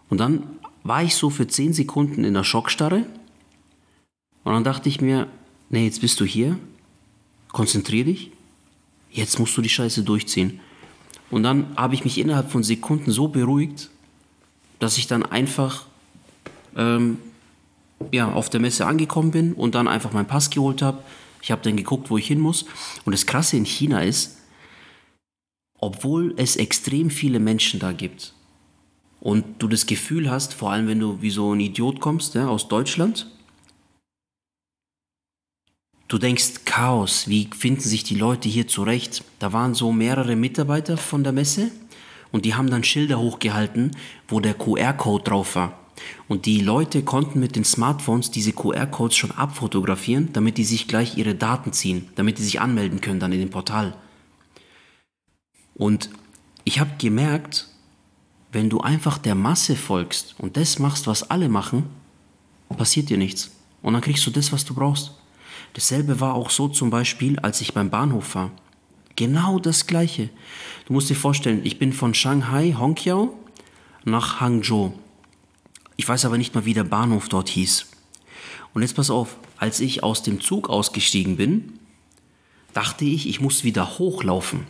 Und 0.09 0.19
dann 0.19 0.45
war 0.85 1.03
ich 1.03 1.17
so 1.17 1.31
für 1.31 1.49
10 1.49 1.73
Sekunden 1.73 2.23
in 2.23 2.35
der 2.35 2.45
Schockstarre 2.45 3.05
und 4.45 4.53
dann 4.53 4.63
dachte 4.63 4.89
ich 4.89 5.01
mir, 5.01 5.27
nee, 5.69 5.85
jetzt 5.85 6.01
bist 6.01 6.21
du 6.21 6.25
hier, 6.25 6.61
konzentrier 7.49 8.05
dich, 8.05 8.31
jetzt 9.11 9.41
musst 9.41 9.57
du 9.57 9.63
die 9.63 9.69
Scheiße 9.69 10.05
durchziehen. 10.05 10.61
Und 11.33 11.43
dann 11.43 11.77
habe 11.77 11.95
ich 11.95 12.05
mich 12.05 12.19
innerhalb 12.19 12.53
von 12.53 12.63
Sekunden 12.63 13.11
so 13.11 13.27
beruhigt, 13.27 13.91
dass 14.85 14.99
ich 14.99 15.07
dann 15.07 15.23
einfach 15.25 15.87
ähm, 16.77 17.17
ja, 18.13 18.31
auf 18.31 18.51
der 18.51 18.61
Messe 18.61 18.85
angekommen 18.85 19.31
bin 19.31 19.55
und 19.55 19.75
dann 19.75 19.89
einfach 19.89 20.13
meinen 20.13 20.27
Pass 20.27 20.51
geholt 20.51 20.83
habe. 20.83 21.03
Ich 21.41 21.51
habe 21.51 21.63
dann 21.63 21.79
geguckt, 21.79 22.11
wo 22.11 22.19
ich 22.19 22.27
hin 22.27 22.39
muss. 22.39 22.67
Und 23.07 23.13
das 23.13 23.25
Krasse 23.25 23.57
in 23.57 23.65
China 23.65 24.03
ist, 24.03 24.37
obwohl 25.79 26.35
es 26.37 26.57
extrem 26.57 27.09
viele 27.09 27.41
Menschen 27.41 27.81
da 27.81 27.93
gibt 27.93 28.35
und 29.21 29.45
du 29.59 29.69
das 29.69 29.87
Gefühl 29.87 30.31
hast, 30.31 30.53
vor 30.53 30.71
allem 30.71 30.87
wenn 30.87 31.01
du 31.01 31.23
wie 31.23 31.31
so 31.31 31.55
ein 31.55 31.61
Idiot 31.61 32.01
kommst 32.01 32.35
ja, 32.35 32.47
aus 32.47 32.69
Deutschland, 32.69 33.27
du 36.09 36.19
denkst 36.19 36.67
Chaos, 36.67 37.27
wie 37.27 37.49
finden 37.57 37.81
sich 37.81 38.05
die 38.05 38.17
Leute 38.17 38.51
hier 38.51 38.69
zurecht? 38.69 39.25
Da 39.39 39.55
waren 39.55 39.73
so 39.73 39.93
mehrere 39.93 40.37
Mitarbeiter 40.37 40.99
von 40.99 41.25
der 41.25 41.33
Messe 41.33 41.71
und 42.35 42.45
die 42.45 42.57
haben 42.57 42.69
dann 42.69 42.83
Schilder 42.83 43.21
hochgehalten, 43.21 43.93
wo 44.27 44.41
der 44.41 44.55
QR-Code 44.55 45.23
drauf 45.23 45.55
war. 45.55 45.79
Und 46.27 46.47
die 46.47 46.61
Leute 46.61 47.05
konnten 47.05 47.39
mit 47.39 47.55
den 47.55 47.63
Smartphones 47.63 48.33
diese 48.33 48.53
QR-Codes 48.53 49.17
schon 49.17 49.31
abfotografieren, 49.31 50.31
damit 50.33 50.59
die 50.59 50.65
sich 50.65 50.89
gleich 50.89 51.17
ihre 51.17 51.37
Daten 51.37 51.73
ziehen, 51.73 52.09
damit 52.17 52.39
die 52.39 52.43
sich 52.43 52.61
anmelden 52.61 53.01
können 53.01 53.21
dann 53.21 53.31
in 53.31 53.39
dem 53.39 53.51
Portal. 53.51 53.97
Und 55.77 56.11
ich 56.65 56.81
habe 56.81 56.91
gemerkt, 56.99 57.69
wenn 58.51 58.69
du 58.69 58.81
einfach 58.81 59.19
der 59.19 59.37
Masse 59.37 59.77
folgst 59.77 60.35
und 60.37 60.57
das 60.57 60.81
machst, 60.81 61.07
was 61.07 61.31
alle 61.31 61.49
machen, 61.49 61.85
passiert 62.77 63.11
dir 63.11 63.17
nichts. 63.17 63.53
Und 63.81 63.93
dann 63.93 64.03
kriegst 64.03 64.27
du 64.27 64.33
das, 64.33 64.51
was 64.51 64.65
du 64.65 64.75
brauchst. 64.75 65.13
Dasselbe 65.75 66.19
war 66.19 66.35
auch 66.35 66.51
so 66.51 66.67
zum 66.67 66.91
Beispiel, 66.91 67.39
als 67.39 67.61
ich 67.61 67.75
beim 67.75 67.91
Bahnhof 67.91 68.35
war. 68.35 68.51
Genau 69.17 69.59
das 69.59 69.87
Gleiche. 69.87 70.31
Du 70.87 70.93
musst 70.93 71.09
dir 71.09 71.15
vorstellen, 71.15 71.61
ich 71.65 71.79
bin 71.79 71.93
von 71.93 72.15
Shanghai, 72.15 72.75
Hongqiao, 72.79 73.39
nach 74.05 74.41
Hangzhou. 74.41 74.93
Ich 75.97 76.09
weiß 76.09 76.25
aber 76.25 76.39
nicht 76.39 76.55
mal, 76.55 76.65
wie 76.65 76.75
der 76.75 76.85
Bahnhof 76.85 77.29
dort 77.29 77.49
hieß. 77.49 77.87
Und 78.73 78.83
jetzt 78.83 78.97
pass 78.97 79.11
auf, 79.11 79.37
als 79.57 79.81
ich 79.81 80.03
aus 80.03 80.23
dem 80.23 80.41
Zug 80.41 80.69
ausgestiegen 80.69 81.37
bin, 81.37 81.79
dachte 82.73 83.05
ich, 83.05 83.29
ich 83.29 83.41
muss 83.41 83.63
wieder 83.63 83.99
hochlaufen. 83.99 84.67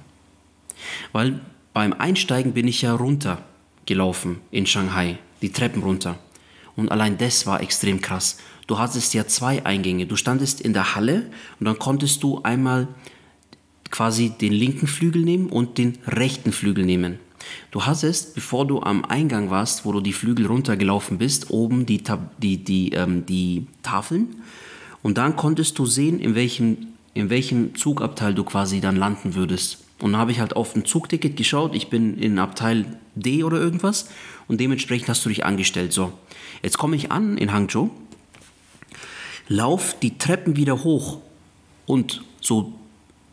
Weil 1.12 1.40
beim 1.72 1.94
Einsteigen 1.94 2.52
bin 2.52 2.68
ich 2.68 2.82
ja 2.82 2.94
runtergelaufen 2.94 4.40
in 4.50 4.66
Shanghai, 4.66 5.18
die 5.40 5.50
Treppen 5.50 5.82
runter. 5.82 6.18
Und 6.76 6.92
allein 6.92 7.16
das 7.16 7.46
war 7.46 7.62
extrem 7.62 8.00
krass. 8.00 8.38
Du 8.66 8.78
hattest 8.78 9.14
ja 9.14 9.26
zwei 9.26 9.64
Eingänge. 9.64 10.06
Du 10.06 10.16
standest 10.16 10.60
in 10.60 10.72
der 10.72 10.94
Halle 10.94 11.30
und 11.60 11.66
dann 11.66 11.78
konntest 11.78 12.22
du 12.22 12.42
einmal 12.42 12.88
quasi 13.94 14.30
den 14.30 14.52
linken 14.52 14.88
Flügel 14.88 15.22
nehmen 15.22 15.48
und 15.48 15.78
den 15.78 15.98
rechten 16.04 16.50
Flügel 16.50 16.84
nehmen. 16.84 17.20
Du 17.70 17.86
hattest, 17.86 18.34
bevor 18.34 18.66
du 18.66 18.82
am 18.82 19.04
Eingang 19.04 19.50
warst, 19.50 19.84
wo 19.84 19.92
du 19.92 20.00
die 20.00 20.12
Flügel 20.12 20.46
runtergelaufen 20.46 21.16
bist, 21.16 21.50
oben 21.50 21.86
die, 21.86 22.02
die, 22.42 22.64
die, 22.64 22.92
ähm, 22.92 23.24
die 23.24 23.68
Tafeln 23.84 24.42
und 25.02 25.16
dann 25.16 25.36
konntest 25.36 25.78
du 25.78 25.86
sehen, 25.86 26.18
in 26.18 26.34
welchem, 26.34 26.88
in 27.14 27.30
welchem 27.30 27.76
Zugabteil 27.76 28.34
du 28.34 28.42
quasi 28.42 28.80
dann 28.80 28.96
landen 28.96 29.36
würdest. 29.36 29.84
Und 30.00 30.10
dann 30.12 30.20
habe 30.20 30.32
ich 30.32 30.40
halt 30.40 30.56
auf 30.56 30.74
ein 30.74 30.84
Zugticket 30.84 31.36
geschaut, 31.36 31.76
ich 31.76 31.88
bin 31.88 32.18
in 32.18 32.40
Abteil 32.40 32.98
D 33.14 33.44
oder 33.44 33.60
irgendwas 33.60 34.08
und 34.48 34.60
dementsprechend 34.60 35.08
hast 35.08 35.24
du 35.24 35.28
dich 35.28 35.44
angestellt. 35.44 35.92
So, 35.92 36.12
jetzt 36.64 36.78
komme 36.78 36.96
ich 36.96 37.12
an 37.12 37.38
in 37.38 37.52
Hangzhou, 37.52 37.90
lauf 39.46 39.96
die 40.00 40.18
Treppen 40.18 40.56
wieder 40.56 40.82
hoch 40.82 41.18
und 41.86 42.24
so 42.40 42.72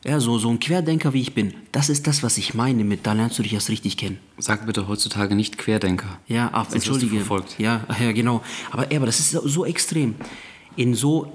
ja, 0.03 0.19
so, 0.19 0.39
so 0.39 0.49
ein 0.49 0.59
Querdenker 0.59 1.13
wie 1.13 1.21
ich 1.21 1.33
bin, 1.33 1.53
das 1.71 1.89
ist 1.89 2.07
das, 2.07 2.23
was 2.23 2.37
ich 2.37 2.53
meine 2.53 2.83
mit, 2.83 3.05
da 3.05 3.13
lernst 3.13 3.37
du 3.37 3.43
dich 3.43 3.53
erst 3.53 3.69
richtig 3.69 3.97
kennen. 3.97 4.17
Sag 4.39 4.65
bitte 4.65 4.87
heutzutage 4.87 5.35
nicht 5.35 5.57
Querdenker. 5.59 6.19
Ja, 6.27 6.49
ach, 6.53 6.71
entschuldige. 6.73 7.17
Verfolgt. 7.17 7.59
Ja, 7.59 7.85
ja, 7.99 8.11
genau. 8.11 8.41
Aber, 8.71 8.91
ja, 8.91 8.97
aber 8.97 9.05
das 9.05 9.19
ist 9.19 9.31
so 9.31 9.65
extrem. 9.65 10.15
In 10.75 10.95
so 10.95 11.31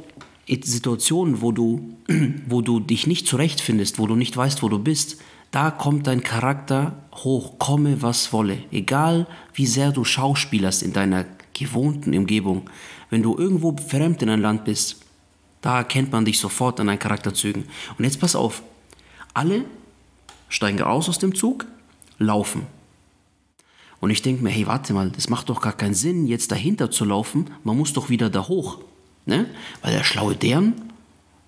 Situationen, 0.48 1.42
wo 1.42 1.52
du, 1.52 1.96
wo 2.48 2.60
du 2.60 2.80
dich 2.80 3.06
nicht 3.06 3.28
zurechtfindest, 3.28 3.98
wo 3.98 4.06
du 4.06 4.16
nicht 4.16 4.36
weißt, 4.36 4.62
wo 4.62 4.68
du 4.68 4.80
bist, 4.80 5.18
da 5.52 5.70
kommt 5.70 6.08
dein 6.08 6.22
Charakter 6.22 7.04
hoch, 7.14 7.58
komme 7.58 8.02
was 8.02 8.32
wolle. 8.32 8.58
Egal 8.72 9.28
wie 9.54 9.66
sehr 9.66 9.92
du 9.92 10.04
schauspielerst 10.04 10.82
in 10.82 10.92
deiner 10.92 11.24
gewohnten 11.54 12.16
Umgebung. 12.16 12.68
Wenn 13.10 13.22
du 13.22 13.36
irgendwo 13.38 13.76
fremd 13.76 14.22
in 14.22 14.28
ein 14.28 14.40
Land 14.40 14.64
bist, 14.64 15.05
da 15.66 15.78
erkennt 15.78 16.12
man 16.12 16.24
dich 16.24 16.38
sofort 16.38 16.78
an 16.78 16.86
deinen 16.86 17.00
Charakterzügen. 17.00 17.64
Und 17.98 18.04
jetzt 18.04 18.20
pass 18.20 18.36
auf. 18.36 18.62
Alle 19.34 19.64
steigen 20.48 20.80
raus 20.80 21.08
aus 21.08 21.18
dem 21.18 21.34
Zug, 21.34 21.66
laufen. 22.18 22.68
Und 23.98 24.10
ich 24.10 24.22
denke 24.22 24.44
mir, 24.44 24.50
hey, 24.50 24.68
warte 24.68 24.92
mal, 24.92 25.10
das 25.10 25.28
macht 25.28 25.48
doch 25.48 25.60
gar 25.60 25.72
keinen 25.72 25.94
Sinn, 25.94 26.28
jetzt 26.28 26.52
dahinter 26.52 26.92
zu 26.92 27.04
laufen. 27.04 27.50
Man 27.64 27.76
muss 27.76 27.92
doch 27.92 28.10
wieder 28.10 28.30
da 28.30 28.46
hoch. 28.46 28.78
Ne? 29.24 29.50
Weil 29.82 29.92
der 29.92 30.04
schlaue 30.04 30.36
Dern, 30.36 30.72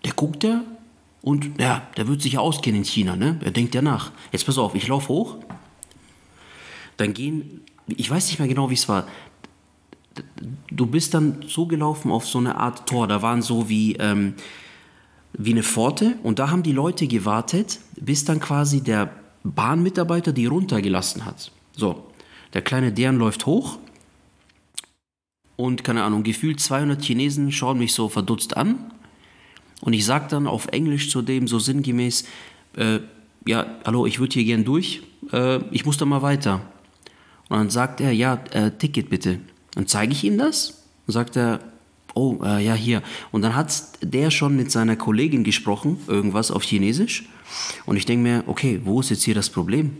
der 0.05 0.15
guckt 0.15 0.43
ja 0.43 0.65
und 1.23 1.53
ja, 1.61 1.87
der 1.97 2.09
wird 2.09 2.21
sich 2.21 2.39
auskennen 2.39 2.81
in 2.81 2.85
China. 2.85 3.15
Ne? 3.15 3.39
Er 3.45 3.53
denkt 3.53 3.77
ja 3.77 3.83
nach. 3.83 4.11
Jetzt 4.33 4.47
pass 4.47 4.59
auf, 4.59 4.75
ich 4.75 4.89
laufe 4.89 5.11
hoch. 5.11 5.37
Dann 6.97 7.15
gehen, 7.15 7.61
ich 7.87 8.11
weiß 8.11 8.27
nicht 8.27 8.41
mehr 8.41 8.49
genau, 8.49 8.69
wie 8.69 8.75
es 8.75 8.89
war 8.89 9.07
du 10.71 10.87
bist 10.87 11.15
dann 11.15 11.43
zugelaufen 11.43 12.11
auf 12.11 12.27
so 12.27 12.39
eine 12.39 12.57
Art 12.57 12.89
Tor. 12.89 13.07
Da 13.09 13.23
waren 13.23 13.43
so 13.43 13.69
wie, 13.69 13.95
ähm, 13.97 14.35
wie 15.33 15.53
eine 15.53 15.63
Pforte 15.63 16.17
und 16.23 16.39
da 16.39 16.51
haben 16.51 16.63
die 16.63 16.73
Leute 16.73 17.07
gewartet, 17.07 17.79
bis 17.97 18.25
dann 18.25 18.41
quasi 18.41 18.83
der 18.83 19.11
Bahnmitarbeiter 19.45 20.33
die 20.33 20.47
runtergelassen 20.47 21.25
hat. 21.25 21.53
So, 21.73 22.07
der 22.55 22.63
kleine 22.63 22.93
Dern 22.93 23.17
läuft 23.17 23.47
hoch 23.47 23.79
und 25.57 25.85
keine 25.85 26.03
Ahnung, 26.03 26.23
gefühlt 26.23 26.61
200 26.61 27.03
Chinesen 27.03 27.53
schauen 27.53 27.79
mich 27.79 27.93
so 27.93 28.09
verdutzt 28.09 28.57
an 28.57 28.91
und 29.81 29.93
ich 29.93 30.05
sage 30.05 30.27
dann 30.29 30.47
auf 30.47 30.67
Englisch 30.69 31.11
zu 31.11 31.23
dem 31.23 31.47
so 31.47 31.59
sinngemäß, 31.59 32.25
äh, 32.77 33.01
ja, 33.47 33.67
hallo, 33.85 34.07
ich 34.07 34.19
würde 34.19 34.35
hier 34.35 34.45
gern 34.45 34.65
durch, 34.65 35.03
äh, 35.33 35.59
ich 35.71 35.87
muss 35.87 35.97
da 35.97 36.05
mal 36.05 36.23
weiter. 36.23 36.61
Und 37.49 37.57
dann 37.57 37.71
sagt 37.71 38.01
er, 38.01 38.13
ja, 38.13 38.35
äh, 38.53 38.71
Ticket 38.73 39.09
bitte. 39.09 39.41
Dann 39.79 39.87
zeige 39.87 40.13
ich 40.13 40.25
ihm 40.25 40.39
das 40.39 40.83
und 41.07 41.13
sagt 41.13 41.37
er, 41.37 41.61
oh, 42.13 42.39
äh, 42.43 42.65
ja, 42.65 42.75
hier. 42.75 43.01
Und 43.31 43.43
dann 43.43 43.55
hat 43.55 43.71
der 44.03 44.33
schon 44.33 44.57
mit 44.57 44.73
seiner 44.73 44.97
Kollegin 44.97 45.45
gesprochen, 45.45 45.99
irgendwas 46.09 46.51
auf 46.51 46.65
Chinesisch. 46.65 47.29
Und 47.87 47.97
ich 47.97 48.05
denke 48.05 48.25
mir, 48.25 48.45
okay, 48.49 48.81
wo 48.83 48.99
ist 48.99 49.11
jetzt 49.11 49.23
hier 49.23 49.37
das 49.37 49.51
Problem? 49.51 49.97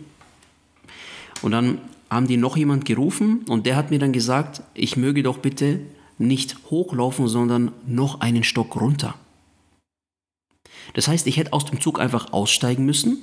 Und 1.43 1.53
dann 1.53 1.79
haben 2.11 2.27
die 2.27 2.37
noch 2.37 2.57
jemand 2.57 2.87
gerufen 2.87 3.45
und 3.47 3.67
der 3.67 3.77
hat 3.77 3.93
mir 3.93 4.01
dann 4.01 4.11
gesagt, 4.11 4.63
ich 4.75 4.97
möge 4.97 5.23
doch 5.23 5.39
bitte 5.39 5.79
nicht 6.19 6.57
hochlaufen, 6.71 7.29
sondern 7.29 7.71
noch 7.87 8.21
einen 8.21 8.43
Stock 8.43 8.75
runter. 8.81 9.15
Das 10.95 11.07
heißt, 11.07 11.25
ich 11.29 11.37
hätte 11.37 11.53
aus 11.53 11.67
dem 11.67 11.81
Zug 11.81 12.01
einfach 12.01 12.33
aussteigen 12.33 12.85
müssen. 12.85 13.19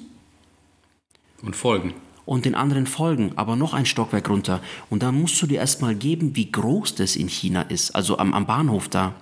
Und 1.41 1.57
folgen. 1.57 1.95
Und 2.25 2.45
den 2.45 2.55
anderen 2.55 2.87
folgen, 2.87 3.33
aber 3.35 3.55
noch 3.55 3.73
ein 3.73 3.85
Stockwerk 3.85 4.29
runter. 4.29 4.61
Und 4.89 5.03
dann 5.03 5.19
musst 5.19 5.41
du 5.41 5.47
dir 5.47 5.59
erstmal 5.59 5.95
geben, 5.95 6.35
wie 6.35 6.51
groß 6.51 6.95
das 6.95 7.15
in 7.15 7.27
China 7.27 7.61
ist, 7.63 7.91
also 7.91 8.17
am, 8.17 8.33
am 8.33 8.45
Bahnhof 8.45 8.89
da. 8.89 9.15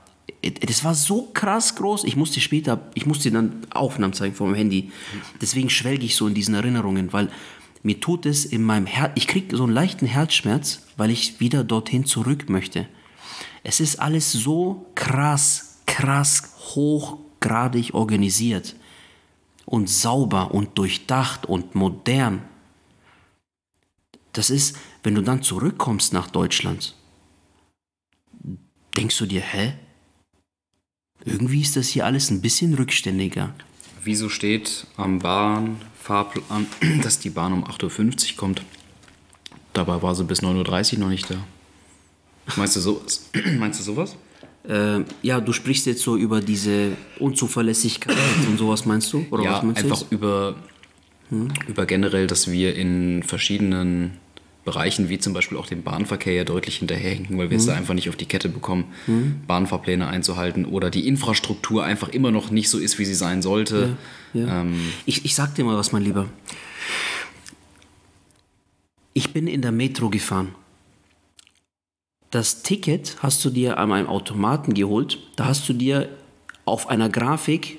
Das 0.62 0.84
war 0.84 0.94
so 0.94 1.30
krass 1.34 1.76
groß. 1.76 2.04
Ich 2.06 2.16
musste 2.16 2.42
später, 2.42 2.80
ich 2.94 3.06
musste 3.06 3.32
dann 3.32 3.66
Aufnahmen 3.72 4.14
zeigen 4.14 4.36
vom 4.36 4.54
Handy. 4.54 4.92
Deswegen 5.42 5.70
schwelge 5.70 6.06
ich 6.06 6.16
so 6.16 6.28
in 6.28 6.34
diesen 6.34 6.54
Erinnerungen, 6.54 7.14
weil 7.14 7.30
mir 7.82 8.00
tut 8.00 8.26
es 8.26 8.46
in 8.46 8.64
meinem 8.64 8.86
Herz, 8.86 9.12
ich 9.16 9.28
kriege 9.28 9.56
so 9.56 9.64
einen 9.64 9.74
leichten 9.74 10.06
Herzschmerz, 10.06 10.84
weil 10.96 11.12
ich 11.12 11.40
wieder 11.40 11.64
dorthin 11.66 12.06
zurück 12.06 12.50
möchte. 12.50 12.88
Es 13.64 13.80
ist 13.80 14.00
alles 14.00 14.32
so 14.32 14.86
krass, 14.96 15.80
krass, 15.86 16.54
hochgradig 16.76 17.94
organisiert 17.94 18.76
und 19.66 19.90
sauber 19.90 20.54
und 20.54 20.78
durchdacht 20.78 21.46
und 21.46 21.76
modern. 21.76 22.42
Das 24.34 24.50
ist, 24.50 24.76
wenn 25.04 25.16
du 25.16 25.22
dann 25.22 25.44
zurückkommst 25.44 26.12
nach 26.12 26.28
Deutschland, 26.28 26.96
denkst 28.98 29.18
du 29.18 29.26
dir, 29.28 29.42
hä? 29.42 29.74
Irgendwie 31.24 31.62
ist 31.62 31.76
das 31.76 31.88
hier 31.88 32.06
alles 32.06 32.32
ein 32.32 32.42
bisschen 32.42 32.74
rückständiger. 32.74 33.54
Wieso 34.04 34.30
steht 34.30 34.88
am 34.98 35.20
Bahnfahrplan, 35.20 36.68
dass 37.04 37.20
die 37.20 37.30
Bahn 37.30 37.54
um 37.54 37.64
8.50 37.64 38.32
Uhr 38.32 38.38
kommt? 38.38 38.64
Dabei 39.72 40.02
war 40.02 40.16
sie 40.16 40.24
bis 40.24 40.42
9.30 40.42 40.94
Uhr 40.94 41.00
noch 41.00 41.10
nicht 41.10 41.30
da. 41.30 41.38
Meinst 42.58 42.76
du 42.76 42.82
sowas? 42.82 43.30
Meinst 43.58 43.80
du 43.80 43.84
sowas? 43.84 44.16
Äh, 44.68 45.02
ja, 45.22 45.40
du 45.40 45.54
sprichst 45.54 45.86
jetzt 45.86 46.02
so 46.02 46.18
über 46.18 46.42
diese 46.42 46.98
Unzuverlässigkeit 47.20 48.16
und 48.48 48.58
sowas, 48.58 48.86
meinst 48.86 49.12
du? 49.12 49.26
Oder 49.30 49.44
ja, 49.44 49.54
was 49.54 49.64
meinst 49.64 49.84
einfach 49.84 49.98
du 49.98 50.04
jetzt? 50.04 50.12
über, 50.14 50.56
über 51.68 51.86
generell, 51.86 52.28
dass 52.28 52.50
wir 52.50 52.74
in 52.76 53.24
verschiedenen 53.24 54.20
Bereichen, 54.66 55.10
wie 55.10 55.20
zum 55.20 55.34
Beispiel 55.34 55.58
auch 55.58 55.68
dem 55.68 55.84
Bahnverkehr, 55.84 56.34
ja 56.34 56.44
deutlich 56.46 56.78
hinterherhinken, 56.78 57.38
weil 57.38 57.50
wir 57.50 57.58
es 57.58 57.66
da 57.66 57.76
einfach 57.76 57.94
nicht 57.94 58.08
auf 58.10 58.16
die 58.16 58.26
Kette 58.26 58.48
bekommen, 58.48 58.86
Bahnfahrpläne 59.46 60.08
einzuhalten 60.08 60.66
oder 60.66 60.90
die 60.90 61.08
Infrastruktur 61.08 61.84
einfach 61.84 62.10
immer 62.10 62.32
noch 62.32 62.50
nicht 62.50 62.70
so 62.70 62.78
ist, 62.80 62.98
wie 62.98 63.06
sie 63.06 63.14
sein 63.14 63.42
sollte. 63.42 63.98
Ja. 64.34 64.62
Ähm, 64.62 64.80
Ich, 65.06 65.26
ich 65.26 65.36
sag 65.36 65.56
dir 65.56 65.66
mal 65.66 65.76
was, 65.76 65.92
mein 65.92 66.04
Lieber. 66.04 66.28
Ich 69.14 69.34
bin 69.34 69.48
in 69.48 69.62
der 69.62 69.72
Metro 69.72 70.10
gefahren. 70.10 70.56
Das 72.32 72.64
Ticket 72.64 73.18
hast 73.20 73.46
du 73.46 73.50
dir 73.50 73.78
an 73.78 73.92
einem 73.92 74.08
Automaten 74.08 74.74
geholt. 74.74 75.20
Da 75.36 75.46
hast 75.46 75.70
du 75.70 75.74
dir 75.74 76.10
auf 76.66 76.90
einer 76.90 77.10
Grafik 77.10 77.78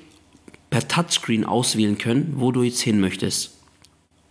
per 0.69 0.87
Touchscreen 0.87 1.43
auswählen 1.45 1.97
können, 1.97 2.35
wo 2.37 2.51
du 2.51 2.63
jetzt 2.63 2.81
hin 2.81 2.99
möchtest. 3.01 3.54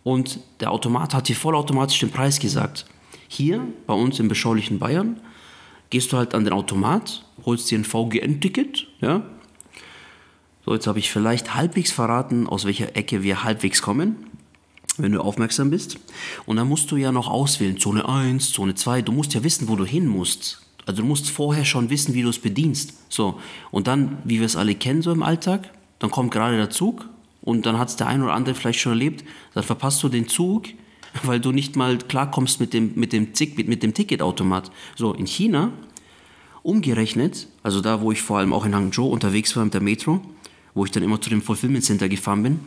Und 0.05 0.39
der 0.61 0.71
Automat 0.71 1.15
hat 1.15 1.29
dir 1.29 1.35
vollautomatisch 1.35 1.99
den 1.99 2.11
Preis 2.11 2.39
gesagt. 2.39 2.87
Hier, 3.27 3.67
bei 3.87 3.95
uns 3.95 4.21
im 4.21 4.29
beschaulichen 4.29 4.79
Bayern, 4.79 5.21
gehst 5.91 6.13
du 6.13 6.17
halt 6.17 6.35
an 6.35 6.45
den 6.45 6.53
Automat, 6.53 7.25
holst 7.45 7.71
dir 7.71 7.79
ein 7.79 7.85
VGN-Ticket, 7.85 8.87
ja, 9.01 9.23
so, 10.65 10.73
jetzt 10.73 10.87
habe 10.87 10.99
ich 10.99 11.11
vielleicht 11.11 11.55
halbwegs 11.55 11.93
verraten, 11.93 12.47
aus 12.47 12.65
welcher 12.65 12.97
Ecke 12.97 13.23
wir 13.23 13.45
halbwegs 13.45 13.83
kommen, 13.83 14.17
wenn 14.97 15.13
du 15.13 15.21
aufmerksam 15.21 15.71
bist. 15.71 15.99
Und 16.47 16.57
dann 16.57 16.69
musst 16.69 16.91
du 16.91 16.97
ja 16.97 17.13
noch 17.13 17.29
auswählen, 17.29 17.79
Zone 17.79 18.09
1, 18.09 18.53
Zone 18.53 18.75
2. 18.75 19.03
Du 19.03 19.13
musst 19.13 19.35
ja 19.35 19.45
wissen, 19.45 19.69
wo 19.69 19.77
du 19.77 19.85
hin 19.85 20.07
musst. 20.07 20.63
Also 20.87 21.03
du 21.03 21.09
musst 21.09 21.31
vorher 21.31 21.65
schon 21.65 21.91
wissen, 21.91 22.15
wie 22.15 22.23
du 22.23 22.31
es 22.31 22.39
bedienst. 22.39 22.95
So, 23.11 23.39
und 23.71 23.87
dann, 23.87 24.19
wie 24.25 24.39
wir 24.39 24.47
es 24.47 24.57
alle 24.57 24.75
kennen 24.75 25.03
so 25.03 25.13
im 25.13 25.23
Alltag, 25.23 25.71
dann 25.99 26.11
kommt 26.11 26.31
gerade 26.31 26.57
der 26.57 26.71
Zug 26.71 27.09
und 27.45 27.67
dann 27.67 27.79
hat 27.79 27.91
es 27.91 27.97
der 27.97 28.07
ein 28.07 28.23
oder 28.23 28.33
andere 28.33 28.55
vielleicht 28.55 28.81
schon 28.81 28.93
erlebt, 28.93 29.25
dann 29.53 29.63
verpasst 29.63 30.03
du 30.03 30.09
den 30.09 30.29
Zug, 30.29 30.65
weil 31.23 31.41
du 31.41 31.53
nicht 31.53 31.77
mal 31.77 31.99
klarkommst 31.99 32.59
mit 32.59 32.73
dem, 32.73 32.93
mit 32.97 33.13
dem, 33.13 33.35
Zick, 33.35 33.57
mit, 33.57 33.69
mit 33.69 33.83
dem 33.83 33.95
Ticketautomat. 33.95 34.71
So, 34.97 35.13
in 35.13 35.27
China 35.27 35.71
umgerechnet, 36.63 37.47
also 37.63 37.83
da, 37.83 38.01
wo 38.01 38.11
ich 38.11 38.23
vor 38.23 38.39
allem 38.39 38.55
auch 38.55 38.65
in 38.65 38.75
Hangzhou 38.75 39.07
unterwegs 39.07 39.55
war 39.55 39.65
mit 39.65 39.75
der 39.75 39.83
Metro, 39.83 40.23
wo 40.73 40.85
ich 40.85 40.91
dann 40.91 41.03
immer 41.03 41.21
zu 41.21 41.29
dem 41.29 41.43
Fulfillment 41.43 41.85
Center 41.85 42.09
gefahren 42.09 42.43
bin, 42.43 42.61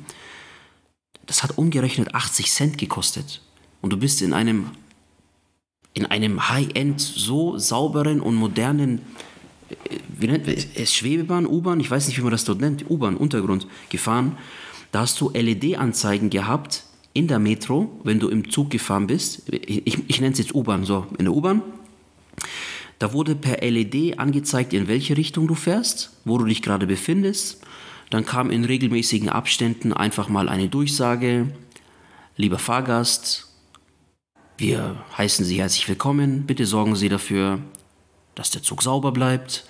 das 1.25 1.43
hat 1.43 1.57
umgerechnet 1.57 2.13
80 2.13 2.51
Cent 2.51 2.77
gekostet. 2.77 3.41
Und 3.81 3.91
du 3.91 3.97
bist 3.97 4.21
in 4.21 4.33
einem, 4.33 4.67
in 5.93 6.05
einem 6.05 6.49
High-End 6.49 7.01
so 7.01 7.57
sauberen 7.57 8.21
und 8.21 8.35
modernen, 8.35 9.01
äh, 9.69 9.97
wie 10.17 10.27
nennt 10.27 10.45
man 10.45 10.55
es, 10.55 10.93
Schwebebahn, 10.93 11.47
U-Bahn, 11.47 11.79
ich 11.79 11.89
weiß 11.89 12.07
nicht, 12.07 12.17
wie 12.17 12.21
man 12.21 12.31
das 12.31 12.45
dort 12.45 12.61
nennt, 12.61 12.89
U-Bahn, 12.89 13.17
Untergrund, 13.17 13.67
gefahren. 13.89 14.37
Da 14.97 15.01
hast 15.01 15.21
du 15.21 15.29
LED-Anzeigen 15.29 16.31
gehabt 16.31 16.83
in 17.13 17.27
der 17.27 17.37
Metro, 17.37 17.99
wenn 18.03 18.19
du 18.19 18.29
im 18.29 18.49
Zug 18.49 18.71
gefahren 18.71 19.05
bist. 19.05 19.43
Ich, 19.53 20.09
ich, 20.09 20.21
nenne 20.21 20.33
es 20.33 20.39
jetzt 20.39 20.55
U-Bahn, 20.55 20.85
so, 20.85 21.05
in 21.19 21.25
der 21.25 21.35
U-Bahn. 21.35 21.61
Da 22.97 23.13
wurde 23.13 23.35
per 23.35 23.61
LED 23.61 24.17
angezeigt, 24.17 24.73
in 24.73 24.87
welche 24.87 25.15
Richtung 25.15 25.47
du 25.47 25.53
fährst, 25.53 26.13
wo 26.25 26.39
du 26.39 26.45
dich 26.45 26.63
gerade 26.63 26.87
befindest. 26.87 27.61
Dann 28.09 28.25
kam 28.25 28.49
in 28.49 28.65
regelmäßigen 28.65 29.29
Abständen 29.29 29.93
einfach 29.93 30.29
mal 30.29 30.49
eine 30.49 30.67
Durchsage. 30.67 31.53
Lieber 32.35 32.57
Fahrgast, 32.57 33.53
wir 34.57 34.95
heißen 35.15 35.45
Sie 35.45 35.59
herzlich 35.59 35.87
willkommen. 35.87 36.47
Bitte 36.47 36.65
sorgen 36.65 36.95
Sie 36.95 37.09
dafür, 37.09 37.59
dass 38.33 38.49
der 38.49 38.63
Zug 38.63 38.81
sauber 38.81 39.11
bleibt. 39.11 39.65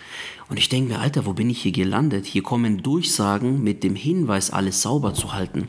Und 0.49 0.57
ich 0.57 0.69
denke 0.69 0.93
mir, 0.93 0.99
Alter, 0.99 1.25
wo 1.25 1.33
bin 1.33 1.49
ich 1.49 1.61
hier 1.61 1.71
gelandet? 1.71 2.25
Hier 2.25 2.43
kommen 2.43 2.81
Durchsagen 2.81 3.63
mit 3.63 3.83
dem 3.83 3.95
Hinweis, 3.95 4.49
alles 4.49 4.81
sauber 4.81 5.13
zu 5.13 5.33
halten. 5.33 5.67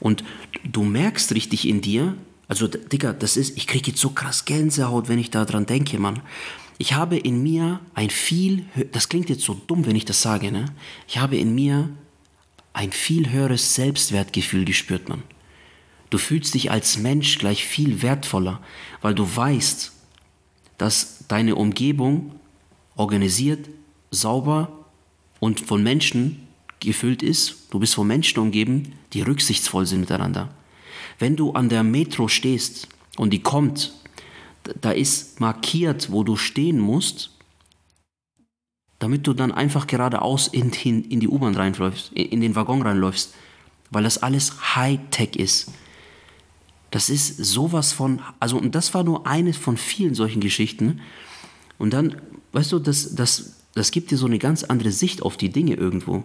Und 0.00 0.24
du 0.64 0.82
merkst 0.82 1.32
richtig 1.34 1.68
in 1.68 1.80
dir, 1.80 2.16
also 2.48 2.66
Digga, 2.66 3.12
das 3.12 3.36
ist, 3.36 3.56
ich 3.56 3.66
kriege 3.66 3.92
jetzt 3.92 4.00
so 4.00 4.10
krass 4.10 4.44
Gänsehaut, 4.44 5.08
wenn 5.08 5.18
ich 5.18 5.30
daran 5.30 5.66
denke, 5.66 5.98
Mann. 5.98 6.20
Ich 6.78 6.94
habe 6.94 7.16
in 7.16 7.42
mir 7.42 7.80
ein 7.94 8.10
viel, 8.10 8.64
das 8.90 9.08
klingt 9.08 9.30
jetzt 9.30 9.44
so 9.44 9.54
dumm, 9.54 9.86
wenn 9.86 9.94
ich 9.94 10.04
das 10.04 10.20
sage, 10.20 10.50
ne? 10.50 10.66
Ich 11.06 11.18
habe 11.18 11.36
in 11.36 11.54
mir 11.54 11.88
ein 12.72 12.90
viel 12.90 13.30
höheres 13.30 13.74
Selbstwertgefühl 13.74 14.64
gespürt, 14.64 15.08
Mann. 15.08 15.22
Du 16.10 16.18
fühlst 16.18 16.54
dich 16.54 16.70
als 16.70 16.98
Mensch 16.98 17.38
gleich 17.38 17.64
viel 17.64 18.02
wertvoller, 18.02 18.60
weil 19.00 19.14
du 19.14 19.24
weißt, 19.24 19.92
dass 20.76 21.24
deine 21.28 21.54
Umgebung 21.54 22.32
organisiert, 22.96 23.68
sauber 24.12 24.70
und 25.40 25.60
von 25.60 25.82
Menschen 25.82 26.46
gefüllt 26.78 27.22
ist. 27.22 27.66
Du 27.70 27.80
bist 27.80 27.96
von 27.96 28.06
Menschen 28.06 28.38
umgeben, 28.38 28.92
die 29.12 29.22
rücksichtsvoll 29.22 29.86
sind 29.86 30.00
miteinander. 30.00 30.54
Wenn 31.18 31.34
du 31.34 31.52
an 31.52 31.68
der 31.68 31.82
Metro 31.82 32.28
stehst 32.28 32.88
und 33.16 33.30
die 33.30 33.42
kommt, 33.42 33.92
da 34.80 34.92
ist 34.92 35.40
markiert, 35.40 36.12
wo 36.12 36.22
du 36.22 36.36
stehen 36.36 36.78
musst, 36.78 37.30
damit 38.98 39.26
du 39.26 39.32
dann 39.32 39.50
einfach 39.50 39.88
geradeaus 39.88 40.46
in, 40.46 40.70
in, 40.70 41.04
in 41.04 41.18
die 41.18 41.28
U-Bahn 41.28 41.56
reinläufst, 41.56 42.12
in, 42.12 42.26
in 42.26 42.40
den 42.40 42.54
Waggon 42.54 42.82
reinläufst, 42.82 43.34
weil 43.90 44.04
das 44.04 44.22
alles 44.22 44.76
Hightech 44.76 45.36
ist. 45.36 45.72
Das 46.92 47.08
ist 47.08 47.38
sowas 47.38 47.92
von, 47.92 48.20
also 48.38 48.58
und 48.58 48.74
das 48.74 48.94
war 48.94 49.02
nur 49.02 49.26
eine 49.26 49.54
von 49.54 49.76
vielen 49.76 50.14
solchen 50.14 50.40
Geschichten. 50.40 51.00
Und 51.78 51.94
dann, 51.94 52.20
weißt 52.52 52.70
du, 52.70 52.78
das, 52.78 53.14
das, 53.14 53.61
das 53.74 53.90
gibt 53.90 54.10
dir 54.10 54.16
so 54.16 54.26
eine 54.26 54.38
ganz 54.38 54.64
andere 54.64 54.90
Sicht 54.90 55.22
auf 55.22 55.36
die 55.36 55.50
Dinge 55.50 55.74
irgendwo. 55.74 56.24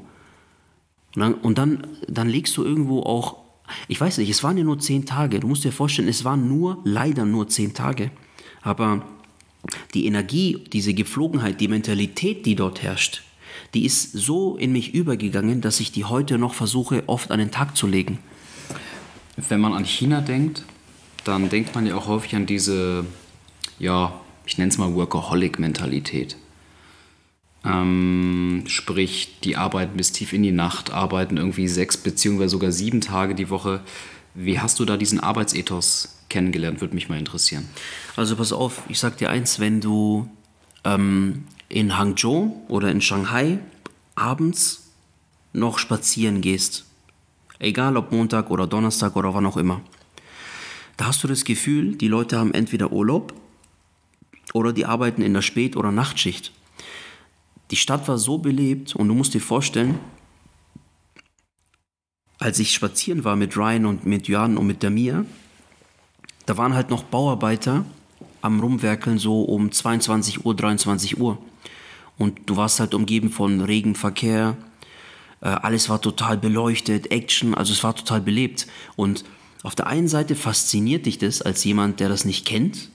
Und 1.16 1.22
dann, 1.22 1.34
und 1.36 1.58
dann, 1.58 1.88
dann 2.08 2.30
legst 2.30 2.56
du 2.58 2.64
irgendwo 2.64 3.02
auch, 3.02 3.38
ich 3.88 4.00
weiß 4.00 4.18
nicht, 4.20 4.30
es 4.30 4.44
waren 4.44 4.58
ja 4.58 4.64
nur 4.64 4.80
zehn 4.80 5.06
Tage. 5.06 5.40
Du 5.40 5.48
musst 5.48 5.64
dir 5.64 5.72
vorstellen, 5.72 6.08
es 6.08 6.24
waren 6.24 6.48
nur, 6.48 6.80
leider 6.84 7.26
nur 7.26 7.48
zehn 7.48 7.74
Tage. 7.74 8.12
Aber 8.62 9.06
die 9.94 10.06
Energie, 10.06 10.64
diese 10.72 10.94
Gepflogenheit, 10.94 11.60
die 11.60 11.68
Mentalität, 11.68 12.46
die 12.46 12.56
dort 12.56 12.84
herrscht, 12.84 13.24
die 13.74 13.86
ist 13.86 14.12
so 14.12 14.56
in 14.58 14.72
mich 14.72 14.94
übergegangen, 14.94 15.62
dass 15.62 15.80
ich 15.80 15.92
die 15.92 16.06
heute 16.06 16.38
noch 16.38 16.54
versuche, 16.54 17.04
oft 17.08 17.32
an 17.32 17.40
den 17.40 17.52
Tag 17.52 17.76
zu 17.76 17.88
legen. 17.88 18.20
Wenn 19.36 19.60
man 19.60 19.74
an 19.74 19.86
China 19.86 20.22
denkt, 20.22 20.64
dann 21.24 21.50
denkt 21.50 21.76
man 21.76 21.86
ja 21.86 21.96
auch 21.96 22.08
häufig 22.08 22.36
an 22.36 22.46
diese, 22.46 23.06
ja, 23.80 24.20
ich 24.46 24.58
nenne 24.58 24.70
es 24.70 24.78
mal 24.78 24.94
Workaholic-Mentalität. 24.94 26.38
Ähm, 27.68 28.64
sprich, 28.68 29.40
die 29.44 29.58
arbeiten 29.58 29.98
bis 29.98 30.12
tief 30.12 30.34
in 30.34 30.44
die 30.44 30.52
Nacht, 30.52 30.92
arbeiten 30.92 31.38
irgendwie 31.38 31.68
sechs 31.68 31.98
beziehungsweise 31.98 32.50
sogar 32.50 32.72
sieben 32.72 33.02
Tage 33.02 33.36
die 33.36 33.50
Woche. 33.50 33.82
Wie 34.34 34.60
hast 34.60 34.80
du 34.80 34.86
da 34.86 34.98
diesen 34.98 35.20
Arbeitsethos 35.20 36.18
kennengelernt, 36.30 36.82
würde 36.82 36.96
mich 36.96 37.10
mal 37.10 37.20
interessieren. 37.20 37.68
Also 38.16 38.36
pass 38.36 38.52
auf, 38.52 38.84
ich 38.90 39.00
sag 39.00 39.18
dir 39.18 39.30
eins, 39.30 39.60
wenn 39.60 39.82
du 39.82 40.30
ähm, 40.84 41.46
in 41.70 41.98
Hangzhou 41.98 42.64
oder 42.68 42.92
in 42.92 43.02
Shanghai 43.02 43.60
abends 44.16 44.92
noch 45.54 45.80
spazieren 45.80 46.42
gehst, 46.42 46.86
egal 47.60 47.98
ob 47.98 48.12
Montag 48.12 48.52
oder 48.52 48.68
Donnerstag 48.68 49.16
oder 49.16 49.34
wann 49.34 49.46
auch 49.46 49.58
immer, 49.58 49.82
da 50.98 51.08
hast 51.08 51.24
du 51.24 51.28
das 51.28 51.46
Gefühl, 51.46 51.96
die 51.96 52.08
Leute 52.08 52.38
haben 52.38 52.54
entweder 52.54 52.92
Urlaub 52.92 53.34
oder 54.54 54.74
die 54.74 54.86
arbeiten 54.86 55.22
in 55.22 55.34
der 55.34 55.42
Spät- 55.42 55.78
oder 55.78 55.92
Nachtschicht. 55.92 56.52
Die 57.72 57.76
Stadt 57.76 58.08
war 58.08 58.18
so 58.18 58.38
belebt 58.38 58.96
und 58.96 59.08
du 59.08 59.14
musst 59.14 59.34
dir 59.34 59.42
vorstellen, 59.42 60.00
als 62.40 62.60
ich 62.60 62.72
spazieren 62.72 63.24
war 63.24 63.36
mit 63.36 63.58
Ryan 63.58 63.86
und 63.86 64.06
mit 64.06 64.28
Jan 64.28 64.58
und 64.58 64.68
mit 64.68 64.84
der 64.84 64.90
Mia, 64.90 65.26
da 66.46 66.58
waren 66.58 66.74
halt 66.74 66.90
noch 66.90 67.04
Bauarbeiter 67.04 67.86
am 68.42 68.60
Rumwerkeln 68.60 69.18
so 69.18 69.42
um 69.42 69.72
22 69.72 70.46
Uhr, 70.46 70.56
23 70.56 71.20
Uhr. 71.20 71.38
Und 72.18 72.40
du 72.46 72.56
warst 72.56 72.80
halt 72.80 72.94
umgeben 72.94 73.30
von 73.30 73.62
Regen, 73.62 73.96
Verkehr, 73.96 74.56
äh, 75.42 75.48
alles 75.48 75.90
war 75.90 76.02
total 76.02 76.38
beleuchtet, 76.38 77.12
Action, 77.12 77.54
also 77.54 77.74
es 77.74 77.84
war 77.84 77.96
total 77.96 78.22
belebt. 78.22 78.68
Und 78.96 79.26
auf 79.64 79.76
der 79.76 79.88
einen 79.88 80.08
Seite 80.08 80.36
fasziniert 80.36 81.06
dich 81.06 81.18
das 81.18 81.42
als 81.42 81.64
jemand, 81.64 82.00
der 82.00 82.10
das 82.10 82.26
nicht 82.26 82.46
kennt, 82.46 82.90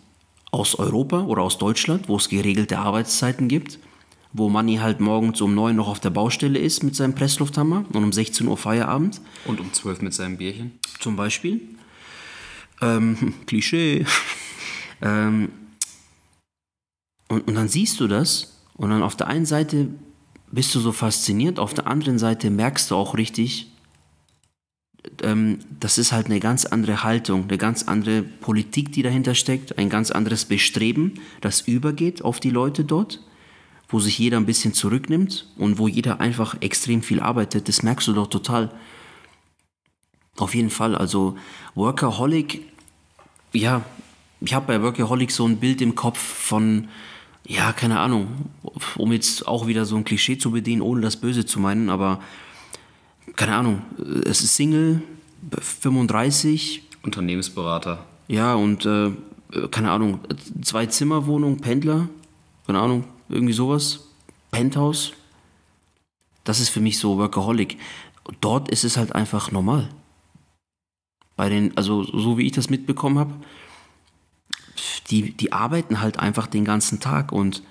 aus 0.51 0.75
Europa 0.75 1.23
oder 1.23 1.43
aus 1.43 1.59
Deutschland, 1.59 2.09
wo 2.09 2.16
es 2.16 2.29
geregelte 2.29 2.79
Arbeitszeiten 2.79 3.49
gibt, 3.49 3.79
wo 4.33 4.49
Manni 4.49 4.76
halt 4.76 5.01
morgens 5.01 5.41
um 5.41 5.55
9 5.55 5.76
noch 5.76 5.89
auf 5.89 6.01
der 6.01 6.11
Baustelle 6.11 6.59
ist 6.59 6.83
mit 6.83 6.97
seinem 6.97 7.14
Presslufthammer 7.14 7.85
und 7.93 8.05
um 8.05 8.12
16 8.12 8.47
Uhr 8.47 8.57
Feierabend. 8.57 9.20
Und 9.45 9.61
um 9.61 9.72
12 9.72 10.03
mit 10.03 10.14
seinem 10.14 10.39
Bierchen. 10.39 10.78
Zum 11.01 11.16
Beispiel. 11.16 11.61
Ähm, 12.80 13.35
Klischee. 13.47 14.07
ähm, 15.03 15.51
und, 17.28 17.47
und 17.47 17.55
dann 17.55 17.68
siehst 17.68 18.01
du 18.01 18.09
das 18.09 18.59
und 18.74 18.91
dann 18.91 19.03
auf 19.03 19.16
der 19.16 19.28
einen 19.28 19.47
Seite 19.47 19.89
bist 20.51 20.74
du 20.74 20.80
so 20.80 20.93
fasziniert, 20.93 21.59
auf 21.59 21.74
der 21.74 21.87
anderen 21.87 22.18
Seite 22.18 22.51
merkst 22.51 22.91
du 22.91 22.97
auch 22.97 23.16
richtig, 23.16 23.68
ähm, 25.22 25.59
das 25.80 25.99
ist 25.99 26.12
halt 26.12 26.26
eine 26.26 26.41
ganz 26.41 26.66
andere 26.66 27.03
Haltung, 27.03 27.45
eine 27.49 27.59
ganz 27.59 27.85
andere 27.85 28.22
Politik, 28.22 28.93
die 28.93 29.03
dahinter 29.03 29.35
steckt, 29.35 29.78
ein 29.78 29.89
ganz 29.89 30.11
anderes 30.11 30.45
Bestreben, 30.45 31.14
das 31.41 31.62
übergeht 31.62 32.22
auf 32.22 32.39
die 32.39 32.51
Leute 32.51 32.85
dort, 32.85 33.20
wo 33.93 34.01
sich 34.01 34.18
jeder 34.18 34.38
ein 34.38 34.47
bisschen 34.47 34.72
zurücknimmt 34.72 35.47
und 35.57 35.78
wo 35.78 35.86
jeder 35.86 36.20
einfach 36.20 36.57
extrem 36.61 37.03
viel 37.03 37.20
arbeitet. 37.20 37.68
Das 37.68 37.82
merkst 37.82 38.09
du 38.09 38.14
doch 38.14 38.26
total. 38.26 38.70
Auf 40.38 40.55
jeden 40.55 40.70
Fall, 40.70 40.97
also 40.97 41.36
Workaholic, 41.74 42.62
ja, 43.53 43.82
ich 44.40 44.55
habe 44.55 44.66
bei 44.66 44.82
Workaholic 44.82 45.30
so 45.30 45.47
ein 45.47 45.59
Bild 45.59 45.82
im 45.82 45.95
Kopf 45.95 46.18
von, 46.18 46.88
ja, 47.47 47.72
keine 47.74 48.01
Ahnung, 48.01 48.28
um 48.97 49.12
jetzt 49.12 49.47
auch 49.47 49.66
wieder 49.66 49.84
so 49.84 49.95
ein 49.97 50.05
Klischee 50.05 50.38
zu 50.38 50.53
bedienen, 50.53 50.80
ohne 50.80 51.03
das 51.03 51.16
Böse 51.16 51.45
zu 51.45 51.61
meinen, 51.61 51.90
aber 51.90 52.20
keine 53.36 53.55
Ahnung, 53.55 53.82
es 54.24 54.43
ist 54.43 54.57
Single, 54.57 55.03
35. 55.61 56.82
Unternehmensberater. 57.03 58.07
Ja, 58.26 58.55
und 58.55 58.86
äh, 58.86 59.11
keine 59.70 59.90
Ahnung, 59.90 60.20
zwei 60.62 60.86
Zimmerwohnung, 60.86 61.59
Pendler, 61.59 62.09
keine 62.66 62.80
Ahnung, 62.80 63.05
irgendwie 63.29 63.53
sowas, 63.53 64.09
Penthouse. 64.51 65.12
Das 66.45 66.61
ist 66.61 66.68
für 66.68 66.81
mich 66.81 66.99
so 66.99 67.18
Workaholic. 67.18 67.79
Dort 68.41 68.68
ist 68.68 68.85
es 68.85 68.97
halt 68.97 69.14
einfach 69.14 69.51
normal. 69.51 69.89
Bei 71.37 71.49
den, 71.49 71.77
also 71.77 72.05
so 72.05 72.39
wie 72.39 72.47
ich 72.47 72.53
das 72.53 72.70
mitbekommen 72.70 73.18
habe, 73.18 73.35
die, 75.11 75.33
die 75.33 75.53
arbeiten 75.53 76.01
halt 76.01 76.18
einfach 76.18 76.47
den 76.47 76.64
ganzen 76.64 77.01
Tag 77.01 77.33
und 77.33 77.62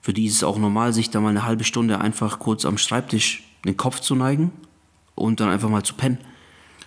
für 0.00 0.12
die 0.12 0.26
ist 0.26 0.36
es 0.36 0.44
auch 0.44 0.58
normal, 0.58 0.92
sich 0.92 1.10
da 1.10 1.20
mal 1.20 1.30
eine 1.30 1.44
halbe 1.44 1.64
Stunde 1.64 2.00
einfach 2.00 2.38
kurz 2.38 2.64
am 2.64 2.78
Schreibtisch 2.78 3.44
den 3.64 3.76
Kopf 3.76 4.00
zu 4.00 4.14
neigen 4.14 4.50
und 5.14 5.40
dann 5.40 5.48
einfach 5.48 5.68
mal 5.68 5.84
zu 5.84 5.94
pennen. 5.94 6.18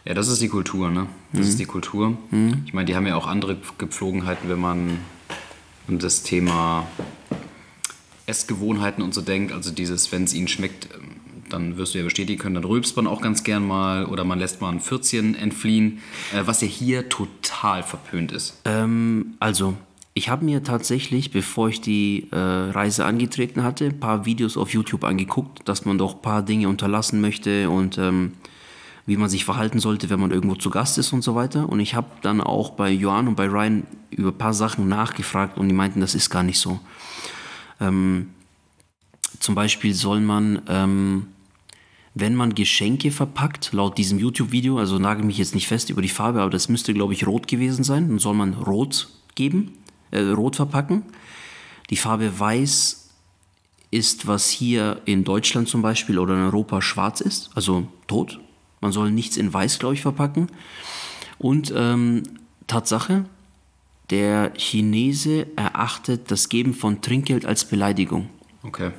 Ja, 0.04 0.14
das 0.14 0.28
ist 0.28 0.42
die 0.42 0.50
Kultur, 0.50 0.92
ne? 0.92 1.08
Das 1.32 1.42
mhm. 1.42 1.48
ist 1.48 1.60
die 1.60 1.66
Kultur. 1.66 2.18
Mhm. 2.30 2.64
Ich 2.66 2.74
meine, 2.74 2.86
die 2.86 2.96
haben 2.96 3.08
ja 3.08 3.16
auch 3.16 3.28
andere 3.28 3.58
Gepflogenheiten, 3.78 4.50
wenn 4.50 4.60
man 4.60 5.00
an 5.88 6.00
das 6.00 6.24
Thema 6.24 6.86
Essgewohnheiten 8.26 9.04
und 9.04 9.14
so 9.14 9.22
denkt. 9.22 9.52
Also 9.54 9.72
dieses, 9.72 10.12
wenn 10.12 10.24
es 10.24 10.34
ihnen 10.34 10.48
schmeckt, 10.48 10.90
ähm, 10.94 11.12
dann 11.50 11.78
wirst 11.78 11.94
du 11.94 12.00
ja 12.00 12.04
bestätigen 12.04 12.40
können, 12.40 12.56
dann 12.56 12.64
rülpst 12.64 12.96
man 12.96 13.08
auch 13.08 13.22
ganz 13.22 13.44
gern 13.44 13.66
mal 13.66 14.06
oder 14.06 14.24
man 14.24 14.40
lässt 14.40 14.62
mal 14.62 14.72
ein 14.72 14.80
Pfürzchen 14.80 15.36
entfliehen, 15.36 16.00
äh, 16.34 16.42
was 16.46 16.62
ja 16.62 16.68
hier 16.68 17.10
total 17.10 17.84
verpönt 17.84 18.32
ist. 18.32 18.60
Ähm, 18.66 19.36
also, 19.40 19.76
ich 20.14 20.30
habe 20.30 20.46
mir 20.46 20.64
tatsächlich, 20.64 21.32
bevor 21.32 21.70
ich 21.70 21.82
die 21.82 22.30
äh, 22.32 22.38
Reise 22.38 23.06
angetreten 23.06 23.64
hatte, 23.64 23.86
ein 23.86 24.00
paar 24.00 24.26
Videos 24.26 24.58
auf 24.58 24.72
YouTube 24.72 25.04
angeguckt, 25.04 25.68
dass 25.68 25.86
man 25.86 25.98
doch 25.98 26.16
ein 26.16 26.22
paar 26.22 26.42
Dinge 26.42 26.70
unterlassen 26.70 27.20
möchte 27.22 27.70
und 27.70 27.98
ähm, 27.98 28.32
wie 29.06 29.18
man 29.18 29.30
sich 29.30 29.46
verhalten 29.46 29.80
sollte, 29.80 30.10
wenn 30.10 30.20
man 30.20 30.32
irgendwo 30.32 30.56
zu 30.56 30.70
Gast 30.70 30.98
ist 30.98 31.14
und 31.14 31.22
so 31.22 31.36
weiter. 31.36 31.70
Und 31.70 31.80
ich 31.80 31.94
habe 31.94 32.08
dann 32.22 32.42
auch 32.42 32.72
bei 32.72 32.90
Johann 32.90 33.28
und 33.28 33.36
bei 33.36 33.48
Ryan 33.48 33.86
über 34.10 34.30
ein 34.30 34.38
paar 34.38 34.54
Sachen 34.54 34.88
nachgefragt 34.88 35.58
und 35.58 35.68
die 35.68 35.76
meinten, 35.76 36.00
das 36.00 36.16
ist 36.16 36.30
gar 36.30 36.44
nicht 36.44 36.60
so. 36.60 36.80
Ähm, 37.80 38.30
zum 39.40 39.56
Beispiel 39.56 39.94
soll 39.94 40.22
man, 40.22 40.62
ähm, 40.68 41.28
wenn 42.14 42.36
man 42.36 42.56
Geschenke 42.56 43.12
verpackt, 43.12 43.74
laut 43.74 43.98
diesem 43.98 44.20
YouTube-Video, 44.20 44.78
also 44.78 45.00
nagel 45.00 45.26
mich 45.26 45.38
jetzt 45.38 45.56
nicht 45.56 45.68
fest 45.68 45.90
über 45.90 46.02
die 46.02 46.10
Farbe, 46.10 46.42
aber 46.42 46.52
das 46.52 46.70
müsste, 46.70 46.94
glaube 46.94 47.14
ich, 47.14 47.28
rot 47.28 47.48
gewesen 47.48 47.84
sein, 47.84 48.08
dann 48.08 48.20
soll 48.20 48.34
man 48.34 48.54
rot 48.54 49.10
geben 49.36 49.74
äh, 50.16 50.22
rot 50.32 50.56
verpacken. 50.56 51.04
Die 51.90 51.98
Farbe 51.98 52.40
weiß 52.40 53.10
ist, 53.92 54.28
was 54.28 54.50
hier 54.50 55.02
in 55.06 55.24
Deutschland 55.24 55.68
zum 55.68 55.82
Beispiel 55.82 56.18
oder 56.18 56.34
in 56.34 56.42
Europa 56.42 56.82
schwarz 56.82 57.22
ist, 57.22 57.52
also 57.56 57.88
tot. 58.08 58.40
Man 58.82 58.92
soll 58.92 59.12
nichts 59.12 59.38
in 59.38 59.54
weiß, 59.54 59.80
glaube 59.80 59.96
ich, 59.96 60.02
verpacken. 60.02 60.48
Und 61.38 61.74
ähm, 61.76 62.24
Tatsache, 62.68 63.26
der 64.10 64.54
Chinese 64.56 65.48
erachtet 65.56 66.32
das 66.32 66.50
Geben 66.50 66.74
von 66.74 67.02
Trinkgeld 67.02 67.46
als 67.46 67.66
Beleidigung. 67.66 68.30
Okay. 68.64 68.92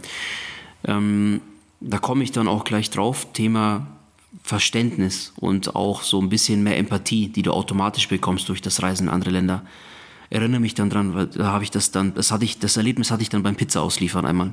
Ähm, 0.84 1.40
da 1.80 1.98
komme 1.98 2.24
ich 2.24 2.32
dann 2.32 2.48
auch 2.48 2.64
gleich 2.64 2.90
drauf. 2.90 3.28
Thema 3.32 3.86
Verständnis 4.42 5.32
und 5.36 5.76
auch 5.76 6.02
so 6.02 6.20
ein 6.20 6.28
bisschen 6.28 6.62
mehr 6.62 6.76
Empathie, 6.76 7.28
die 7.28 7.42
du 7.42 7.52
automatisch 7.52 8.08
bekommst 8.08 8.48
durch 8.48 8.62
das 8.62 8.82
Reisen 8.82 9.04
in 9.04 9.12
andere 9.12 9.30
Länder 9.30 9.62
erinnere 10.30 10.60
mich 10.60 10.74
dann 10.74 10.90
dran, 10.90 11.14
weil 11.14 11.26
da 11.26 11.46
habe 11.46 11.64
ich 11.64 11.70
das 11.70 11.90
dann, 11.90 12.14
das 12.14 12.32
hatte 12.32 12.44
ich, 12.44 12.58
das 12.58 12.76
Erlebnis 12.76 13.10
hatte 13.10 13.22
ich 13.22 13.28
dann 13.28 13.42
beim 13.42 13.56
Pizza 13.56 13.82
ausliefern 13.82 14.26
einmal. 14.26 14.52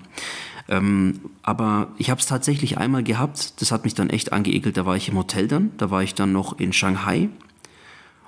Ähm, 0.69 1.19
aber 1.41 1.89
ich 1.97 2.09
habe 2.09 2.21
es 2.21 2.27
tatsächlich 2.27 2.77
einmal 2.77 3.03
gehabt, 3.03 3.61
das 3.61 3.71
hat 3.71 3.83
mich 3.83 3.93
dann 3.93 4.09
echt 4.09 4.31
angeekelt, 4.31 4.77
da 4.77 4.85
war 4.85 4.95
ich 4.95 5.09
im 5.09 5.17
Hotel 5.17 5.47
dann, 5.47 5.71
da 5.77 5.89
war 5.91 6.03
ich 6.03 6.15
dann 6.15 6.31
noch 6.31 6.59
in 6.59 6.73
Shanghai 6.73 7.29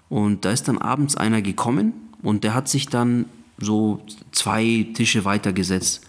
und 0.09 0.45
da 0.45 0.51
ist 0.51 0.67
dann 0.67 0.78
abends 0.78 1.15
einer 1.15 1.41
gekommen 1.41 1.93
und 2.26 2.43
der 2.43 2.55
hat 2.55 2.67
sich 2.67 2.88
dann 2.88 3.26
so 3.59 4.01
zwei 4.32 4.88
Tische 4.95 5.26
weitergesetzt. 5.26 6.01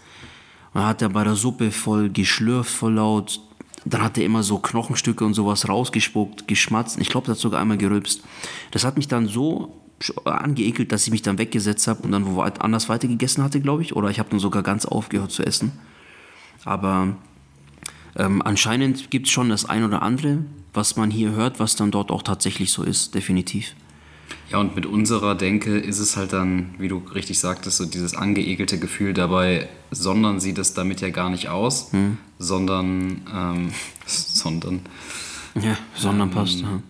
Und 0.73 0.83
hat 0.83 1.01
er 1.01 1.09
bei 1.09 1.23
der 1.23 1.35
Suppe 1.35 1.71
voll 1.71 2.09
geschlürft, 2.09 2.71
voll 2.71 2.95
laut. 2.95 3.39
Dann 3.85 4.01
hat 4.01 4.17
er 4.17 4.25
immer 4.25 4.43
so 4.43 4.57
Knochenstücke 4.57 5.23
und 5.23 5.35
sowas 5.35 5.69
rausgespuckt, 5.69 6.47
geschmatzt. 6.47 6.99
Ich 6.99 7.09
glaube, 7.09 7.25
der 7.25 7.35
hat 7.35 7.39
sogar 7.39 7.61
einmal 7.61 7.77
gerülpst. 7.77 8.23
Das 8.71 8.83
hat 8.83 8.97
mich 8.97 9.07
dann 9.07 9.27
so 9.27 9.79
angeekelt, 10.25 10.91
dass 10.91 11.05
ich 11.05 11.11
mich 11.11 11.21
dann 11.21 11.37
weggesetzt 11.37 11.87
habe 11.87 12.01
und 12.03 12.11
dann 12.11 12.25
wo 12.25 12.41
anders 12.41 12.89
weitergegessen 12.89 13.43
hatte, 13.43 13.61
glaube 13.61 13.83
ich. 13.83 13.95
Oder 13.95 14.09
ich 14.09 14.17
habe 14.19 14.29
dann 14.29 14.39
sogar 14.39 14.63
ganz 14.63 14.85
aufgehört 14.85 15.31
zu 15.31 15.43
essen. 15.43 15.71
Aber 16.65 17.15
ähm, 18.15 18.41
anscheinend 18.41 19.11
gibt 19.11 19.27
es 19.27 19.31
schon 19.31 19.49
das 19.49 19.65
ein 19.65 19.83
oder 19.83 20.01
andere, 20.01 20.39
was 20.73 20.95
man 20.95 21.11
hier 21.11 21.31
hört, 21.31 21.59
was 21.59 21.75
dann 21.75 21.91
dort 21.91 22.11
auch 22.11 22.23
tatsächlich 22.23 22.71
so 22.71 22.83
ist, 22.83 23.13
definitiv. 23.13 23.75
Ja, 24.49 24.59
und 24.59 24.75
mit 24.75 24.85
unserer 24.85 25.35
Denke 25.35 25.77
ist 25.77 25.99
es 25.99 26.15
halt 26.15 26.33
dann, 26.33 26.73
wie 26.77 26.87
du 26.87 27.01
richtig 27.13 27.39
sagtest, 27.39 27.77
so 27.77 27.85
dieses 27.85 28.15
angeekelte 28.15 28.79
Gefühl 28.79 29.13
dabei, 29.13 29.67
sondern 29.91 30.39
sieht 30.39 30.57
es 30.57 30.73
damit 30.73 31.01
ja 31.01 31.09
gar 31.09 31.29
nicht 31.29 31.49
aus, 31.49 31.91
hm. 31.91 32.17
sondern, 32.39 33.21
ähm, 33.33 33.71
sondern. 34.05 34.81
Ja, 35.55 35.77
sondern 35.95 36.29
ähm, 36.29 36.33
passt. 36.33 36.61
Ja 36.61 36.81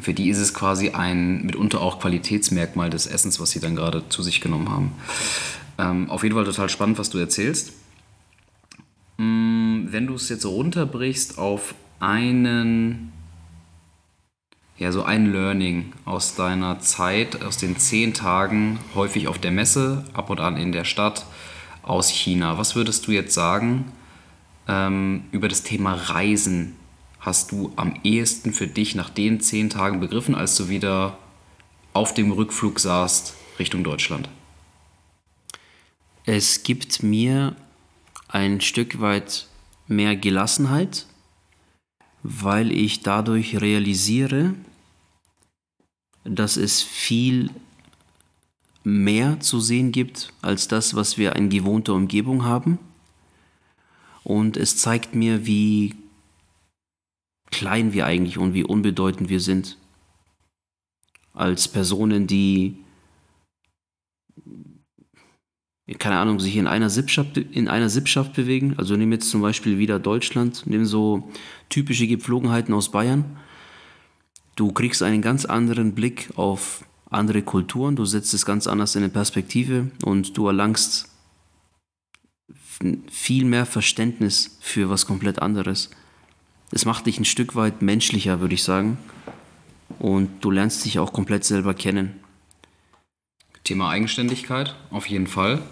für 0.00 0.14
die 0.14 0.28
ist 0.28 0.38
es 0.38 0.54
quasi 0.54 0.90
ein 0.90 1.44
mitunter 1.44 1.80
auch 1.80 2.00
Qualitätsmerkmal 2.00 2.90
des 2.90 3.06
Essens, 3.06 3.40
was 3.40 3.50
sie 3.50 3.60
dann 3.60 3.76
gerade 3.76 4.08
zu 4.08 4.22
sich 4.22 4.40
genommen 4.40 4.70
haben. 4.70 4.92
Ähm, 5.78 6.10
auf 6.10 6.22
jeden 6.22 6.34
Fall 6.34 6.44
total 6.44 6.68
spannend, 6.68 6.98
was 6.98 7.10
du 7.10 7.18
erzählst. 7.18 7.72
Mm, 9.16 9.86
wenn 9.90 10.06
du 10.06 10.14
es 10.14 10.28
jetzt 10.28 10.44
runterbrichst 10.44 11.38
auf 11.38 11.74
einen, 11.98 13.12
ja, 14.78 14.92
so 14.92 15.02
ein 15.04 15.32
Learning 15.32 15.92
aus 16.04 16.34
deiner 16.34 16.80
Zeit, 16.80 17.42
aus 17.42 17.56
den 17.56 17.78
zehn 17.78 18.12
Tagen, 18.12 18.78
häufig 18.94 19.28
auf 19.28 19.38
der 19.38 19.50
Messe, 19.50 20.04
ab 20.12 20.28
und 20.28 20.40
an 20.40 20.56
in 20.56 20.72
der 20.72 20.84
Stadt, 20.84 21.26
aus 21.82 22.08
China. 22.08 22.58
Was 22.58 22.76
würdest 22.76 23.06
du 23.06 23.12
jetzt 23.12 23.34
sagen 23.34 23.92
ähm, 24.68 25.24
über 25.32 25.48
das 25.48 25.62
Thema 25.62 25.94
Reisen 25.94 26.76
hast 27.20 27.52
du 27.52 27.72
am 27.76 27.98
ehesten 28.04 28.52
für 28.52 28.66
dich 28.66 28.94
nach 28.94 29.10
den 29.10 29.40
zehn 29.40 29.70
Tagen 29.70 29.98
begriffen, 29.98 30.34
als 30.34 30.56
du 30.56 30.68
wieder 30.68 31.18
auf 31.92 32.14
dem 32.14 32.30
Rückflug 32.30 32.78
saßt 32.78 33.34
Richtung 33.58 33.82
Deutschland? 33.82 34.28
Es 36.24 36.62
gibt 36.62 37.02
mir 37.02 37.56
ein 38.28 38.60
Stück 38.60 39.00
weit 39.00 39.46
mehr 39.88 40.16
Gelassenheit, 40.16 41.06
weil 42.28 42.72
ich 42.72 43.02
dadurch 43.02 43.60
realisiere, 43.60 44.54
dass 46.24 46.56
es 46.56 46.82
viel 46.82 47.50
mehr 48.82 49.38
zu 49.38 49.60
sehen 49.60 49.92
gibt 49.92 50.32
als 50.42 50.66
das, 50.66 50.96
was 50.96 51.18
wir 51.18 51.36
in 51.36 51.50
gewohnter 51.50 51.94
Umgebung 51.94 52.44
haben. 52.44 52.78
Und 54.24 54.56
es 54.56 54.76
zeigt 54.76 55.14
mir, 55.14 55.46
wie 55.46 55.94
klein 57.52 57.92
wir 57.92 58.06
eigentlich 58.06 58.38
und 58.38 58.54
wie 58.54 58.64
unbedeutend 58.64 59.28
wir 59.28 59.40
sind. 59.40 59.78
als 61.32 61.68
Personen, 61.68 62.26
die 62.26 62.76
keine 65.94 66.18
Ahnung, 66.18 66.40
sich 66.40 66.56
in 66.56 66.66
einer 66.66 66.90
Sippschaft, 66.90 67.36
in 67.36 67.68
einer 67.68 67.88
Sippschaft 67.88 68.32
bewegen. 68.34 68.74
Also 68.76 68.96
nehmen 68.96 69.12
jetzt 69.12 69.30
zum 69.30 69.40
Beispiel 69.40 69.78
wieder 69.78 70.00
Deutschland, 70.00 70.66
nehmen 70.66 70.84
so 70.84 71.30
typische 71.68 72.08
Gepflogenheiten 72.08 72.74
aus 72.74 72.90
Bayern. 72.90 73.24
Du 74.56 74.72
kriegst 74.72 75.02
einen 75.02 75.22
ganz 75.22 75.44
anderen 75.44 75.94
Blick 75.94 76.30
auf 76.34 76.84
andere 77.08 77.42
Kulturen, 77.42 77.94
du 77.94 78.04
setzt 78.04 78.34
es 78.34 78.44
ganz 78.44 78.66
anders 78.66 78.96
in 78.96 79.04
eine 79.04 79.12
Perspektive 79.12 79.90
und 80.02 80.36
du 80.36 80.48
erlangst 80.48 81.08
viel 83.08 83.44
mehr 83.44 83.64
Verständnis 83.64 84.58
für 84.60 84.90
was 84.90 85.06
komplett 85.06 85.40
anderes. 85.40 85.90
Es 86.72 86.84
macht 86.84 87.06
dich 87.06 87.18
ein 87.18 87.24
Stück 87.24 87.54
weit 87.54 87.80
menschlicher, 87.80 88.40
würde 88.40 88.54
ich 88.54 88.64
sagen. 88.64 88.98
Und 89.98 90.44
du 90.44 90.50
lernst 90.50 90.84
dich 90.84 90.98
auch 90.98 91.12
komplett 91.12 91.44
selber 91.44 91.74
kennen. 91.74 92.20
Thema 93.62 93.88
Eigenständigkeit, 93.90 94.74
auf 94.90 95.06
jeden 95.08 95.26
Fall. 95.26 95.62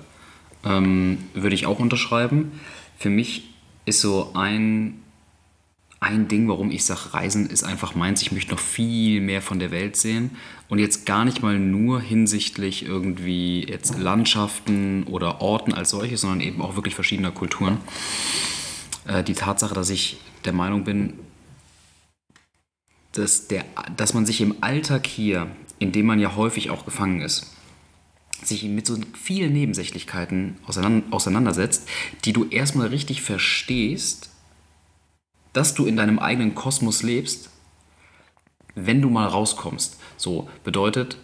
Ähm, 0.65 1.19
würde 1.35 1.55
ich 1.55 1.67
auch 1.67 1.79
unterschreiben. 1.79 2.53
Für 2.99 3.11
mich 3.11 3.51
ist 3.85 4.01
so 4.01 4.33
ein, 4.35 5.03
ein 6.01 6.29
Ding, 6.29 6.49
warum 6.49 6.71
ich 6.71 6.85
sage, 6.85 7.15
Reisen 7.15 7.49
ist 7.49 7.65
einfach 7.65 7.95
meins. 7.95 8.23
Ich 8.23 8.33
möchte 8.33 8.53
noch 8.53 8.61
viel 8.61 9.21
mehr 9.21 9.43
von 9.43 9.59
der 9.59 9.71
Welt 9.71 9.97
sehen. 9.97 10.31
Und 10.69 10.79
jetzt 10.79 11.07
gar 11.07 11.25
nicht 11.25 11.43
mal 11.43 11.59
nur 11.59 12.01
hinsichtlich 12.01 12.85
irgendwie 12.85 13.65
jetzt 13.65 13.99
Landschaften 13.99 15.05
oder 15.05 15.41
Orten 15.41 15.75
als 15.75 15.91
solche, 15.91 16.17
sondern 16.17 16.41
eben 16.41 16.62
auch 16.62 16.77
wirklich 16.77 16.95
verschiedener 16.95 17.31
Kulturen. 17.31 17.79
Äh, 19.07 19.23
die 19.23 19.35
Tatsache, 19.35 19.75
dass 19.75 19.91
ich 19.91 20.19
der 20.45 20.53
Meinung 20.53 20.85
bin, 20.85 21.15
dass, 23.12 23.49
der, 23.49 23.65
dass 23.97 24.15
man 24.15 24.27
sich 24.27 24.41
im 24.41 24.57
Alltag 24.62 25.07
hier, 25.07 25.49
in 25.79 25.93
dem 25.93 26.07
man 26.07 26.19
ja 26.19 26.35
häufig 26.37 26.71
auch 26.71 26.85
gefangen 26.85 27.21
ist, 27.21 27.53
sich 28.47 28.64
mit 28.64 28.86
so 28.86 28.97
vielen 29.14 29.53
Nebensächlichkeiten 29.53 30.57
auseinandersetzt, 30.66 31.88
die 32.24 32.32
du 32.32 32.47
erstmal 32.49 32.88
richtig 32.88 33.22
verstehst, 33.22 34.30
dass 35.53 35.74
du 35.74 35.86
in 35.86 35.97
deinem 35.97 36.18
eigenen 36.18 36.55
Kosmos 36.55 37.03
lebst, 37.03 37.51
wenn 38.74 39.01
du 39.01 39.09
mal 39.09 39.26
rauskommst. 39.26 39.99
So 40.16 40.49
bedeutet, 40.64 41.16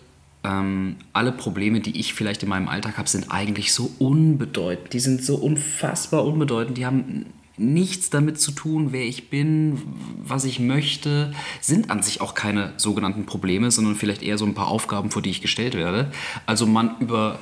ähm, 0.44 0.96
alle 1.12 1.32
Probleme, 1.32 1.80
die 1.80 1.98
ich 1.98 2.14
vielleicht 2.14 2.42
in 2.42 2.48
meinem 2.48 2.68
Alltag 2.68 2.96
habe, 2.96 3.08
sind 3.08 3.30
eigentlich 3.30 3.72
so 3.72 3.90
unbedeutend. 3.98 4.92
Die 4.92 5.00
sind 5.00 5.22
so 5.22 5.36
unfassbar 5.36 6.24
unbedeutend. 6.24 6.78
Die 6.78 6.86
haben 6.86 7.26
nichts 7.60 8.10
damit 8.10 8.40
zu 8.40 8.52
tun, 8.52 8.88
wer 8.92 9.04
ich 9.04 9.28
bin, 9.28 9.82
was 10.16 10.44
ich 10.44 10.58
möchte, 10.58 11.32
sind 11.60 11.90
an 11.90 12.02
sich 12.02 12.20
auch 12.20 12.34
keine 12.34 12.72
sogenannten 12.78 13.26
Probleme, 13.26 13.70
sondern 13.70 13.96
vielleicht 13.96 14.22
eher 14.22 14.38
so 14.38 14.46
ein 14.46 14.54
paar 14.54 14.68
Aufgaben, 14.68 15.10
vor 15.10 15.22
die 15.22 15.30
ich 15.30 15.42
gestellt 15.42 15.74
werde. 15.74 16.10
Also 16.46 16.66
man 16.66 16.96
über, 17.00 17.38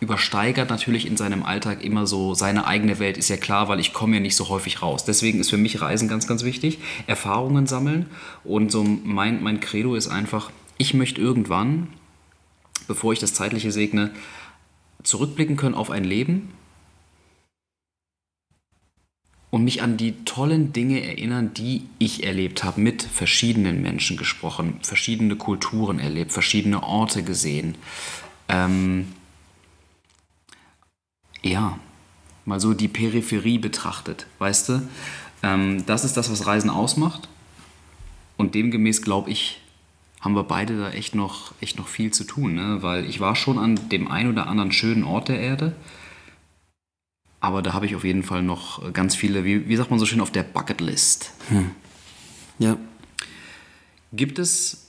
übersteigert 0.00 0.70
natürlich 0.70 1.06
in 1.06 1.16
seinem 1.16 1.42
Alltag 1.42 1.82
immer 1.82 2.06
so 2.06 2.34
seine 2.34 2.66
eigene 2.66 2.98
Welt, 2.98 3.18
ist 3.18 3.28
ja 3.28 3.36
klar, 3.36 3.68
weil 3.68 3.80
ich 3.80 3.92
komme 3.92 4.16
ja 4.16 4.20
nicht 4.20 4.36
so 4.36 4.48
häufig 4.48 4.82
raus. 4.82 5.04
Deswegen 5.04 5.40
ist 5.40 5.50
für 5.50 5.58
mich 5.58 5.80
Reisen 5.80 6.08
ganz, 6.08 6.26
ganz 6.26 6.44
wichtig, 6.44 6.78
Erfahrungen 7.06 7.66
sammeln 7.66 8.06
und 8.44 8.70
so 8.70 8.84
mein, 8.84 9.42
mein 9.42 9.60
Credo 9.60 9.96
ist 9.96 10.08
einfach, 10.08 10.50
ich 10.78 10.94
möchte 10.94 11.20
irgendwann, 11.20 11.88
bevor 12.86 13.12
ich 13.12 13.18
das 13.18 13.34
Zeitliche 13.34 13.72
segne, 13.72 14.10
zurückblicken 15.02 15.56
können 15.56 15.74
auf 15.74 15.90
ein 15.90 16.04
Leben, 16.04 16.50
und 19.56 19.64
mich 19.64 19.80
an 19.80 19.96
die 19.96 20.12
tollen 20.26 20.74
Dinge 20.74 21.02
erinnern, 21.02 21.54
die 21.54 21.88
ich 21.98 22.24
erlebt 22.24 22.62
habe, 22.62 22.78
mit 22.78 23.02
verschiedenen 23.02 23.80
Menschen 23.80 24.18
gesprochen, 24.18 24.78
verschiedene 24.82 25.34
Kulturen 25.36 25.98
erlebt, 25.98 26.30
verschiedene 26.30 26.82
Orte 26.82 27.22
gesehen. 27.22 27.74
Ähm, 28.50 29.06
ja, 31.40 31.78
mal 32.44 32.60
so 32.60 32.74
die 32.74 32.86
Peripherie 32.86 33.56
betrachtet, 33.56 34.26
weißt 34.40 34.68
du? 34.68 34.88
Ähm, 35.42 35.86
das 35.86 36.04
ist 36.04 36.18
das, 36.18 36.30
was 36.30 36.46
Reisen 36.46 36.68
ausmacht. 36.68 37.26
Und 38.36 38.54
demgemäß 38.54 39.00
glaube 39.00 39.30
ich, 39.30 39.62
haben 40.20 40.34
wir 40.34 40.44
beide 40.44 40.78
da 40.78 40.90
echt 40.90 41.14
noch, 41.14 41.54
echt 41.62 41.78
noch 41.78 41.88
viel 41.88 42.10
zu 42.10 42.24
tun, 42.24 42.56
ne? 42.56 42.82
weil 42.82 43.06
ich 43.06 43.20
war 43.20 43.34
schon 43.34 43.58
an 43.58 43.88
dem 43.88 44.08
ein 44.08 44.28
oder 44.28 44.48
anderen 44.48 44.70
schönen 44.70 45.04
Ort 45.04 45.28
der 45.28 45.40
Erde 45.40 45.74
aber 47.46 47.62
da 47.62 47.74
habe 47.74 47.86
ich 47.86 47.94
auf 47.94 48.02
jeden 48.02 48.24
Fall 48.24 48.42
noch 48.42 48.92
ganz 48.92 49.14
viele, 49.14 49.44
wie, 49.44 49.68
wie 49.68 49.76
sagt 49.76 49.90
man 49.90 50.00
so 50.00 50.06
schön, 50.06 50.20
auf 50.20 50.32
der 50.32 50.42
Bucketlist. 50.42 51.30
Hm. 51.48 51.70
Ja. 52.58 52.76
Gibt 54.12 54.40
es, 54.40 54.88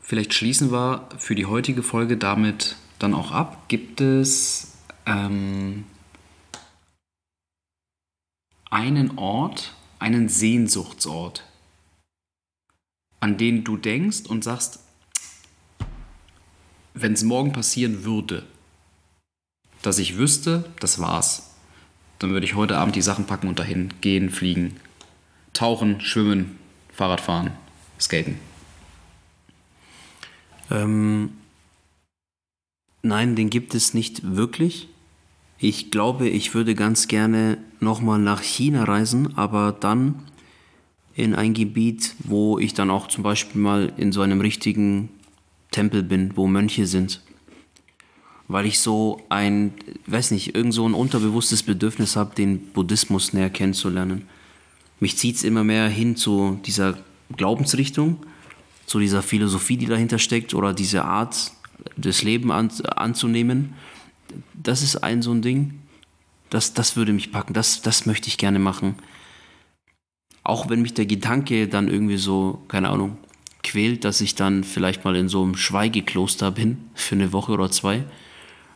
vielleicht 0.00 0.32
schließen 0.32 0.72
wir 0.72 1.06
für 1.18 1.34
die 1.34 1.44
heutige 1.44 1.82
Folge 1.82 2.16
damit 2.16 2.76
dann 2.98 3.12
auch 3.12 3.30
ab, 3.30 3.68
gibt 3.68 4.00
es 4.00 4.72
ähm, 5.04 5.84
einen 8.70 9.18
Ort, 9.18 9.74
einen 9.98 10.30
Sehnsuchtsort, 10.30 11.44
an 13.20 13.36
den 13.36 13.64
du 13.64 13.76
denkst 13.76 14.20
und 14.28 14.44
sagst, 14.44 14.80
wenn 16.94 17.12
es 17.12 17.22
morgen 17.22 17.52
passieren 17.52 18.04
würde, 18.04 18.46
dass 19.82 19.98
ich 19.98 20.16
wüsste, 20.16 20.72
das 20.80 21.00
war's 21.00 21.47
dann 22.18 22.30
würde 22.30 22.46
ich 22.46 22.54
heute 22.54 22.76
Abend 22.76 22.96
die 22.96 23.02
Sachen 23.02 23.26
packen 23.26 23.48
und 23.48 23.58
dahin 23.58 23.90
gehen, 24.00 24.30
fliegen, 24.30 24.76
tauchen, 25.52 26.00
schwimmen, 26.00 26.58
Fahrrad 26.92 27.20
fahren, 27.20 27.52
skaten. 28.00 28.38
Ähm, 30.70 31.30
nein, 33.02 33.36
den 33.36 33.50
gibt 33.50 33.74
es 33.74 33.94
nicht 33.94 34.36
wirklich. 34.36 34.88
Ich 35.58 35.90
glaube, 35.90 36.28
ich 36.28 36.54
würde 36.54 36.74
ganz 36.74 37.08
gerne 37.08 37.58
nochmal 37.80 38.18
nach 38.18 38.42
China 38.42 38.84
reisen, 38.84 39.36
aber 39.36 39.72
dann 39.72 40.22
in 41.14 41.34
ein 41.34 41.54
Gebiet, 41.54 42.14
wo 42.20 42.58
ich 42.58 42.74
dann 42.74 42.90
auch 42.90 43.08
zum 43.08 43.24
Beispiel 43.24 43.60
mal 43.60 43.92
in 43.96 44.12
so 44.12 44.22
einem 44.22 44.40
richtigen 44.40 45.08
Tempel 45.70 46.02
bin, 46.02 46.36
wo 46.36 46.46
Mönche 46.46 46.86
sind 46.86 47.20
weil 48.48 48.64
ich 48.64 48.80
so 48.80 49.20
ein, 49.28 49.74
weiß 50.06 50.30
nicht, 50.30 50.54
irgend 50.54 50.72
so 50.72 50.88
ein 50.88 50.94
unterbewusstes 50.94 51.62
Bedürfnis 51.62 52.16
habe, 52.16 52.34
den 52.34 52.58
Buddhismus 52.72 53.34
näher 53.34 53.50
kennenzulernen. 53.50 54.26
Mich 55.00 55.18
zieht 55.18 55.36
es 55.36 55.44
immer 55.44 55.64
mehr 55.64 55.88
hin 55.88 56.16
zu 56.16 56.58
dieser 56.64 56.98
Glaubensrichtung, 57.36 58.16
zu 58.86 58.98
dieser 58.98 59.22
Philosophie, 59.22 59.76
die 59.76 59.86
dahinter 59.86 60.18
steckt 60.18 60.54
oder 60.54 60.72
diese 60.72 61.04
Art, 61.04 61.52
das 61.96 62.22
Leben 62.22 62.50
an, 62.50 62.70
anzunehmen. 62.96 63.74
Das 64.54 64.82
ist 64.82 64.96
ein 64.96 65.20
so 65.20 65.30
ein 65.32 65.42
Ding, 65.42 65.82
das, 66.48 66.72
das 66.72 66.96
würde 66.96 67.12
mich 67.12 67.30
packen, 67.30 67.52
das, 67.52 67.82
das 67.82 68.06
möchte 68.06 68.28
ich 68.28 68.38
gerne 68.38 68.58
machen. 68.58 68.96
Auch 70.42 70.70
wenn 70.70 70.80
mich 70.80 70.94
der 70.94 71.04
Gedanke 71.04 71.68
dann 71.68 71.88
irgendwie 71.88 72.16
so, 72.16 72.62
keine 72.68 72.88
Ahnung, 72.88 73.18
quält, 73.62 74.04
dass 74.04 74.22
ich 74.22 74.34
dann 74.34 74.64
vielleicht 74.64 75.04
mal 75.04 75.16
in 75.16 75.28
so 75.28 75.42
einem 75.42 75.54
Schweigekloster 75.54 76.50
bin 76.50 76.78
für 76.94 77.14
eine 77.14 77.34
Woche 77.34 77.52
oder 77.52 77.70
zwei 77.70 78.04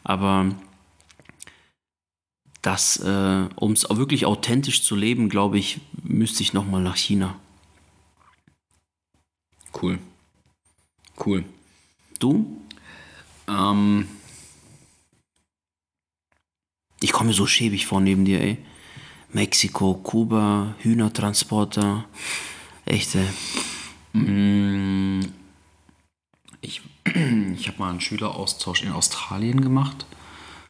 aber 0.05 0.55
das, 2.62 2.98
äh, 2.98 3.48
um 3.57 3.72
es 3.72 3.88
wirklich 3.90 4.24
authentisch 4.24 4.84
zu 4.84 4.94
leben, 4.94 5.28
glaube 5.28 5.59
ich, 5.59 5.80
müsste 6.03 6.42
ich 6.42 6.53
nochmal 6.53 6.82
nach 6.82 6.96
China. 6.96 7.38
Cool. 9.80 9.98
Cool. 11.24 11.44
Du? 12.18 12.61
Ähm. 13.48 14.09
Ich 17.00 17.12
komme 17.12 17.32
so 17.32 17.46
schäbig 17.46 17.86
vor 17.86 18.00
neben 18.00 18.24
dir, 18.24 18.40
ey. 18.40 18.59
Mexiko, 19.32 19.94
Kuba, 19.94 20.76
Hühnertransporter. 20.78 22.05
Echte. 22.84 23.26
Mm, 24.12 25.22
ich 27.56 27.68
habe 27.68 27.78
mal 27.78 27.90
einen 27.90 28.00
Schüleraustausch 28.00 28.82
in 28.82 28.92
Australien 28.92 29.60
gemacht. 29.60 30.06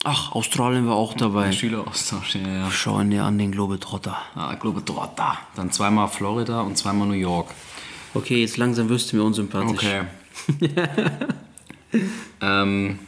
Ach, 0.05 0.32
Australien 0.32 0.88
war 0.88 0.97
auch 0.97 1.14
dabei. 1.14 1.45
Ein 1.47 1.53
Schüleraustausch, 1.53 2.34
ja, 2.34 2.49
ja. 2.49 2.70
Schauen 2.70 3.11
dir 3.11 3.24
an 3.24 3.38
den 3.38 3.53
Globetrotter. 3.53 4.16
Ah, 4.34 4.55
Globetrotter. 4.55 5.38
Dann 5.55 5.70
zweimal 5.70 6.09
Florida 6.09 6.62
und 6.62 6.76
zweimal 6.76 7.07
New 7.07 7.14
York. 7.14 7.51
Okay, 8.14 8.40
jetzt 8.40 8.57
langsam 8.57 8.88
wirst 8.88 9.12
du 9.12 9.16
mir 9.16 9.22
unsympathisch. 9.22 9.78
Okay. 9.78 10.03
ähm, 12.40 12.99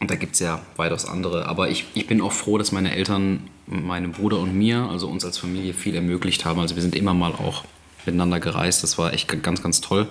und 0.00 0.10
da 0.10 0.16
gibt 0.16 0.34
es 0.34 0.40
ja 0.40 0.60
weitaus 0.76 1.06
andere. 1.06 1.46
Aber 1.46 1.70
ich, 1.70 1.86
ich 1.94 2.06
bin 2.06 2.20
auch 2.20 2.32
froh, 2.32 2.58
dass 2.58 2.70
meine 2.70 2.94
Eltern, 2.94 3.48
meinem 3.66 4.12
Bruder 4.12 4.38
und 4.38 4.54
mir, 4.54 4.82
also 4.90 5.08
uns 5.08 5.24
als 5.24 5.38
Familie, 5.38 5.72
viel 5.72 5.94
ermöglicht 5.94 6.44
haben. 6.44 6.60
Also 6.60 6.74
wir 6.74 6.82
sind 6.82 6.94
immer 6.94 7.14
mal 7.14 7.32
auch 7.32 7.64
miteinander 8.06 8.40
gereist. 8.40 8.82
Das 8.82 8.98
war 8.98 9.12
echt 9.12 9.28
ganz, 9.42 9.62
ganz 9.62 9.80
toll. 9.80 10.08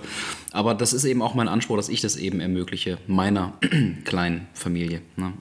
Aber 0.52 0.74
das 0.74 0.92
ist 0.92 1.04
eben 1.04 1.22
auch 1.22 1.34
mein 1.34 1.48
Anspruch, 1.48 1.76
dass 1.76 1.88
ich 1.88 2.00
das 2.00 2.16
eben 2.16 2.40
ermögliche, 2.40 2.98
meiner 3.06 3.54
kleinen 4.04 4.46
Familie. 4.54 5.02
Ne? 5.16 5.32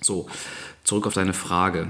So, 0.00 0.28
zurück 0.84 1.06
auf 1.06 1.14
deine 1.14 1.34
Frage. 1.34 1.88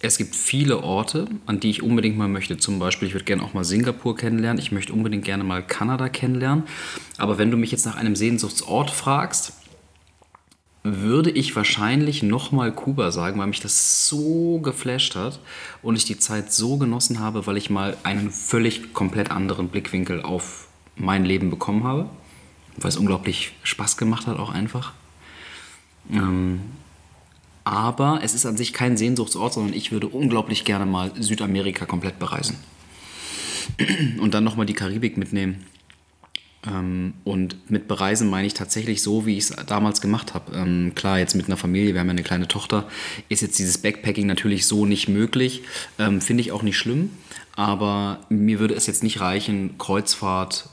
es 0.00 0.16
gibt 0.16 0.36
viele 0.36 0.82
Orte, 0.82 1.26
an 1.46 1.58
die 1.58 1.70
ich 1.70 1.82
unbedingt 1.82 2.16
mal 2.16 2.28
möchte. 2.28 2.56
Zum 2.56 2.78
Beispiel, 2.78 3.08
ich 3.08 3.14
würde 3.14 3.24
gerne 3.24 3.42
auch 3.42 3.52
mal 3.52 3.64
Singapur 3.64 4.16
kennenlernen. 4.16 4.60
Ich 4.60 4.70
möchte 4.70 4.92
unbedingt 4.92 5.24
gerne 5.24 5.42
mal 5.42 5.66
Kanada 5.66 6.08
kennenlernen. 6.08 6.64
Aber 7.16 7.38
wenn 7.38 7.50
du 7.50 7.56
mich 7.56 7.72
jetzt 7.72 7.84
nach 7.84 7.96
einem 7.96 8.14
Sehnsuchtsort 8.14 8.90
fragst, 8.90 9.54
würde 10.96 11.30
ich 11.30 11.54
wahrscheinlich 11.56 12.22
nochmal 12.22 12.72
Kuba 12.72 13.10
sagen, 13.10 13.38
weil 13.38 13.46
mich 13.46 13.60
das 13.60 14.08
so 14.08 14.58
geflasht 14.60 15.16
hat 15.16 15.40
und 15.82 15.96
ich 15.96 16.04
die 16.04 16.18
Zeit 16.18 16.52
so 16.52 16.76
genossen 16.76 17.20
habe, 17.20 17.46
weil 17.46 17.56
ich 17.56 17.70
mal 17.70 17.96
einen 18.02 18.30
völlig 18.30 18.92
komplett 18.92 19.30
anderen 19.30 19.68
Blickwinkel 19.68 20.22
auf 20.22 20.68
mein 20.96 21.24
Leben 21.24 21.50
bekommen 21.50 21.84
habe. 21.84 22.08
Weil 22.76 22.90
es 22.90 22.96
unglaublich 22.96 23.52
Spaß 23.64 23.96
gemacht 23.96 24.26
hat, 24.26 24.38
auch 24.38 24.50
einfach. 24.50 24.92
Ähm, 26.12 26.60
aber 27.64 28.20
es 28.22 28.34
ist 28.34 28.46
an 28.46 28.56
sich 28.56 28.72
kein 28.72 28.96
Sehnsuchtsort, 28.96 29.52
sondern 29.52 29.74
ich 29.74 29.92
würde 29.92 30.06
unglaublich 30.06 30.64
gerne 30.64 30.86
mal 30.86 31.12
Südamerika 31.18 31.86
komplett 31.86 32.18
bereisen. 32.18 32.56
Und 34.20 34.32
dann 34.32 34.44
nochmal 34.44 34.66
die 34.66 34.74
Karibik 34.74 35.16
mitnehmen. 35.16 35.66
Ähm, 36.66 37.14
und 37.24 37.70
mit 37.70 37.88
bereisen 37.88 38.28
meine 38.28 38.46
ich 38.46 38.54
tatsächlich 38.54 39.02
so, 39.02 39.26
wie 39.26 39.36
ich 39.36 39.50
es 39.50 39.56
damals 39.66 40.00
gemacht 40.00 40.34
habe. 40.34 40.54
Ähm, 40.56 40.92
klar, 40.94 41.18
jetzt 41.18 41.34
mit 41.34 41.46
einer 41.46 41.56
Familie, 41.56 41.94
wir 41.94 42.00
haben 42.00 42.08
ja 42.08 42.12
eine 42.12 42.22
kleine 42.22 42.48
Tochter, 42.48 42.88
ist 43.28 43.42
jetzt 43.42 43.58
dieses 43.58 43.78
Backpacking 43.78 44.26
natürlich 44.26 44.66
so 44.66 44.86
nicht 44.86 45.08
möglich. 45.08 45.62
Ähm, 45.98 46.20
Finde 46.20 46.40
ich 46.42 46.52
auch 46.52 46.62
nicht 46.62 46.78
schlimm. 46.78 47.10
Aber 47.54 48.20
mir 48.28 48.60
würde 48.60 48.74
es 48.74 48.86
jetzt 48.86 49.02
nicht 49.02 49.20
reichen, 49.20 49.78
Kreuzfahrt, 49.78 50.68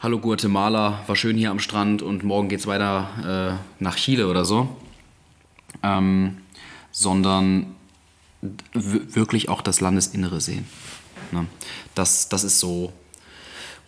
Hallo 0.00 0.20
Guatemala, 0.20 1.02
war 1.08 1.16
schön 1.16 1.36
hier 1.36 1.50
am 1.50 1.58
Strand 1.58 2.02
und 2.02 2.22
morgen 2.22 2.48
geht 2.48 2.60
es 2.60 2.68
weiter 2.68 3.58
äh, 3.80 3.82
nach 3.82 3.96
Chile 3.96 4.28
oder 4.28 4.44
so 4.44 4.76
ähm, 5.82 6.38
sondern 6.90 7.74
wirklich 8.72 9.48
auch 9.48 9.62
das 9.62 9.80
Landesinnere 9.80 10.40
sehen. 10.40 10.66
Ne? 11.32 11.46
Das, 11.94 12.28
das 12.28 12.44
ist 12.44 12.60
so 12.60 12.92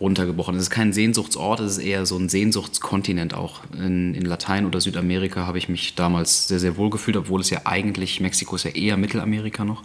runtergebrochen. 0.01 0.55
Es 0.55 0.63
ist 0.63 0.69
kein 0.71 0.91
Sehnsuchtsort, 0.91 1.59
es 1.59 1.77
ist 1.77 1.83
eher 1.83 2.05
so 2.05 2.17
ein 2.17 2.27
Sehnsuchtskontinent 2.27 3.33
auch. 3.33 3.61
In, 3.73 4.15
in 4.15 4.25
Latein 4.25 4.65
oder 4.65 4.81
Südamerika 4.81 5.45
habe 5.45 5.59
ich 5.59 5.69
mich 5.69 5.95
damals 5.95 6.47
sehr, 6.47 6.59
sehr 6.59 6.75
wohl 6.75 6.89
gefühlt, 6.89 7.15
obwohl 7.15 7.39
es 7.39 7.51
ja 7.51 7.61
eigentlich, 7.65 8.19
Mexiko 8.19 8.55
ist 8.55 8.63
ja 8.63 8.71
eher 8.71 8.97
Mittelamerika 8.97 9.63
noch. 9.63 9.83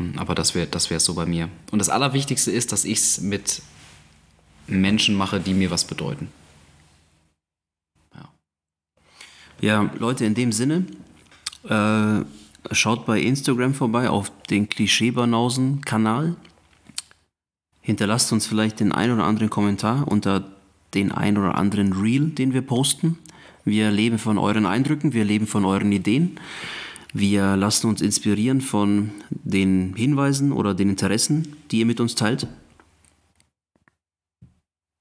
Ähm, 0.00 0.14
aber 0.16 0.34
das 0.34 0.54
wäre 0.54 0.68
das 0.68 0.88
wär 0.88 1.00
so 1.00 1.14
bei 1.14 1.26
mir. 1.26 1.50
Und 1.72 1.80
das 1.80 1.88
Allerwichtigste 1.88 2.52
ist, 2.52 2.72
dass 2.72 2.84
ich 2.84 2.98
es 2.98 3.20
mit 3.20 3.60
Menschen 4.68 5.16
mache, 5.16 5.40
die 5.40 5.54
mir 5.54 5.70
was 5.70 5.84
bedeuten. 5.84 6.28
Ja, 9.60 9.90
Leute, 9.98 10.24
in 10.24 10.34
dem 10.34 10.52
Sinne, 10.52 10.86
äh, 11.64 12.24
schaut 12.72 13.06
bei 13.06 13.20
Instagram 13.20 13.74
vorbei 13.74 14.08
auf 14.08 14.30
den 14.50 14.68
Klischee-Banausen-Kanal. 14.68 16.36
Hinterlasst 17.88 18.34
uns 18.34 18.46
vielleicht 18.46 18.80
den 18.80 18.92
ein 18.92 19.10
oder 19.10 19.24
anderen 19.24 19.48
Kommentar 19.48 20.06
unter 20.08 20.44
den 20.92 21.10
ein 21.10 21.38
oder 21.38 21.54
anderen 21.54 21.94
Reel, 21.94 22.28
den 22.28 22.52
wir 22.52 22.60
posten. 22.60 23.16
Wir 23.64 23.90
leben 23.90 24.18
von 24.18 24.36
euren 24.36 24.66
Eindrücken, 24.66 25.14
wir 25.14 25.24
leben 25.24 25.46
von 25.46 25.64
euren 25.64 25.90
Ideen. 25.90 26.38
Wir 27.14 27.56
lassen 27.56 27.86
uns 27.86 28.02
inspirieren 28.02 28.60
von 28.60 29.12
den 29.30 29.94
Hinweisen 29.96 30.52
oder 30.52 30.74
den 30.74 30.90
Interessen, 30.90 31.56
die 31.70 31.78
ihr 31.78 31.86
mit 31.86 31.98
uns 31.98 32.14
teilt. 32.14 32.46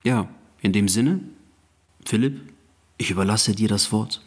Ja, 0.05 0.29
in 0.61 0.71
dem 0.71 0.87
Sinne, 0.87 1.19
Philipp, 2.05 2.39
ich 2.97 3.11
überlasse 3.11 3.51
dir 3.51 3.67
das 3.67 3.91
Wort. 3.91 4.23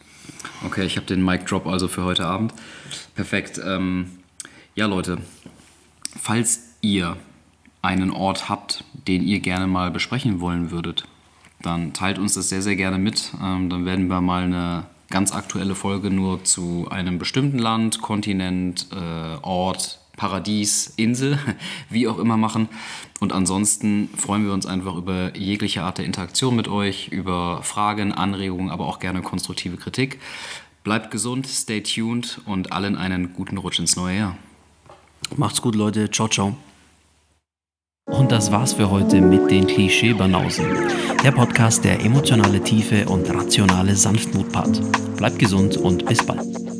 Okay, 0.63 0.85
ich 0.85 0.97
habe 0.97 1.07
den 1.07 1.25
Mic 1.25 1.45
Drop 1.45 1.65
also 1.65 1.87
für 1.87 2.03
heute 2.03 2.27
Abend. 2.27 2.53
Perfekt. 3.15 3.59
Ähm, 3.65 4.11
ja, 4.75 4.85
Leute, 4.85 5.17
falls 6.15 6.75
ihr 6.81 7.17
einen 7.81 8.11
Ort 8.11 8.49
habt, 8.49 8.83
den 9.07 9.23
ihr 9.23 9.39
gerne 9.39 9.67
mal 9.67 9.91
besprechen 9.91 10.39
wollen 10.39 10.71
würdet, 10.71 11.05
dann 11.61 11.93
teilt 11.93 12.19
uns 12.19 12.33
das 12.33 12.49
sehr, 12.49 12.61
sehr 12.61 12.75
gerne 12.75 12.97
mit. 12.97 13.31
Ähm, 13.41 13.69
dann 13.69 13.85
werden 13.85 14.07
wir 14.07 14.21
mal 14.21 14.43
eine 14.43 14.85
ganz 15.09 15.33
aktuelle 15.33 15.75
Folge 15.75 16.09
nur 16.09 16.43
zu 16.43 16.87
einem 16.89 17.19
bestimmten 17.19 17.59
Land, 17.59 18.01
Kontinent, 18.01 18.87
äh, 18.91 19.37
Ort, 19.41 19.99
Paradies, 20.17 20.93
Insel, 20.97 21.39
wie 21.89 22.07
auch 22.07 22.17
immer 22.17 22.37
machen. 22.37 22.69
Und 23.19 23.33
ansonsten 23.33 24.09
freuen 24.17 24.45
wir 24.45 24.53
uns 24.53 24.65
einfach 24.65 24.95
über 24.95 25.35
jegliche 25.37 25.83
Art 25.83 25.99
der 25.99 26.05
Interaktion 26.05 26.55
mit 26.55 26.67
euch, 26.67 27.09
über 27.09 27.61
Fragen, 27.63 28.11
Anregungen, 28.11 28.71
aber 28.71 28.87
auch 28.87 28.99
gerne 28.99 29.21
konstruktive 29.21 29.77
Kritik. 29.77 30.19
Bleibt 30.83 31.11
gesund, 31.11 31.45
stay 31.45 31.81
tuned 31.81 32.41
und 32.45 32.71
allen 32.71 32.97
einen 32.97 33.33
guten 33.33 33.57
Rutsch 33.57 33.79
ins 33.79 33.95
neue 33.95 34.17
Jahr. 34.17 34.37
Macht's 35.35 35.61
gut, 35.61 35.75
Leute. 35.75 36.09
Ciao, 36.09 36.27
ciao. 36.27 36.57
Und 38.11 38.31
das 38.31 38.51
war's 38.51 38.73
für 38.73 38.89
heute 38.89 39.21
mit 39.21 39.49
den 39.49 39.65
Klischee-Banausen. 39.65 40.65
Der 41.23 41.31
Podcast, 41.31 41.83
der 41.83 42.01
emotionale 42.01 42.61
Tiefe 42.61 43.05
und 43.05 43.33
rationale 43.33 43.95
Sanftmut 43.95 44.51
part. 44.51 44.81
Bleibt 45.17 45.39
gesund 45.39 45.77
und 45.77 46.05
bis 46.05 46.25
bald. 46.25 46.70